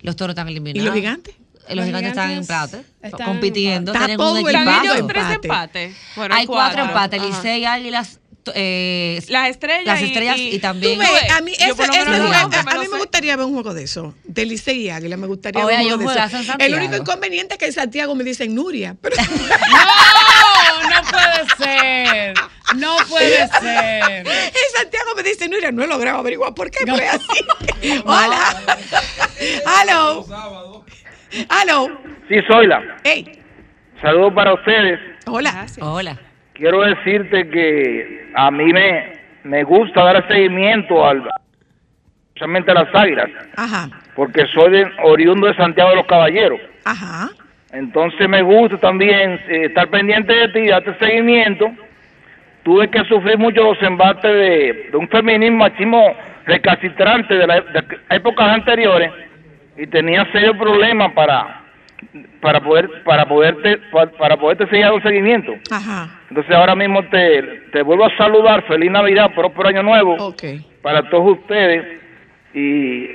[0.00, 0.82] Los toros están eliminados.
[0.82, 1.34] ¿Y los gigantes?
[1.68, 4.94] Los, Los gigantes están en empate, están compitiendo, tienen un equipazo.
[4.94, 5.34] ellos tres empate.
[5.84, 5.96] empates.
[6.16, 6.90] Bueno, Hay cuatro Ajá.
[6.90, 8.17] empates, Licey, Águilas,
[8.54, 10.98] eh, Las estrellas las y- estrellas y, y- también...
[10.98, 13.74] Tú ves, a mí, ese menos juego- no, a, mí me gustaría ver un juego
[13.74, 16.36] de eso, de Licey y Águila, me gustaría Oye, ver un juego de eso.
[16.58, 16.96] El único Santiago.
[17.02, 22.34] inconveniente es que en Santiago me dicen Nuria, pero No, no puede ser.
[22.76, 24.26] No puede ser.
[24.26, 28.00] en Santiago me dicen Nuria, no he logrado averiguar por qué, pero es así.
[28.04, 28.62] Hola.
[29.82, 30.26] Hello.
[31.50, 31.88] Hello.
[32.28, 32.80] Sí, Zoila.
[33.04, 33.40] Hey.
[34.00, 34.98] Saludos para ustedes.
[35.26, 35.66] Hola.
[35.80, 36.18] Hola.
[36.58, 39.12] Quiero decirte que a mí me,
[39.44, 41.22] me gusta dar seguimiento al
[42.34, 43.88] especialmente a las águilas, Ajá.
[44.14, 46.60] porque soy de, oriundo de Santiago de los Caballeros.
[46.84, 47.30] Ajá.
[47.72, 51.68] Entonces me gusta también eh, estar pendiente de ti, darte seguimiento.
[52.64, 56.14] Tuve que sufrir mucho los embates de, de un feminismo machismo
[56.44, 59.10] recalcitrante de, la- de épocas anteriores
[59.76, 61.62] y tenía serios problemas para
[62.40, 65.52] para poder para poderte para, para poderte seguir dando seguimiento.
[65.70, 66.08] Ajá.
[66.30, 67.42] Entonces ahora mismo te,
[67.72, 70.16] te vuelvo a saludar, feliz Navidad, próspero año nuevo
[70.82, 72.00] para todos ustedes
[72.54, 73.06] y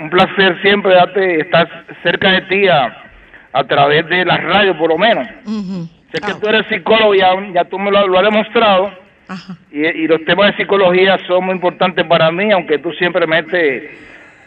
[0.00, 1.68] un placer siempre darte estar
[2.02, 2.94] cerca de ti a,
[3.52, 5.26] a través de la radio por lo menos.
[5.46, 5.88] Ujú.
[6.12, 8.92] Sé que Ah, tú eres psicólogo, ya, ya tú me lo, lo has demostrado
[9.28, 9.56] Ajá.
[9.72, 13.90] y, y los temas de psicología son muy importantes para mí, aunque tú siempre metes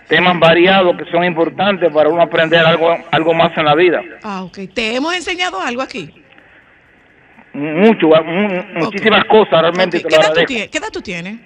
[0.08, 4.02] temas variados que son importantes para uno aprender algo, algo más en la vida.
[4.24, 4.60] Ah, ok.
[4.74, 6.14] ¿Te hemos enseñado algo aquí?
[7.54, 9.98] Mucho, mu- muchísimas cosas realmente.
[9.98, 10.04] Ok.
[10.04, 10.70] te ¿Qué, edad tienes?
[10.70, 11.38] ¿Qué edad tú tienes?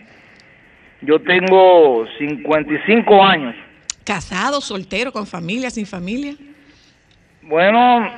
[1.01, 3.55] Yo tengo 55 años.
[4.03, 6.35] ¿Casado, soltero, con familia, sin familia?
[7.43, 8.11] Bueno,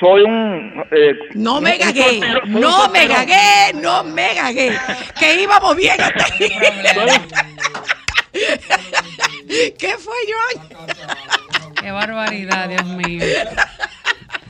[0.00, 0.84] soy un...
[0.90, 4.72] eh, No me gagué, no me gagué, no me gagué.
[5.18, 6.48] Que íbamos bien hasta ahí.
[9.78, 11.74] ¿Qué fue, Joan?
[11.80, 13.24] Qué barbaridad, Dios mío.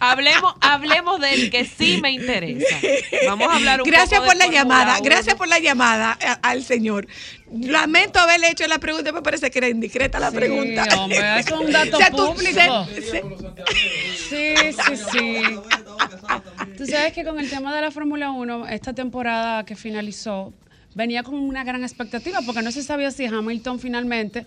[0.00, 2.76] Hablemos, hablemos del que sí me interesa.
[3.26, 6.32] Vamos a hablar un Gracias poco por de la llamada, gracias por la llamada a-
[6.50, 7.06] al señor.
[7.50, 10.84] Lamento haberle hecho la pregunta, me parece que era indiscreta la Sí, pregunta.
[10.98, 12.86] hombre, es un dato O sea, tú- público.
[12.86, 13.22] se- se-
[14.28, 15.42] Sí, sí, sí.
[16.76, 20.52] Tú sabes que con el tema de la Fórmula 1, esta temporada que finalizó,
[20.94, 24.44] venía con una gran expectativa porque no se sabía si Hamilton finalmente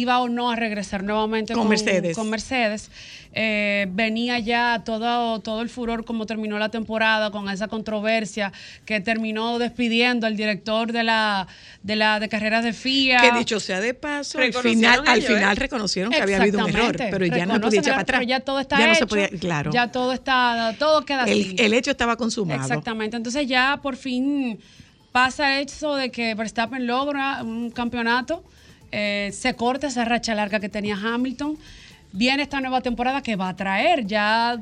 [0.00, 2.16] iba o no a regresar nuevamente Con Mercedes.
[2.16, 2.90] con Mercedes.
[3.36, 8.52] Eh, venía ya todo, todo el furor como terminó la temporada con esa controversia
[8.84, 11.48] que terminó despidiendo al director de la
[11.82, 13.20] de la de carreras de FIA.
[13.20, 15.22] Que dicho sea de paso, al final, al ¿eh?
[15.22, 18.20] final reconocieron que había habido un error, pero ya no podía echar para atrás.
[18.20, 19.72] pero ya todo está Ya no se podía, claro.
[19.72, 21.56] Ya todo está, todo queda así.
[21.58, 22.60] El, el hecho estaba consumado.
[22.60, 23.16] Exactamente.
[23.16, 24.58] Entonces ya por fin
[25.10, 28.42] pasa eso de que Verstappen logra un campeonato,
[28.96, 31.58] eh, se corta esa racha larga que tenía Hamilton.
[32.12, 34.06] Viene esta nueva temporada que va a traer.
[34.06, 34.60] Ya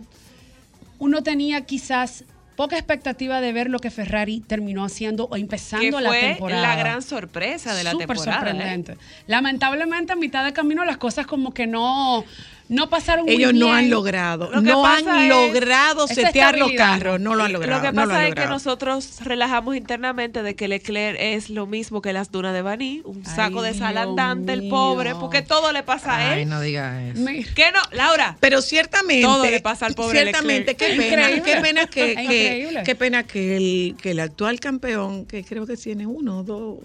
[0.98, 2.24] uno tenía quizás
[2.56, 6.62] poca expectativa de ver lo que Ferrari terminó haciendo o empezando que la temporada.
[6.62, 8.36] la gran sorpresa de la Súper temporada.
[8.36, 8.40] ¿eh?
[8.50, 8.96] sorprendente.
[9.26, 12.24] Lamentablemente, a mitad de camino las cosas como que no,
[12.68, 13.76] no pasaron muy Ellos no bien.
[13.78, 17.82] han logrado, Lo no han logrado setear los carros, no lo han logrado.
[17.82, 22.00] Lo que no pasa es que nosotros relajamos internamente de que Leclerc es lo mismo
[22.02, 25.82] que las dunas de Baní, un saco de sal andante, el pobre, porque todo le
[25.82, 26.38] pasa a él.
[26.40, 27.24] Ay, no digas eso.
[27.54, 28.36] ¿Qué no, Laura?
[28.40, 31.10] Pero ciertamente, Todo le pasa al pobre ciertamente, qué Leclerc.
[31.10, 31.52] pena, Increíble.
[31.54, 32.82] qué pena que, que- Increíble.
[32.84, 36.78] qué pena que el, que el actual campeón, que creo que tiene uno, dos,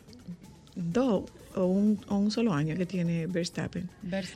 [0.75, 1.23] dos
[1.55, 3.89] o un, o un solo año que tiene Verstappen.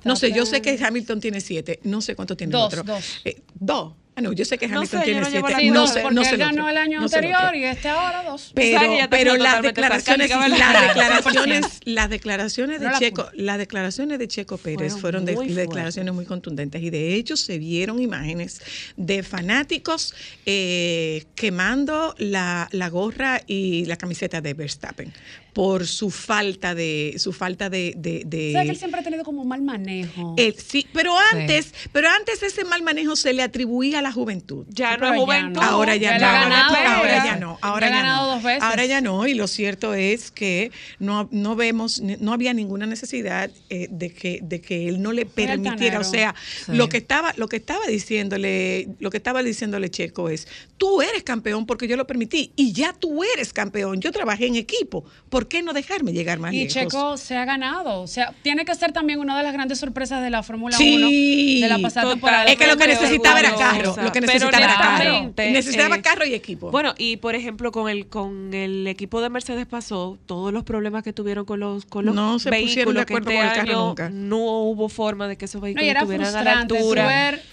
[0.03, 2.93] No sé, yo sé que Hamilton tiene siete, no sé cuánto tiene Dos, el otro.
[2.93, 3.21] dos.
[3.25, 3.93] Eh, dos.
[4.13, 5.51] Ah, no, yo sé que No Hamilton sé, yo tiene no siete.
[5.51, 8.23] la no sé, porque no sé ganó el año no sé anterior y este ahora
[8.23, 8.51] dos.
[8.53, 10.49] Pero, pero las declaraciones, las
[10.87, 11.79] declaraciones, 100%.
[11.85, 15.61] las declaraciones de No la Checo, las declaraciones de Checo Pérez Fueron fueron, muy de
[15.61, 18.61] declaraciones muy contundentes y de hecho se vieron imágenes
[18.97, 20.13] de fanáticos
[20.45, 25.13] eh, quemando la, la gorra y la camiseta de Verstappen
[25.53, 29.03] por su falta de su falta de, de- de- O sea que él siempre ha
[29.03, 30.35] tenido como mal manejo.
[30.37, 34.65] eh, sí, pero antes, pero antes ese mal manejo se le atribuía a la juventud.
[34.69, 35.61] Ya no es juventud.
[35.61, 37.35] Ahora ya, Ya no, ahora ya.
[37.35, 38.27] no, ahora ya no.
[38.27, 38.63] dos veces.
[38.63, 42.85] Ahora ya no, y lo cierto es que no, no vemos, ni- no había ninguna
[42.85, 46.33] necesidad eh, de que de que él no le permitiera, o sea,
[46.65, 46.71] Sí.
[46.73, 50.47] lo que estaba lo que estaba diciéndole, lo que estaba diciéndole Checo es,
[50.77, 53.99] tú eres campeón porque yo lo permití y ya tú eres campeón.
[54.01, 56.73] Yo trabajé en equipo, ¿por qué no dejarme llegar más Y lejos?
[56.73, 58.01] Checo se ha ganado.
[58.01, 60.95] O sea, tiene que ser también una de las grandes sorpresas de la Fórmula Sí.
[60.95, 62.15] 1 de la pasada Total.
[62.17, 62.45] temporada.
[62.45, 64.93] es que lo que necesitaba era carro, lo que necesitaba era carro.
[65.01, 66.71] honestamente, Necesitaba eh, carro y equipo.
[66.71, 71.03] Bueno, y por ejemplo, con el con el equipo de Mercedes pasó todos los problemas
[71.03, 73.47] que tuvieron con los con los No se pusieron de vehículos que este con el
[73.49, 74.09] carro año nunca.
[74.09, 77.07] no hubo forma de que esos No, y vehículos era estuvieran a la altura.
[77.07, 77.43] ver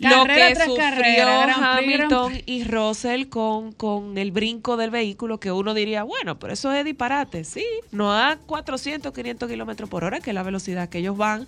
[0.00, 2.44] Lo que sufrió carrera, Prix, Hamilton Prix.
[2.46, 6.84] y Russell con, con el brinco del vehículo que uno diría, bueno, pero eso es
[6.84, 11.18] disparate, sí, no a 400, 500 kilómetros por hora, que es la velocidad que ellos
[11.18, 11.46] van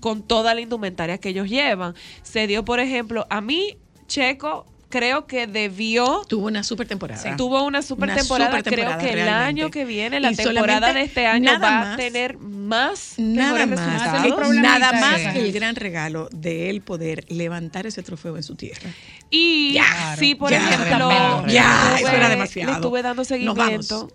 [0.00, 1.94] con toda la indumentaria que ellos llevan.
[2.22, 7.34] Se dio, por ejemplo, a mí, Checo, creo que debió Tuvo una super temporada.
[7.36, 8.50] Tuvo una super Una temporada.
[8.50, 9.62] supertemporada, Creo que el realmente.
[9.62, 13.66] año que viene, la Y temporada de este año va más- a tener más Nada
[13.66, 18.44] más, que- nada más que el gran regalo de él poder levantar ese trofeo en
[18.44, 18.88] su tierra.
[19.30, 22.70] Y Ya, sí, por ya, ejemplo, ya, le eso estuve- era demasiado.
[22.70, 23.96] Le estuve dando Nos seguimiento.
[23.98, 24.14] vamos.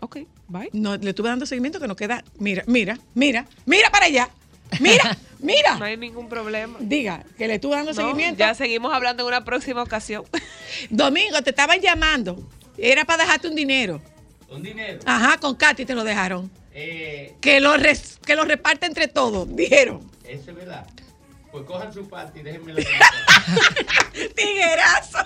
[0.00, 0.18] Ok,
[0.48, 0.70] bye.
[0.72, 2.24] No, le estuve dando seguimiento que nos queda.
[2.38, 4.28] Mira, mira, mira, mira para allá.
[4.80, 5.76] Mira, mira.
[5.78, 6.76] No hay ningún problema.
[6.80, 8.38] Diga que le estuve dando No, seguimiento.
[8.38, 10.24] ya seguimos hablando en una próxima ocasión.
[10.90, 12.38] Domingo, te estaban llamando.
[12.78, 14.00] Era para dejarte un dinero.
[14.50, 15.00] Un dinero.
[15.06, 16.50] Ajá, con Katy te lo dejaron.
[16.74, 20.00] Eh, Que lo, res- que lo reparte entre todos, dijeron.
[20.24, 20.86] eso es verdad.
[21.56, 22.82] Pues cojan su parte y déjenme la
[24.36, 25.18] Tiguerazo.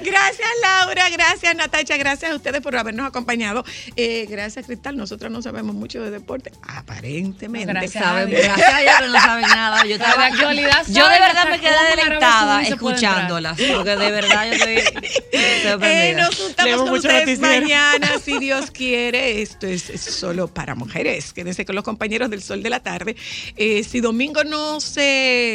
[0.00, 1.10] Gracias, Laura.
[1.10, 1.96] Gracias, Natacha.
[1.96, 3.64] Gracias a ustedes por habernos acompañado.
[3.96, 4.96] Eh, gracias, Cristal.
[4.96, 6.52] Nosotros no sabemos mucho de deporte.
[6.62, 7.72] Aparentemente.
[7.72, 9.84] Gracias Saben- gracias a no saben nada.
[9.84, 13.58] Yo, estaba- actualidad yo de verdad me quedé deleitada escuchándolas.
[13.60, 14.76] Porque de verdad yo estoy
[15.32, 16.22] Eh, sorprendida.
[16.26, 17.60] nos juntamos con mucho ustedes noticiero.
[17.62, 19.42] mañana, si Dios quiere.
[19.42, 21.32] Esto es, es solo para mujeres.
[21.32, 23.16] Quédense con los compañeros del Sol de la Tarde.
[23.56, 25.47] Eh, si domingo no se,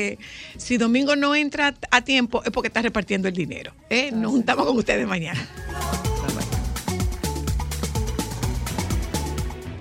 [0.57, 3.73] si domingo no entra a tiempo, es porque está repartiendo el dinero.
[3.89, 4.11] ¿eh?
[4.11, 5.47] Nos juntamos con ustedes mañana.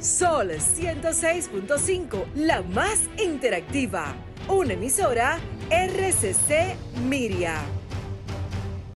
[0.00, 4.14] Sol 106.5, la más interactiva.
[4.48, 5.38] Una emisora
[5.70, 6.76] RCC
[7.08, 7.62] Miria.